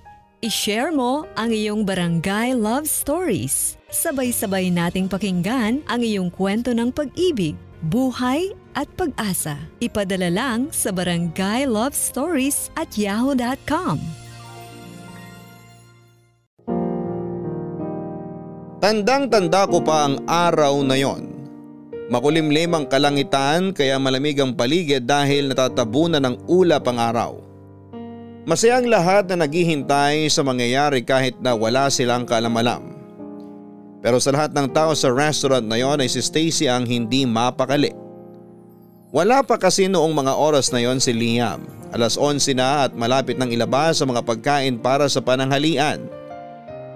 i-share 0.41 0.91
mo 0.91 1.29
ang 1.37 1.53
iyong 1.53 1.85
barangay 1.85 2.57
love 2.57 2.89
stories. 2.89 3.77
Sabay-sabay 3.95 4.75
nating 4.75 5.07
pakinggan 5.07 5.87
ang 5.87 6.03
iyong 6.03 6.27
kwento 6.27 6.75
ng 6.75 6.91
pag-ibig, 6.91 7.55
buhay 7.79 8.51
at 8.75 8.91
pag-asa. 8.99 9.55
Ipadala 9.79 10.35
lang 10.35 10.75
sa 10.75 10.91
barangay 10.91 11.71
love 11.71 11.95
stories 11.95 12.75
at 12.75 12.91
yahoo.com. 12.99 14.03
Tandang-tanda 18.83 19.71
ko 19.71 19.79
pa 19.79 20.11
ang 20.11 20.27
araw 20.27 20.83
na 20.83 20.99
yon. 20.99 21.31
Makulimlim 22.11 22.75
ang 22.75 22.85
kalangitan 22.91 23.71
kaya 23.71 23.97
malamig 23.97 24.37
ang 24.43 24.59
paligid 24.59 25.07
dahil 25.07 25.55
natatabunan 25.55 26.21
ng 26.21 26.51
ulap 26.51 26.85
ang 26.91 26.99
araw. 26.99 27.33
Masayang 28.45 28.91
lahat 28.91 29.31
na 29.31 29.47
naghihintay 29.47 30.29
sa 30.29 30.45
mangyayari 30.45 31.01
kahit 31.01 31.39
na 31.41 31.57
wala 31.57 31.89
silang 31.89 32.29
kalamalam. 32.29 33.04
Pero 34.05 34.21
sa 34.21 34.37
lahat 34.37 34.53
ng 34.53 34.69
tao 34.69 34.93
sa 34.93 35.09
restaurant 35.09 35.65
na 35.65 35.81
yon 35.81 35.97
ay 35.97 36.13
si 36.13 36.21
Stacy 36.21 36.69
ang 36.69 36.85
hindi 36.85 37.25
mapakali. 37.25 37.89
Wala 39.17 39.41
pa 39.41 39.57
kasi 39.57 39.89
noong 39.89 40.13
mga 40.13 40.37
oras 40.37 40.69
na 40.69 40.85
yon 40.85 41.01
si 41.01 41.17
Liam. 41.17 41.65
Alas 41.89 42.21
11 42.21 42.53
na 42.53 42.85
at 42.85 42.93
malapit 42.93 43.41
nang 43.41 43.49
ilabas 43.49 43.97
sa 43.97 44.05
mga 44.05 44.21
pagkain 44.21 44.77
para 44.77 45.09
sa 45.09 45.25
pananghalian. 45.25 46.05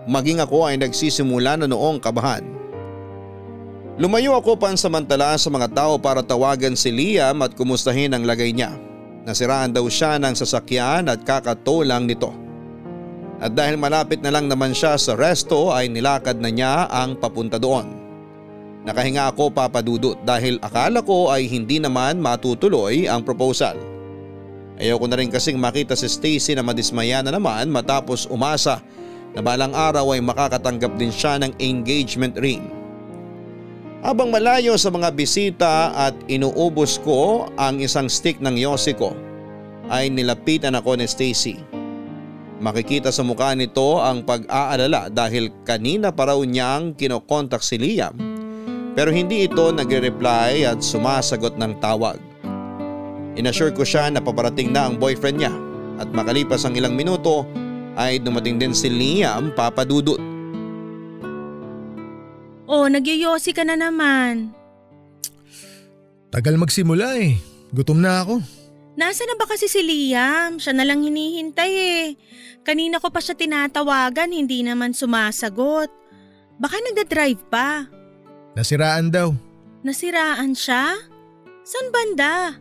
Maging 0.05 0.45
ako 0.45 0.69
ay 0.69 0.77
nagsisimula 0.77 1.57
na 1.57 1.65
noong 1.65 1.97
kabahan. 1.97 2.45
Lumayo 3.97 4.37
ako 4.37 4.61
pansamantala 4.61 5.33
sa 5.41 5.49
mga 5.49 5.73
tao 5.73 5.97
para 5.97 6.21
tawagan 6.21 6.77
si 6.77 6.93
Liam 6.93 7.41
at 7.41 7.57
kumustahin 7.57 8.13
ang 8.13 8.29
lagay 8.29 8.53
niya. 8.53 8.77
Nasiraan 9.25 9.73
daw 9.73 9.89
siya 9.89 10.21
ng 10.21 10.37
sasakyan 10.37 11.09
at 11.09 11.25
kakatulang 11.25 12.05
nito. 12.05 12.48
At 13.39 13.55
dahil 13.55 13.79
malapit 13.79 14.19
na 14.19 14.35
lang 14.35 14.51
naman 14.51 14.75
siya 14.75 14.99
sa 14.99 15.15
resto 15.15 15.71
ay 15.71 15.87
nilakad 15.87 16.43
na 16.43 16.51
niya 16.51 16.91
ang 16.91 17.15
papunta 17.15 17.55
doon. 17.55 17.87
Nakahinga 18.83 19.31
ako 19.31 19.55
papadudot 19.55 20.19
dahil 20.27 20.59
akala 20.59 21.03
ko 21.03 21.31
ay 21.31 21.47
hindi 21.47 21.79
naman 21.79 22.19
matutuloy 22.19 23.07
ang 23.07 23.23
proposal. 23.23 23.79
Ayaw 24.79 24.99
ko 24.99 25.07
na 25.11 25.19
rin 25.19 25.31
kasing 25.31 25.59
makita 25.59 25.99
si 25.99 26.07
Stacy 26.07 26.55
na 26.55 26.63
madismaya 26.63 27.19
na 27.23 27.35
naman 27.35 27.71
matapos 27.71 28.31
umasa 28.31 28.79
na 29.35 29.43
balang 29.43 29.75
araw 29.75 30.15
ay 30.15 30.23
makakatanggap 30.23 30.95
din 30.99 31.11
siya 31.11 31.39
ng 31.43 31.53
engagement 31.59 32.39
ring. 32.39 32.63
Habang 33.99 34.31
malayo 34.31 34.79
sa 34.79 34.95
mga 34.95 35.11
bisita 35.11 35.91
at 35.95 36.15
inuubos 36.31 37.03
ko 37.03 37.51
ang 37.59 37.83
isang 37.83 38.07
stick 38.07 38.39
ng 38.39 38.55
yosi 38.55 38.95
ko 38.95 39.11
ay 39.91 40.07
nilapitan 40.07 40.79
ako 40.79 40.95
ni 40.95 41.07
Stacy. 41.11 41.78
Makikita 42.59 43.15
sa 43.15 43.23
mukha 43.23 43.55
nito 43.55 44.03
ang 44.03 44.27
pag-aalala 44.27 45.11
dahil 45.15 45.55
kanina 45.63 46.11
pa 46.11 46.35
raw 46.35 46.39
niyang 46.43 46.99
kinokontak 46.99 47.63
si 47.63 47.79
Liam 47.79 48.39
pero 48.99 49.15
hindi 49.15 49.47
ito 49.47 49.71
nagre-reply 49.71 50.67
at 50.67 50.83
sumasagot 50.83 51.55
ng 51.55 51.79
tawag. 51.79 52.19
Inassure 53.39 53.71
ko 53.71 53.87
siya 53.87 54.11
na 54.11 54.19
paparating 54.19 54.75
na 54.75 54.91
ang 54.91 54.99
boyfriend 54.99 55.39
niya 55.39 55.55
at 56.03 56.11
makalipas 56.11 56.67
ang 56.67 56.75
ilang 56.75 56.99
minuto 56.99 57.47
ay 57.95 58.19
dumating 58.19 58.59
din 58.59 58.75
si 58.75 58.91
Liam 58.91 59.55
papadudot. 59.55 60.19
Oh, 62.67 62.91
nagyoyosi 62.91 63.55
ka 63.55 63.63
na 63.63 63.79
naman. 63.79 64.51
Tagal 66.35 66.59
magsimula 66.59 67.23
eh. 67.23 67.39
Gutom 67.71 68.03
na 68.03 68.27
ako. 68.27 68.43
Nasa 68.99 69.23
na 69.31 69.39
ba 69.39 69.47
kasi 69.47 69.71
si 69.71 69.79
Liam? 69.79 70.59
Siya 70.59 70.75
na 70.75 70.83
lang 70.83 71.07
hinihintay 71.07 71.71
eh. 71.71 72.07
Kanina 72.67 73.01
ko 73.01 73.09
pa 73.09 73.21
siya 73.23 73.35
tinatawagan, 73.35 74.31
hindi 74.31 74.61
naman 74.61 74.93
sumasagot. 74.93 75.89
Baka 76.59 76.77
nagda-drive 76.83 77.43
pa. 77.49 77.87
Nasiraan 78.59 79.09
daw. 79.15 79.33
Nasiraan 79.87 80.53
siya? 80.53 80.99
San 81.63 81.89
banda? 81.95 82.59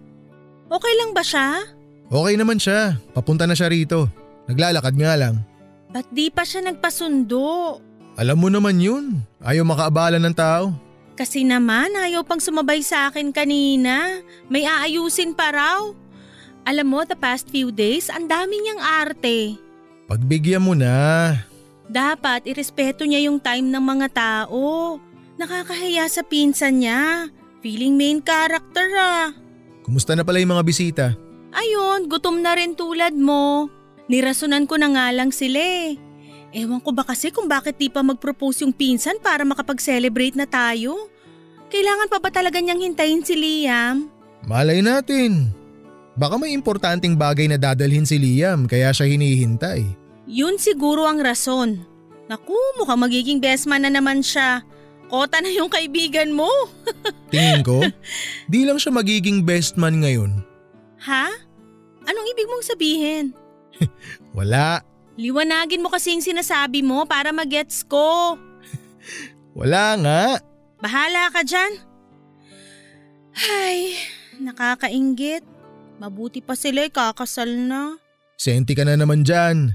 Okay 0.70 0.94
lang 1.02 1.12
ba 1.16 1.24
siya? 1.26 1.66
Okay 2.08 2.36
naman 2.40 2.62
siya. 2.62 2.96
Papunta 3.12 3.44
na 3.50 3.58
siya 3.58 3.68
rito. 3.68 4.08
Naglalakad 4.48 4.96
nga 4.96 5.14
lang. 5.18 5.44
Ba't 5.92 6.08
di 6.14 6.32
pa 6.32 6.44
siya 6.48 6.64
nagpasundo? 6.64 7.80
Alam 8.16 8.38
mo 8.38 8.48
naman 8.52 8.80
yun. 8.80 9.24
Ayaw 9.44 9.68
makaabala 9.68 10.20
ng 10.20 10.36
tao. 10.36 10.72
Kasi 11.18 11.42
naman 11.42 11.98
ayaw 11.98 12.22
pang 12.22 12.38
sumabay 12.38 12.86
sa 12.86 13.10
akin 13.10 13.34
kanina. 13.34 14.22
May 14.48 14.70
aayusin 14.70 15.34
pa 15.34 15.50
raw. 15.50 15.82
Alam 16.68 16.88
mo, 16.94 17.00
the 17.08 17.16
past 17.16 17.48
few 17.48 17.72
days, 17.72 18.12
ang 18.12 18.28
dami 18.28 18.60
niyang 18.60 18.84
arte. 18.84 19.56
Pagbigyan 20.08 20.64
mo 20.64 20.72
na. 20.72 21.36
Dapat 21.88 22.48
irespeto 22.48 23.04
niya 23.04 23.28
yung 23.28 23.44
time 23.44 23.68
ng 23.68 23.84
mga 23.84 24.08
tao. 24.16 24.96
Nakakahiya 25.36 26.08
sa 26.08 26.24
pinsan 26.24 26.80
niya. 26.80 27.28
Feeling 27.60 28.00
main 28.00 28.24
character 28.24 28.88
ah. 28.96 29.36
Kumusta 29.84 30.16
na 30.16 30.24
pala 30.24 30.40
yung 30.40 30.56
mga 30.56 30.66
bisita? 30.68 31.06
Ayun, 31.52 32.08
gutom 32.08 32.40
na 32.40 32.56
rin 32.56 32.76
tulad 32.76 33.16
mo. 33.16 33.68
Nirasunan 34.08 34.64
ko 34.64 34.80
na 34.80 34.92
nga 34.92 35.12
lang 35.12 35.36
sila 35.36 35.60
eh. 35.60 36.00
Ewan 36.56 36.80
ko 36.80 36.96
ba 36.96 37.04
kasi 37.04 37.28
kung 37.32 37.52
bakit 37.52 37.76
di 37.76 37.92
pa 37.92 38.00
mag-propose 38.00 38.64
yung 38.64 38.72
pinsan 38.72 39.20
para 39.20 39.44
makapag-celebrate 39.44 40.40
na 40.40 40.48
tayo? 40.48 41.12
Kailangan 41.68 42.08
pa 42.08 42.24
ba 42.24 42.32
talaga 42.32 42.64
niyang 42.64 42.80
hintayin 42.80 43.24
si 43.28 43.36
Liam? 43.36 44.08
Malay 44.48 44.80
natin. 44.80 45.52
Baka 46.18 46.42
may 46.42 46.50
importanteng 46.50 47.14
bagay 47.14 47.46
na 47.46 47.62
dadalhin 47.62 48.02
si 48.02 48.18
Liam 48.18 48.66
kaya 48.66 48.90
siya 48.90 49.06
hinihintay. 49.06 49.86
Yun 50.26 50.58
siguro 50.58 51.06
ang 51.06 51.22
rason. 51.22 51.78
Naku, 52.28 52.58
mukhang 52.76 53.00
magiging 53.00 53.40
best 53.40 53.70
man 53.70 53.86
na 53.86 53.94
naman 53.94 54.26
siya. 54.26 54.66
Kota 55.08 55.40
na 55.40 55.48
yung 55.48 55.72
kaibigan 55.72 56.34
mo. 56.36 56.50
Tingin 57.32 57.64
ko, 57.64 57.86
di 58.52 58.68
lang 58.68 58.76
siya 58.76 58.92
magiging 58.92 59.46
best 59.46 59.80
man 59.80 60.04
ngayon. 60.04 60.44
ha? 61.06 61.32
Anong 62.04 62.28
ibig 62.34 62.50
mong 62.50 62.66
sabihin? 62.66 63.26
Wala. 64.38 64.84
Liwanagin 65.16 65.80
mo 65.80 65.88
kasi 65.88 66.12
yung 66.12 66.26
sinasabi 66.26 66.84
mo 66.84 67.08
para 67.08 67.32
magets 67.32 67.86
ko. 67.86 68.36
Wala 69.60 69.96
nga. 70.02 70.24
Bahala 70.82 71.30
ka 71.32 71.46
dyan. 71.46 71.72
Ay, 73.38 73.96
nakakaingit. 74.42 75.46
Mabuti 75.98 76.46
pa 76.46 76.54
sila 76.54 76.86
kakasal 76.90 77.50
na. 77.50 77.98
Senti 78.38 78.78
ka 78.78 78.86
na 78.86 78.94
naman 78.94 79.26
dyan. 79.26 79.74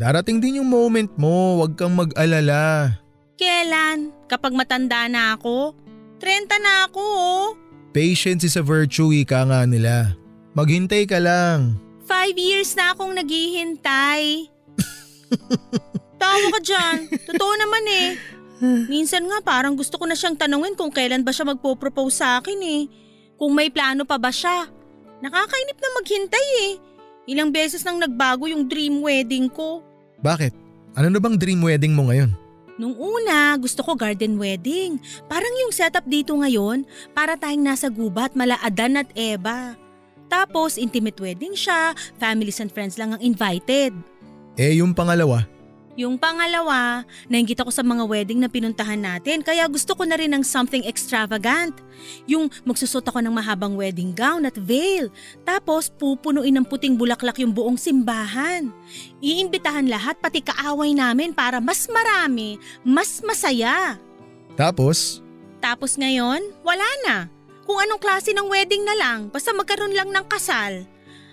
Darating 0.00 0.40
din 0.40 0.64
yung 0.64 0.72
moment 0.72 1.12
mo, 1.20 1.60
huwag 1.60 1.76
kang 1.76 1.92
mag-alala. 1.92 2.96
Kailan? 3.36 4.12
Kapag 4.24 4.56
matanda 4.56 5.04
na 5.12 5.36
ako? 5.36 5.76
30 6.20 6.48
na 6.60 6.88
ako 6.88 7.00
oh. 7.00 7.46
Patience 7.92 8.44
is 8.44 8.56
a 8.56 8.64
virtue, 8.64 9.12
ika 9.12 9.44
nga 9.44 9.64
nila. 9.68 10.16
Maghintay 10.56 11.04
ka 11.04 11.20
lang. 11.20 11.76
Five 12.08 12.36
years 12.36 12.72
na 12.76 12.96
akong 12.96 13.12
naghihintay. 13.16 14.48
Tawa 16.20 16.46
ka 16.56 16.60
dyan. 16.60 16.96
Totoo 17.28 17.52
naman 17.60 17.84
eh. 17.88 18.08
Minsan 18.88 19.24
nga 19.24 19.40
parang 19.40 19.72
gusto 19.72 19.96
ko 19.96 20.04
na 20.04 20.12
siyang 20.12 20.36
tanungin 20.36 20.76
kung 20.76 20.92
kailan 20.92 21.24
ba 21.24 21.32
siya 21.32 21.48
magpo-propose 21.48 22.16
sa 22.20 22.40
akin 22.40 22.60
eh. 22.60 22.82
Kung 23.40 23.56
may 23.56 23.72
plano 23.72 24.04
pa 24.04 24.20
ba 24.20 24.28
siya. 24.28 24.68
Nakakainip 25.20 25.76
na 25.76 25.90
maghintay 26.00 26.48
eh. 26.64 26.72
Ilang 27.28 27.52
beses 27.52 27.84
nang 27.84 28.00
nagbago 28.00 28.48
yung 28.48 28.66
dream 28.66 29.04
wedding 29.04 29.52
ko. 29.52 29.84
Bakit? 30.24 30.52
Ano 30.96 31.12
na 31.12 31.20
bang 31.20 31.36
dream 31.36 31.60
wedding 31.60 31.92
mo 31.92 32.08
ngayon? 32.08 32.32
Nung 32.80 32.96
una, 32.96 33.52
gusto 33.60 33.84
ko 33.84 33.92
garden 33.92 34.40
wedding. 34.40 34.96
Parang 35.28 35.52
yung 35.60 35.68
setup 35.68 36.08
dito 36.08 36.32
ngayon, 36.32 36.88
para 37.12 37.36
tayong 37.36 37.60
nasa 37.60 37.92
gubat 37.92 38.32
mala 38.32 38.56
Adan 38.64 38.96
at 38.96 39.12
Eva. 39.12 39.76
Tapos 40.32 40.80
intimate 40.80 41.20
wedding 41.20 41.52
siya, 41.52 41.92
families 42.16 42.56
and 42.56 42.72
friends 42.72 42.96
lang 42.96 43.12
ang 43.12 43.20
invited. 43.20 43.92
Eh 44.56 44.80
yung 44.80 44.96
pangalawa, 44.96 45.44
Yung 45.98 46.14
pangalawa, 46.14 47.02
nainggit 47.26 47.58
ako 47.58 47.74
sa 47.74 47.82
mga 47.82 48.06
wedding 48.06 48.38
na 48.38 48.46
pinuntahan 48.46 48.98
natin 48.98 49.42
kaya 49.42 49.66
gusto 49.66 49.98
ko 49.98 50.06
na 50.06 50.14
rin 50.14 50.30
ng 50.30 50.46
something 50.46 50.86
extravagant. 50.86 51.74
Yung 52.30 52.46
magsusot 52.62 53.02
ako 53.02 53.18
ng 53.18 53.34
mahabang 53.34 53.74
wedding 53.74 54.14
gown 54.14 54.46
at 54.46 54.54
veil. 54.54 55.10
Tapos 55.42 55.90
pupunuin 55.90 56.54
ng 56.62 56.66
puting 56.66 56.94
bulaklak 56.94 57.42
yung 57.42 57.50
buong 57.50 57.74
simbahan. 57.74 58.70
Iimbitahan 59.18 59.90
lahat 59.90 60.22
pati 60.22 60.46
kaaway 60.46 60.94
namin 60.94 61.34
para 61.34 61.58
mas 61.58 61.90
marami, 61.90 62.54
mas 62.86 63.18
masaya. 63.26 63.98
tapos 64.54 65.20
Tapos 65.60 66.00
ngayon, 66.00 66.40
wala 66.64 66.88
na. 67.04 67.28
Kung 67.68 67.76
anong 67.78 68.00
klase 68.02 68.32
ng 68.32 68.48
wedding 68.48 68.82
na 68.82 68.96
lang, 68.96 69.28
basta 69.28 69.52
magkaroon 69.52 69.92
lang 69.92 70.08
ng 70.08 70.26
kasal. 70.26 70.88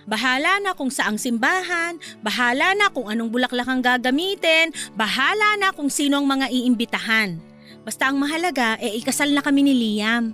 Bahala 0.08 0.56
na 0.64 0.72
kung 0.72 0.88
saang 0.88 1.20
simbahan, 1.20 2.00
bahala 2.24 2.72
na 2.72 2.88
kung 2.88 3.12
anong 3.12 3.28
bulaklak 3.28 3.68
ang 3.68 3.84
gagamitin, 3.84 4.72
bahala 4.96 5.60
na 5.60 5.68
kung 5.76 5.92
sino 5.92 6.16
ang 6.16 6.24
mga 6.24 6.48
iimbitahan. 6.48 7.36
Basta 7.84 8.08
ang 8.08 8.16
mahalaga, 8.16 8.80
e 8.80 8.96
ikasal 8.96 9.28
na 9.36 9.44
kami 9.44 9.68
ni 9.68 9.74
Liam. 9.76 10.32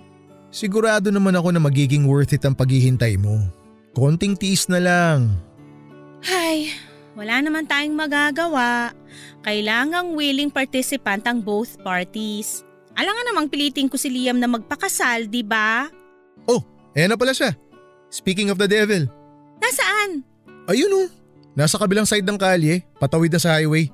sigurado 0.54 1.10
naman 1.10 1.34
ako 1.34 1.50
na 1.50 1.58
magiging 1.58 2.06
worth 2.06 2.30
it 2.30 2.46
ang 2.46 2.54
paghihintay 2.54 3.18
mo. 3.18 3.42
Konting 3.98 4.38
tiis 4.38 4.70
na 4.70 4.78
lang. 4.78 5.34
Ay, 6.22 6.70
wala 7.18 7.42
naman 7.42 7.66
tayong 7.66 7.98
magagawa. 7.98 8.94
Kailangang 9.42 10.14
willing 10.14 10.54
participant 10.54 11.26
ang 11.26 11.42
both 11.42 11.82
parties. 11.82 12.62
Alangan 12.94 13.26
namang 13.34 13.50
pilitin 13.50 13.90
ko 13.90 13.98
si 13.98 14.06
Liam 14.06 14.38
na 14.38 14.46
magpakasal, 14.46 15.26
di 15.26 15.42
ba? 15.42 15.90
Oh, 16.46 16.62
ayan 16.94 17.10
na 17.10 17.18
pala 17.18 17.34
siya. 17.34 17.58
Speaking 18.14 18.54
of 18.54 18.58
the 18.62 18.70
devil, 18.70 19.10
Nasaan? 19.64 20.20
ayun 20.68 20.92
oh. 20.92 21.08
Nasa 21.56 21.80
kabilang 21.80 22.04
side 22.04 22.26
ng 22.26 22.36
kalye, 22.36 22.82
patawid 22.98 23.30
na 23.30 23.38
sa 23.38 23.54
highway. 23.56 23.86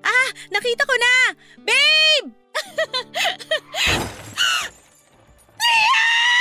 Ah, 0.00 0.30
nakita 0.48 0.86
ko 0.86 0.94
na! 0.94 1.14
Babe! 1.58 2.30
Liam! 5.60 6.31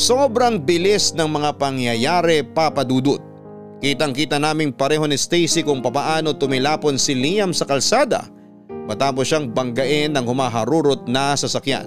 Sobrang 0.00 0.56
bilis 0.56 1.12
ng 1.12 1.28
mga 1.28 1.60
pangyayari 1.60 2.40
papadudot. 2.40 3.20
Kitang 3.84 4.16
kita 4.16 4.40
naming 4.40 4.72
pareho 4.72 5.04
ni 5.04 5.20
Stacy 5.20 5.60
kung 5.60 5.84
papaano 5.84 6.32
tumilapon 6.32 6.96
si 6.96 7.12
Liam 7.12 7.52
sa 7.52 7.68
kalsada 7.68 8.24
matapos 8.88 9.28
siyang 9.28 9.52
banggain 9.52 10.16
ng 10.16 10.24
humaharurot 10.24 11.04
na 11.04 11.36
sasakyan. 11.36 11.84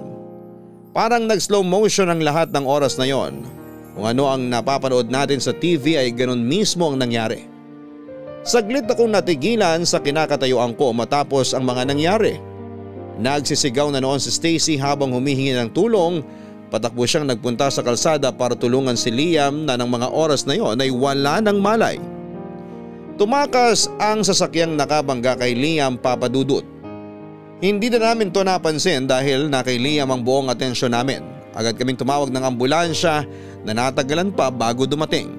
Parang 0.94 1.26
nag 1.26 1.42
slow 1.42 1.66
motion 1.66 2.06
ang 2.06 2.22
lahat 2.22 2.54
ng 2.54 2.62
oras 2.62 2.94
na 3.02 3.10
yon. 3.10 3.42
Kung 3.98 4.06
ano 4.06 4.30
ang 4.30 4.46
napapanood 4.46 5.10
natin 5.10 5.42
sa 5.42 5.50
TV 5.50 5.98
ay 5.98 6.14
ganun 6.14 6.46
mismo 6.46 6.86
ang 6.86 7.02
nangyari. 7.02 7.50
Saglit 8.46 8.86
akong 8.86 9.10
natigilan 9.10 9.82
sa 9.82 9.98
kinakatayuan 9.98 10.78
ko 10.78 10.94
matapos 10.94 11.50
ang 11.50 11.66
mga 11.66 11.82
nangyari. 11.90 12.38
Nagsisigaw 13.18 13.90
na 13.90 13.98
noon 13.98 14.22
si 14.22 14.30
Stacy 14.30 14.78
habang 14.78 15.10
humihingi 15.10 15.58
ng 15.58 15.74
tulong. 15.74 16.22
Patakbo 16.74 17.06
siyang 17.06 17.30
nagpunta 17.30 17.70
sa 17.70 17.86
kalsada 17.86 18.34
para 18.34 18.58
tulungan 18.58 18.98
si 18.98 19.14
Liam 19.14 19.62
na 19.62 19.78
ng 19.78 19.86
mga 19.86 20.10
oras 20.10 20.42
na 20.42 20.58
yon 20.58 20.74
ay 20.82 20.90
wala 20.90 21.38
ng 21.38 21.62
malay. 21.62 22.02
Tumakas 23.14 23.86
ang 24.02 24.26
sasakyang 24.26 24.74
nakabangga 24.74 25.38
kay 25.38 25.54
Liam 25.54 25.94
papadudot. 25.94 26.66
Hindi 27.62 27.94
na 27.94 28.10
namin 28.10 28.34
to 28.34 28.42
napansin 28.42 29.06
dahil 29.06 29.46
na 29.46 29.62
kay 29.62 29.78
Liam 29.78 30.10
ang 30.10 30.26
buong 30.26 30.50
atensyon 30.50 30.98
namin. 30.98 31.22
Agad 31.54 31.78
kaming 31.78 31.94
tumawag 31.94 32.34
ng 32.34 32.42
ambulansya 32.42 33.22
na 33.62 33.70
natagalan 33.70 34.34
pa 34.34 34.50
bago 34.50 34.82
dumating. 34.82 35.30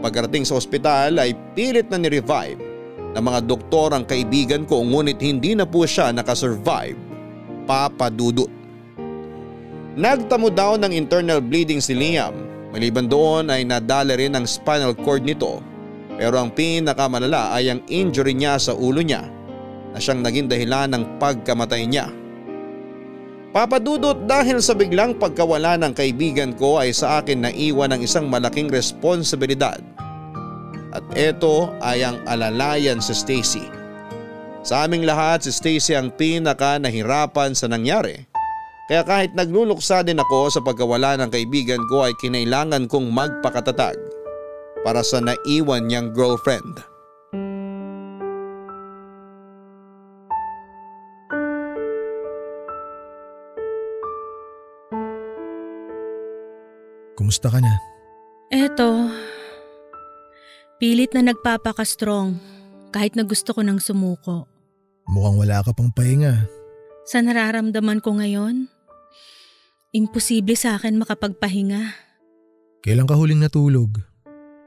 Pagkarating 0.00 0.48
sa 0.48 0.56
ospital 0.56 1.20
ay 1.20 1.36
pilit 1.52 1.92
na 1.92 2.00
ni-revive 2.00 2.56
ng 3.12 3.20
mga 3.28 3.44
doktor 3.44 3.92
ang 3.92 4.08
kaibigan 4.08 4.64
ko 4.64 4.80
ngunit 4.80 5.20
hindi 5.20 5.52
na 5.52 5.68
po 5.68 5.84
siya 5.84 6.16
nakasurvive. 6.16 6.96
Papadudot. 7.68 8.57
Nagtamo 9.98 10.46
daw 10.46 10.78
ng 10.78 10.94
internal 10.94 11.42
bleeding 11.42 11.82
si 11.82 11.90
Liam. 11.90 12.30
Maliban 12.70 13.10
doon 13.10 13.50
ay 13.50 13.66
nadala 13.66 14.14
rin 14.14 14.38
ang 14.38 14.46
spinal 14.46 14.94
cord 14.94 15.26
nito 15.26 15.58
pero 16.14 16.38
ang 16.38 16.54
pinakamalala 16.54 17.50
ay 17.54 17.74
ang 17.74 17.82
injury 17.90 18.30
niya 18.30 18.62
sa 18.62 18.78
ulo 18.78 19.02
niya 19.02 19.26
na 19.90 19.98
siyang 19.98 20.22
naging 20.22 20.46
dahilan 20.46 20.94
ng 20.94 21.18
pagkamatay 21.18 21.82
niya. 21.90 22.14
Papadudot 23.50 24.22
dahil 24.22 24.62
sa 24.62 24.78
biglang 24.78 25.18
pagkawala 25.18 25.74
ng 25.82 25.90
kaibigan 25.98 26.54
ko 26.54 26.78
ay 26.78 26.94
sa 26.94 27.18
akin 27.18 27.50
naiwan 27.50 27.90
ng 27.96 28.06
isang 28.06 28.30
malaking 28.30 28.70
responsibilidad. 28.70 29.82
At 30.94 31.02
ito 31.18 31.74
ay 31.82 32.06
ang 32.06 32.22
alalayan 32.30 33.02
si 33.02 33.18
Stacy. 33.18 33.66
Sa 34.62 34.86
aming 34.86 35.02
lahat 35.02 35.42
si 35.42 35.50
Stacy 35.50 35.98
ang 35.98 36.14
pinaka 36.14 36.78
nahirapan 36.78 37.50
sa 37.50 37.66
nangyari. 37.66 38.37
Kaya 38.88 39.04
kahit 39.04 39.36
nagluluksa 39.36 40.00
din 40.00 40.16
ako 40.16 40.48
sa 40.48 40.64
pagkawala 40.64 41.20
ng 41.20 41.28
kaibigan 41.28 41.84
ko 41.92 42.08
ay 42.08 42.16
kinailangan 42.16 42.88
kong 42.88 43.12
magpakatatag 43.12 44.00
para 44.80 45.04
sa 45.04 45.20
naiwan 45.20 45.84
niyang 45.84 46.08
girlfriend. 46.16 46.80
Kumusta 57.12 57.52
ka 57.52 57.60
na? 57.60 57.76
Eto, 58.48 59.12
pilit 60.80 61.12
na 61.12 61.28
nagpapaka-strong 61.28 62.40
kahit 62.88 63.12
na 63.20 63.28
gusto 63.28 63.52
ko 63.52 63.60
nang 63.60 63.84
sumuko. 63.84 64.48
Mukhang 65.12 65.36
wala 65.36 65.60
ka 65.60 65.76
pang 65.76 65.92
pahinga. 65.92 66.48
Sa 67.04 67.20
nararamdaman 67.20 68.00
ko 68.00 68.16
ngayon, 68.16 68.72
imposible 69.92 70.54
sa 70.54 70.76
akin 70.76 71.00
makapagpahinga. 71.00 71.96
Kailan 72.84 73.08
ka 73.08 73.14
huling 73.16 73.40
natulog? 73.42 73.98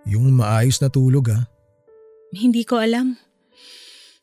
Yung 0.09 0.33
maayos 0.33 0.81
na 0.81 0.89
tulog 0.89 1.29
ah. 1.29 1.45
Hindi 2.33 2.65
ko 2.65 2.81
alam. 2.81 3.19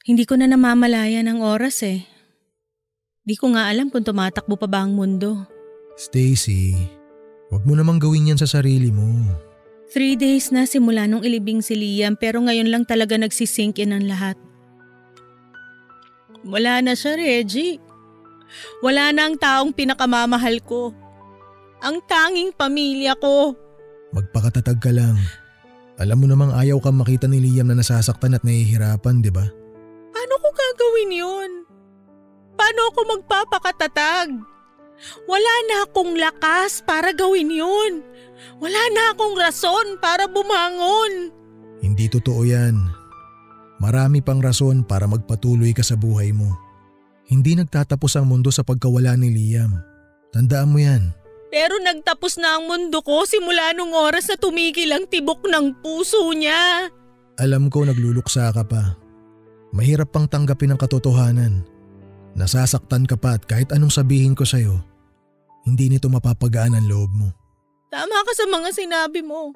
Hindi 0.09 0.24
ko 0.24 0.40
na 0.40 0.49
namamalaya 0.49 1.20
ng 1.22 1.38
oras 1.44 1.84
eh. 1.84 2.09
Di 3.28 3.36
ko 3.36 3.53
nga 3.53 3.68
alam 3.68 3.92
kung 3.92 4.03
tumatakbo 4.03 4.57
pa 4.57 4.64
ba 4.64 4.80
ang 4.82 4.96
mundo. 4.96 5.44
Stacy, 6.01 6.72
wag 7.53 7.62
mo 7.68 7.76
namang 7.76 8.01
gawin 8.01 8.32
yan 8.32 8.40
sa 8.40 8.49
sarili 8.49 8.88
mo. 8.88 9.05
Three 9.92 10.16
days 10.16 10.49
na 10.49 10.64
simula 10.64 11.05
nung 11.05 11.24
ilibing 11.24 11.61
si 11.61 11.76
Liam 11.76 12.16
pero 12.16 12.40
ngayon 12.40 12.72
lang 12.72 12.84
talaga 12.88 13.16
nagsisink 13.20 13.80
in 13.80 13.92
ang 13.92 14.05
lahat. 14.09 14.36
Wala 16.49 16.80
na 16.80 16.96
siya, 16.96 17.16
Reggie. 17.18 17.80
Wala 18.80 19.12
na 19.12 19.30
ang 19.30 19.36
taong 19.36 19.70
pinakamamahal 19.74 20.61
ko. 20.64 20.92
Ang 21.78 22.03
tanging 22.07 22.51
pamilya 22.55 23.14
ko. 23.18 23.55
Magpakatatag 24.14 24.78
ka 24.82 24.90
lang. 24.90 25.18
Alam 25.99 26.24
mo 26.24 26.26
namang 26.30 26.55
ayaw 26.55 26.78
kang 26.78 26.99
makita 26.99 27.26
ni 27.26 27.42
Liam 27.42 27.66
na 27.66 27.78
nasasaktan 27.78 28.38
at 28.38 28.42
nahihirapan, 28.46 29.18
di 29.18 29.30
ba? 29.34 29.46
Paano 30.14 30.34
ko 30.38 30.49
gagawin 30.55 31.12
yun? 31.12 31.51
Paano 32.55 32.80
ako 32.94 33.01
magpapakatatag? 33.18 34.28
Wala 35.30 35.55
na 35.70 35.76
akong 35.86 36.18
lakas 36.18 36.82
para 36.82 37.14
gawin 37.14 37.51
yun. 37.55 38.03
Wala 38.59 38.82
na 38.94 39.14
akong 39.14 39.38
rason 39.38 39.99
para 40.03 40.26
bumangon. 40.26 41.30
Hindi 41.78 42.11
totoo 42.11 42.42
yan. 42.42 42.74
Marami 43.78 44.18
pang 44.18 44.42
rason 44.42 44.82
para 44.82 45.07
magpatuloy 45.07 45.70
ka 45.70 45.86
sa 45.86 45.94
buhay 45.94 46.34
mo. 46.34 46.51
Hindi 47.28 47.52
nagtatapos 47.60 48.16
ang 48.16 48.26
mundo 48.26 48.48
sa 48.48 48.64
pagkawala 48.64 49.12
ni 49.20 49.28
Liam. 49.28 49.76
Tandaan 50.32 50.72
mo 50.72 50.80
yan. 50.80 51.12
Pero 51.48 51.76
nagtapos 51.80 52.40
na 52.40 52.56
ang 52.56 52.68
mundo 52.68 53.00
ko 53.04 53.24
simula 53.24 53.72
nung 53.72 53.92
oras 53.92 54.28
na 54.28 54.36
tumigil 54.36 54.92
ang 54.92 55.04
tibok 55.08 55.44
ng 55.44 55.80
puso 55.80 56.28
niya. 56.32 56.88
Alam 57.40 57.68
ko 57.68 57.84
nagluluksa 57.84 58.52
ka 58.52 58.64
pa. 58.64 58.96
Mahirap 59.72 60.12
pang 60.12 60.24
tanggapin 60.24 60.72
ang 60.72 60.80
katotohanan. 60.80 61.64
Nasasaktan 62.36 63.04
ka 63.04 63.16
pa 63.16 63.36
at 63.36 63.44
kahit 63.44 63.72
anong 63.72 63.92
sabihin 63.92 64.32
ko 64.32 64.44
sa'yo, 64.44 64.80
hindi 65.68 65.92
nito 65.92 66.08
mapapagaan 66.08 66.76
ang 66.76 66.88
loob 66.88 67.12
mo. 67.12 67.28
Tama 67.88 68.24
ka 68.24 68.32
sa 68.36 68.44
mga 68.48 68.68
sinabi 68.72 69.20
mo. 69.24 69.52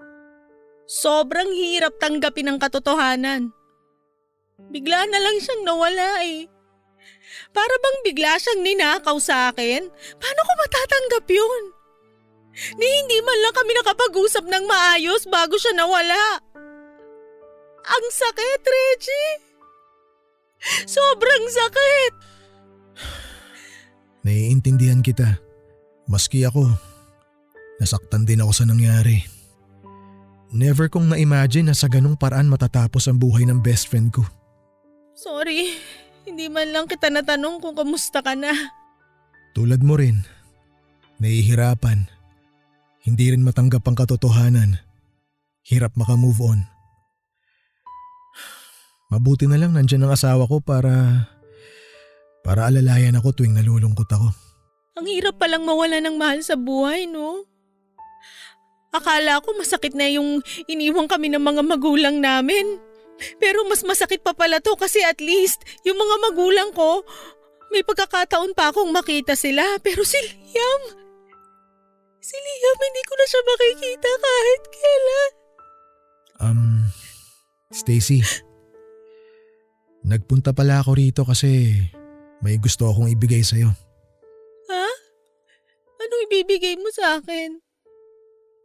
Sobrang 0.88 1.48
hirap 1.52 1.96
tanggapin 2.00 2.48
ang 2.52 2.58
katotohanan. 2.60 3.52
Bigla 4.72 5.08
na 5.08 5.20
lang 5.20 5.36
siyang 5.40 5.62
nawala 5.64 6.24
eh. 6.24 6.48
Para 7.53 7.74
bang 7.78 7.98
bigla 8.09 8.40
siyang 8.40 8.64
ninakaw 8.64 9.16
sa 9.20 9.53
akin? 9.53 9.84
Paano 10.16 10.40
ko 10.40 10.53
matatanggap 10.57 11.26
yun? 11.28 11.62
Ni 12.76 12.84
hindi 12.84 13.18
man 13.24 13.38
lang 13.40 13.55
kami 13.57 13.72
nakapag-usap 13.76 14.44
ng 14.44 14.64
maayos 14.68 15.24
bago 15.28 15.57
siya 15.57 15.72
nawala. 15.72 16.40
Ang 17.82 18.05
sakit, 18.12 18.61
Reggie. 18.61 19.32
Sobrang 20.88 21.44
sakit. 21.48 22.12
Naiintindihan 24.22 25.03
kita. 25.03 25.42
Maski 26.07 26.46
ako, 26.46 26.70
nasaktan 27.82 28.22
din 28.22 28.42
ako 28.44 28.53
sa 28.55 28.64
nangyari. 28.68 29.24
Never 30.53 30.92
kong 30.92 31.16
na-imagine 31.16 31.72
na 31.72 31.76
sa 31.76 31.88
ganong 31.88 32.20
paraan 32.20 32.46
matatapos 32.46 33.09
ang 33.09 33.16
buhay 33.16 33.48
ng 33.48 33.64
best 33.64 33.88
friend 33.88 34.12
ko. 34.12 34.22
Sorry, 35.16 35.72
hindi 36.33 36.49
man 36.49 36.72
lang 36.72 36.89
kita 36.89 37.12
natanong 37.12 37.61
kung 37.61 37.76
kamusta 37.76 38.24
ka 38.24 38.33
na. 38.33 38.57
Tulad 39.53 39.85
mo 39.85 40.01
rin, 40.01 40.24
nahihirapan. 41.20 42.09
Hindi 43.05 43.37
rin 43.37 43.45
matanggap 43.45 43.85
ang 43.85 43.93
katotohanan. 44.01 44.80
Hirap 45.68 45.93
makamove 45.93 46.41
on. 46.41 46.64
Mabuti 49.12 49.45
na 49.45 49.61
lang 49.61 49.76
nandyan 49.76 50.09
ang 50.09 50.16
asawa 50.16 50.49
ko 50.49 50.64
para 50.64 51.28
para 52.41 52.72
alalayan 52.72 53.20
ako 53.20 53.37
tuwing 53.37 53.53
nalulungkot 53.53 54.09
ako. 54.09 54.33
Ang 54.97 55.07
hirap 55.12 55.37
palang 55.37 55.68
mawala 55.68 56.01
ng 56.01 56.16
mahal 56.16 56.41
sa 56.41 56.57
buhay, 56.57 57.05
no? 57.05 57.45
Akala 58.89 59.45
ko 59.45 59.53
masakit 59.61 59.93
na 59.93 60.09
yung 60.09 60.41
iniwang 60.64 61.12
kami 61.12 61.28
ng 61.28 61.45
mga 61.45 61.61
magulang 61.61 62.24
namin. 62.24 62.80
Pero 63.38 63.64
mas 63.68 63.86
masakit 63.86 64.20
pa 64.20 64.34
pala 64.34 64.58
to 64.58 64.74
kasi 64.74 65.00
at 65.04 65.18
least 65.22 65.62
yung 65.86 65.98
mga 65.98 66.16
magulang 66.30 66.70
ko, 66.74 67.06
may 67.72 67.80
pagkakataon 67.86 68.52
pa 68.52 68.70
akong 68.70 68.92
makita 68.92 69.32
sila. 69.32 69.62
Pero 69.80 70.04
si 70.04 70.18
Liam, 70.20 70.82
si 72.20 72.36
Liam 72.36 72.78
hindi 72.78 73.02
ko 73.08 73.12
na 73.16 73.26
siya 73.26 73.40
makikita 73.46 74.10
kahit 74.10 74.62
kailan. 74.68 75.32
Um, 76.42 76.62
Stacy, 77.70 78.20
nagpunta 80.02 80.50
pala 80.52 80.82
ako 80.82 80.90
rito 80.98 81.22
kasi 81.22 81.78
may 82.42 82.58
gusto 82.58 82.90
akong 82.90 83.08
ibigay 83.08 83.40
sa'yo. 83.46 83.70
Ha? 84.68 84.86
Anong 86.02 86.22
ibibigay 86.26 86.74
mo 86.76 86.90
sa 86.90 87.22
akin? 87.22 87.62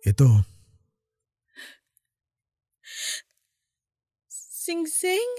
Ito, 0.01 0.56
Sing-sing? 4.68 5.32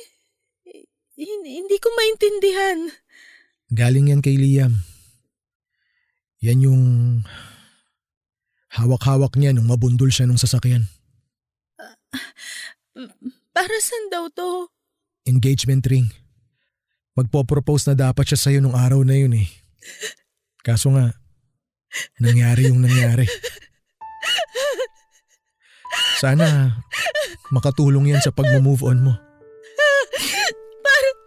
Hindi, 1.13 1.61
hindi 1.61 1.77
ko 1.77 1.93
maintindihan. 1.93 2.89
galing 3.69 4.09
yan 4.09 4.25
kay 4.25 4.41
Liam. 4.41 4.81
Yan 6.41 6.65
yung 6.65 6.85
hawak-hawak 8.73 9.37
niya 9.37 9.53
nung 9.53 9.69
mabundol 9.69 10.09
siya 10.09 10.25
nung 10.25 10.41
sasakyan. 10.41 10.89
Para 13.53 13.77
saan 13.85 14.09
daw 14.09 14.33
to? 14.33 14.73
Engagement 15.29 15.85
ring. 15.85 16.09
Magpo-propose 17.13 17.93
na 17.93 18.09
dapat 18.09 18.33
siya 18.33 18.49
sa'yo 18.49 18.65
nung 18.65 18.81
araw 18.81 19.05
na 19.05 19.13
yun 19.13 19.37
eh. 19.37 19.49
Kaso 20.65 20.89
nga, 20.97 21.13
nangyari 22.17 22.73
yung 22.73 22.81
nangyari. 22.81 23.29
Sana 26.17 26.81
makatulong 27.55 28.13
yan 28.13 28.21
sa 28.23 28.33
pag-move 28.35 28.83
on 28.85 28.99
mo. 29.03 29.15
Parang, 30.89 31.19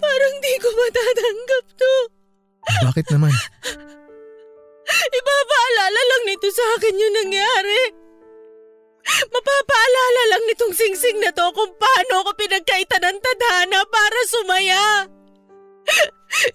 parang 0.00 0.34
di 0.40 0.54
ko 0.58 0.68
matatanggap 0.72 1.64
to. 1.78 1.94
Bakit 2.90 3.06
naman? 3.14 3.32
Ipapaalala 5.14 6.00
lang 6.00 6.22
nito 6.28 6.48
sa 6.50 6.64
akin 6.76 6.94
yung 6.96 7.14
nangyari. 7.24 7.82
Mapapaalala 9.04 10.22
lang 10.32 10.42
nitong 10.48 10.72
singsing 10.72 11.20
na 11.20 11.28
to 11.30 11.44
kung 11.52 11.72
paano 11.76 12.24
ako 12.24 12.30
pinagkaita 12.40 12.96
ng 13.00 13.18
tadhana 13.20 13.84
para 13.84 14.20
sumaya. 14.28 14.84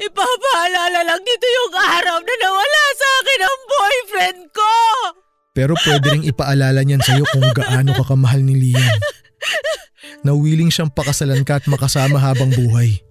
Ipapaalala 0.02 1.06
lang 1.06 1.22
nito 1.22 1.48
yung 1.48 1.74
araw 1.78 2.18
na 2.20 2.36
nawala 2.42 2.84
sa 2.98 3.08
akin 3.22 3.42
ang 3.46 3.62
boyfriend 3.70 4.42
ko. 4.50 4.76
Pero 5.54 5.74
pwede 5.82 6.06
ring 6.14 6.26
ipaalala 6.30 6.82
niyan 6.86 7.02
sa'yo 7.02 7.26
kung 7.34 7.46
gaano 7.52 7.92
ka 7.98 8.04
kamahal 8.06 8.42
ni 8.46 8.56
Liam. 8.56 8.98
Na 10.22 10.36
willing 10.36 10.70
siyang 10.70 10.92
pakasalan 10.94 11.42
ka 11.48 11.58
at 11.58 11.66
makasama 11.66 12.20
habang 12.22 12.54
buhay. 12.54 13.02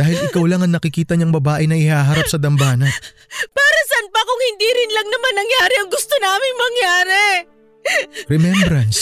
Dahil 0.00 0.16
ikaw 0.30 0.44
lang 0.48 0.64
ang 0.64 0.72
nakikita 0.72 1.18
niyang 1.18 1.34
babae 1.34 1.68
na 1.68 1.76
ihaharap 1.76 2.26
sa 2.30 2.40
dambana. 2.40 2.88
Para 3.52 3.80
saan 3.88 4.06
pa 4.08 4.20
kung 4.24 4.42
hindi 4.52 4.68
rin 4.68 4.90
lang 4.94 5.08
naman 5.08 5.32
nangyari 5.36 5.74
ang 5.80 5.88
gusto 5.92 6.14
naming 6.18 6.56
mangyari? 6.56 7.26
Remembrance. 8.28 9.00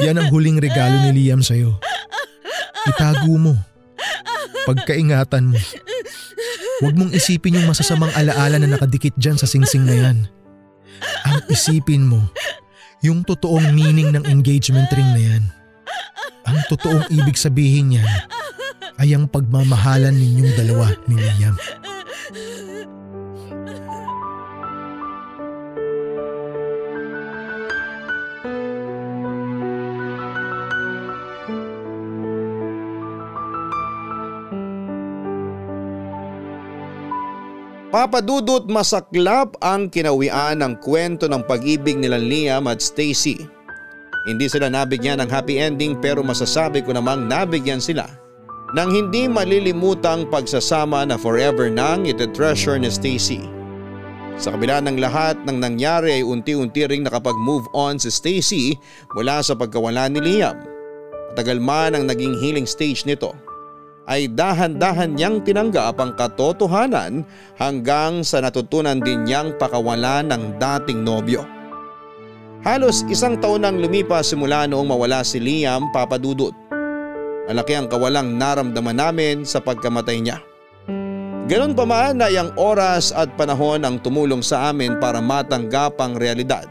Yan 0.00 0.16
ang 0.20 0.28
huling 0.32 0.56
regalo 0.62 0.96
ni 1.04 1.10
Liam 1.12 1.44
sa'yo. 1.44 1.76
Itago 2.88 3.36
mo. 3.36 3.54
Pagkaingatan 4.64 5.52
mo. 5.52 5.58
Huwag 6.82 6.94
mong 6.98 7.12
isipin 7.14 7.60
yung 7.60 7.68
masasamang 7.68 8.10
alaala 8.16 8.58
na 8.58 8.74
nakadikit 8.74 9.14
dyan 9.18 9.38
sa 9.38 9.46
singsing 9.46 9.86
na 9.86 9.94
yan. 9.94 10.18
Ang 11.26 11.40
isipin 11.48 12.06
mo, 12.06 12.20
yung 13.02 13.26
totoong 13.26 13.74
meaning 13.74 14.14
ng 14.14 14.24
engagement 14.30 14.86
ring 14.94 15.10
na 15.10 15.22
yan. 15.22 15.44
Ang 16.46 16.58
totoong 16.70 17.06
ibig 17.10 17.38
sabihin 17.38 17.94
niyan 17.94 18.10
ay 18.98 19.14
ang 19.14 19.26
pagmamahalan 19.26 20.14
ninyong 20.14 20.52
dalawa 20.54 20.86
ni 21.10 21.18
Liam. 21.18 21.56
Papadudot 37.92 38.72
masaklap 38.72 39.52
ang 39.60 39.92
kinawian 39.92 40.64
ng 40.64 40.80
kwento 40.80 41.28
ng 41.28 41.44
pag-ibig 41.44 42.00
nila 42.00 42.16
Liam 42.16 42.64
at 42.64 42.80
Stacy. 42.80 43.36
Hindi 44.24 44.48
sila 44.48 44.72
nabigyan 44.72 45.20
ng 45.20 45.28
happy 45.28 45.60
ending 45.60 46.00
pero 46.00 46.24
masasabi 46.24 46.80
ko 46.80 46.96
namang 46.96 47.28
nabigyan 47.28 47.84
sila 47.84 48.08
ng 48.72 48.88
hindi 48.88 49.28
malilimutang 49.28 50.24
pagsasama 50.32 51.04
na 51.04 51.20
forever 51.20 51.68
nang 51.68 52.08
ite-treasure 52.08 52.80
ni 52.80 52.88
Stacy. 52.88 53.44
Sa 54.40 54.56
kabila 54.56 54.80
ng 54.80 54.96
lahat 54.96 55.36
ng 55.44 55.60
nangyari 55.60 56.16
ay 56.16 56.24
unti-unti 56.24 56.88
ring 56.88 57.04
nakapag-move 57.04 57.68
on 57.76 58.00
si 58.00 58.08
Stacy 58.08 58.72
mula 59.12 59.44
sa 59.44 59.52
pagkawala 59.52 60.08
ni 60.08 60.24
Liam. 60.24 60.56
Matagal 61.36 61.60
man 61.60 61.92
ang 61.92 62.08
naging 62.08 62.40
healing 62.40 62.64
stage 62.64 63.04
nito 63.04 63.36
ay 64.10 64.26
dahan-dahan 64.30 65.14
niyang 65.14 65.42
tinanggap 65.46 65.98
ang 66.02 66.18
katotohanan 66.18 67.22
hanggang 67.54 68.26
sa 68.26 68.42
natutunan 68.42 68.98
din 68.98 69.22
niyang 69.22 69.54
pakawalan 69.58 70.26
ng 70.30 70.58
dating 70.58 71.06
nobyo. 71.06 71.46
Halos 72.62 73.02
isang 73.10 73.38
taon 73.42 73.66
nang 73.66 73.78
lumipas 73.78 74.30
simula 74.30 74.70
noong 74.70 74.86
mawala 74.86 75.26
si 75.26 75.42
Liam 75.42 75.90
papadudot. 75.90 76.54
Malaki 77.50 77.74
ang 77.74 77.90
kawalang 77.90 78.38
naramdaman 78.38 78.94
namin 78.94 79.36
sa 79.42 79.58
pagkamatay 79.58 80.22
niya. 80.22 80.38
Ganon 81.50 81.74
pa 81.74 81.82
man 81.82 82.22
ay 82.22 82.38
ang 82.38 82.54
oras 82.54 83.10
at 83.10 83.34
panahon 83.34 83.82
ang 83.82 83.98
tumulong 83.98 84.46
sa 84.46 84.70
amin 84.70 85.02
para 85.02 85.18
matanggap 85.18 85.98
ang 85.98 86.14
realidad. 86.14 86.70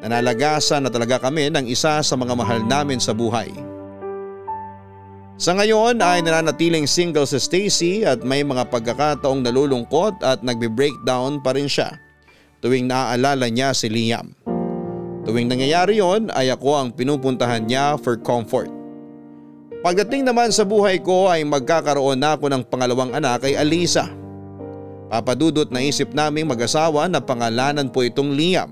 Nanalagasan 0.00 0.88
na 0.88 0.90
talaga 0.92 1.20
kami 1.20 1.52
ng 1.52 1.68
isa 1.68 2.00
sa 2.00 2.14
mga 2.16 2.32
mahal 2.32 2.64
namin 2.64 2.96
sa 2.96 3.12
buhay. 3.12 3.73
Sa 5.34 5.50
ngayon 5.50 5.98
ay 5.98 6.22
nananatiling 6.22 6.86
single 6.86 7.26
si 7.26 7.42
Stacy 7.42 7.94
at 8.06 8.22
may 8.22 8.46
mga 8.46 8.70
pagkakataong 8.70 9.42
nalulungkot 9.42 10.22
at 10.22 10.46
nagbe-breakdown 10.46 11.42
pa 11.42 11.58
rin 11.58 11.66
siya 11.66 11.98
tuwing 12.62 12.86
naaalala 12.86 13.50
niya 13.50 13.74
si 13.74 13.90
Liam. 13.90 14.30
Tuwing 15.26 15.50
nangyayari 15.50 15.98
yon 15.98 16.30
ay 16.30 16.54
ako 16.54 16.70
ang 16.78 16.88
pinupuntahan 16.94 17.66
niya 17.66 17.98
for 17.98 18.14
comfort. 18.14 18.70
Pagdating 19.82 20.22
naman 20.22 20.54
sa 20.54 20.62
buhay 20.62 21.02
ko 21.02 21.26
ay 21.26 21.42
magkakaroon 21.42 22.22
na 22.22 22.38
ako 22.38 22.54
ng 22.54 22.62
pangalawang 22.70 23.10
anak 23.10 23.42
kay 23.42 23.58
Alisa. 23.58 24.06
Papadudot 25.10 25.66
na 25.68 25.82
isip 25.82 26.14
naming 26.14 26.46
mag-asawa 26.46 27.10
na 27.10 27.18
pangalanan 27.18 27.90
po 27.90 28.06
itong 28.06 28.38
Liam. 28.38 28.70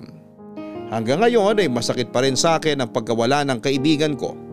Hanggang 0.95 1.27
ngayon 1.27 1.59
ay 1.59 1.67
masakit 1.67 2.15
pa 2.15 2.23
rin 2.23 2.39
sa 2.39 2.63
akin 2.63 2.87
ang 2.87 2.91
pagkawala 2.95 3.43
ng 3.51 3.59
kaibigan 3.59 4.15
ko 4.15 4.52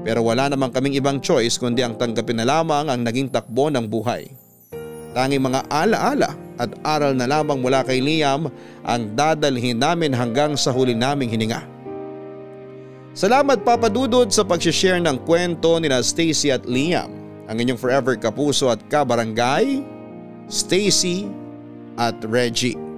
pero 0.00 0.24
wala 0.24 0.48
namang 0.48 0.72
kaming 0.72 0.96
ibang 0.96 1.20
choice 1.20 1.60
kundi 1.60 1.84
ang 1.84 1.96
tanggapin 1.96 2.40
na 2.40 2.48
lamang 2.48 2.88
ang 2.88 3.00
naging 3.04 3.28
takbo 3.28 3.68
ng 3.68 3.84
buhay. 3.84 4.32
Tanging 5.12 5.42
mga 5.42 5.66
alaala 5.66 6.38
at 6.56 6.70
aral 6.86 7.12
na 7.18 7.26
lamang 7.26 7.58
mula 7.58 7.82
kay 7.82 7.98
Liam 7.98 8.48
ang 8.86 9.02
dadalhin 9.12 9.76
namin 9.76 10.14
hanggang 10.14 10.54
sa 10.54 10.70
huli 10.70 10.94
naming 10.94 11.28
hininga. 11.28 11.66
Salamat 13.10 13.66
papadudod 13.66 14.30
sa 14.30 14.46
pag-share 14.46 15.02
ng 15.02 15.18
kwento 15.26 15.82
ni 15.82 15.90
Stacy 15.98 16.54
at 16.54 16.62
Liam, 16.62 17.10
ang 17.50 17.56
inyong 17.58 17.80
forever 17.80 18.14
kapuso 18.14 18.70
at 18.70 18.78
kabarangay, 18.86 19.82
Stacy 20.46 21.26
at 21.98 22.14
Reggie. 22.30 22.89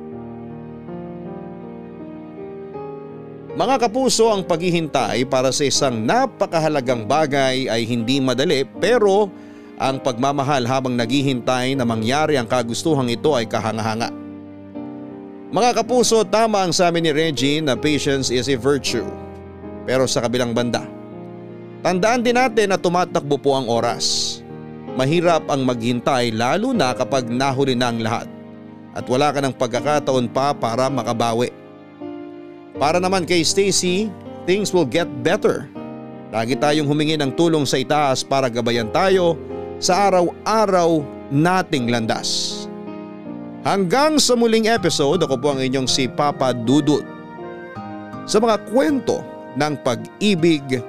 Mga 3.52 3.84
kapuso 3.84 4.32
ang 4.32 4.48
paghihintay 4.48 5.28
para 5.28 5.52
sa 5.52 5.68
isang 5.68 6.08
napakahalagang 6.08 7.04
bagay 7.04 7.68
ay 7.68 7.84
hindi 7.84 8.16
madali 8.16 8.64
pero 8.80 9.28
ang 9.76 10.00
pagmamahal 10.00 10.64
habang 10.64 10.96
naghihintay 10.96 11.76
na 11.76 11.84
mangyari 11.84 12.40
ang 12.40 12.48
kagustuhang 12.48 13.12
ito 13.12 13.36
ay 13.36 13.44
kahanga-hanga. 13.44 14.08
Mga 15.52 15.84
kapuso 15.84 16.24
tama 16.24 16.64
ang 16.64 16.72
sabi 16.72 17.04
ni 17.04 17.12
Reggie 17.12 17.60
na 17.60 17.76
patience 17.76 18.32
is 18.32 18.48
a 18.48 18.56
virtue. 18.56 19.04
Pero 19.84 20.08
sa 20.08 20.24
kabilang 20.24 20.56
banda, 20.56 20.88
tandaan 21.84 22.24
din 22.24 22.40
natin 22.40 22.72
na 22.72 22.80
tumatakbo 22.80 23.36
po 23.36 23.52
ang 23.52 23.68
oras. 23.68 24.40
Mahirap 24.96 25.44
ang 25.52 25.68
maghintay 25.68 26.32
lalo 26.32 26.72
na 26.72 26.96
kapag 26.96 27.28
nahuli 27.28 27.76
na 27.76 27.92
ang 27.92 28.00
lahat 28.00 28.28
at 28.96 29.04
wala 29.04 29.28
ka 29.28 29.44
ng 29.44 29.52
pagkakataon 29.60 30.32
pa 30.32 30.56
para 30.56 30.88
makabawi. 30.88 31.61
Para 32.82 32.98
naman 32.98 33.22
kay 33.22 33.46
Stacy, 33.46 34.10
things 34.42 34.74
will 34.74 34.82
get 34.82 35.06
better. 35.22 35.70
Lagi 36.34 36.58
tayong 36.58 36.90
humingi 36.90 37.14
ng 37.14 37.30
tulong 37.38 37.62
sa 37.62 37.78
itaas 37.78 38.26
para 38.26 38.50
gabayan 38.50 38.90
tayo 38.90 39.38
sa 39.78 40.10
araw-araw 40.10 40.98
nating 41.30 41.86
landas. 41.94 42.66
Hanggang 43.62 44.18
sa 44.18 44.34
muling 44.34 44.66
episode, 44.66 45.22
ako 45.22 45.38
po 45.38 45.54
ang 45.54 45.62
inyong 45.62 45.86
si 45.86 46.10
Papa 46.10 46.50
Dudut. 46.50 47.06
Sa 48.26 48.42
mga 48.42 48.58
kwento 48.74 49.22
ng 49.54 49.78
pag-ibig, 49.86 50.82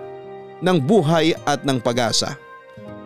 ng 0.66 0.78
buhay 0.82 1.38
at 1.46 1.62
ng 1.62 1.78
pag-asa. 1.78 2.34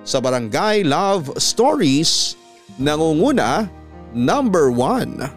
Sa 0.08 0.24
Barangay 0.24 0.88
Love 0.88 1.36
Stories, 1.36 2.40
nangunguna 2.80 3.68
number 4.16 4.72
1 4.72 5.37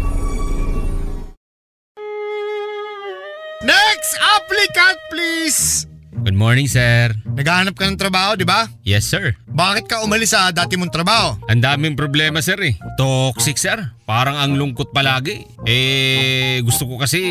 Next 4.01 4.17
applicant 4.17 4.97
please! 5.13 5.85
Good 6.25 6.33
morning, 6.33 6.65
sir. 6.65 7.13
Naghahanap 7.21 7.77
ka 7.77 7.85
ng 7.85 8.01
trabaho, 8.01 8.33
di 8.33 8.41
ba? 8.41 8.65
Yes, 8.81 9.05
sir. 9.05 9.37
Bakit 9.45 9.85
ka 9.85 10.01
umalis 10.01 10.33
sa 10.33 10.49
dati 10.49 10.73
mong 10.73 10.89
trabaho? 10.89 11.37
Ang 11.45 11.61
daming 11.61 11.93
problema, 11.93 12.41
sir 12.41 12.57
eh. 12.65 12.73
Toxic, 12.97 13.61
sir. 13.61 13.77
Parang 14.09 14.41
ang 14.41 14.57
lungkot 14.57 14.89
palagi. 14.89 15.45
Eh, 15.69 16.65
gusto 16.65 16.89
ko 16.89 16.97
kasi 16.97 17.21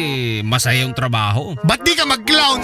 masaya 0.47 0.87
yung 0.87 0.95
trabaho. 0.95 1.59
Ba't 1.67 1.83
di 1.83 1.99
ka 1.99 2.07
mag-clown? 2.07 2.63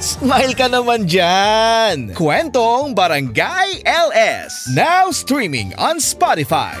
Smile 0.00 0.56
ka 0.56 0.72
naman 0.72 1.04
dyan! 1.04 2.16
Kwentong 2.16 2.96
Barangay 2.96 3.84
LS. 3.84 4.72
Now 4.72 5.12
streaming 5.12 5.76
on 5.76 6.00
Spotify. 6.00 6.80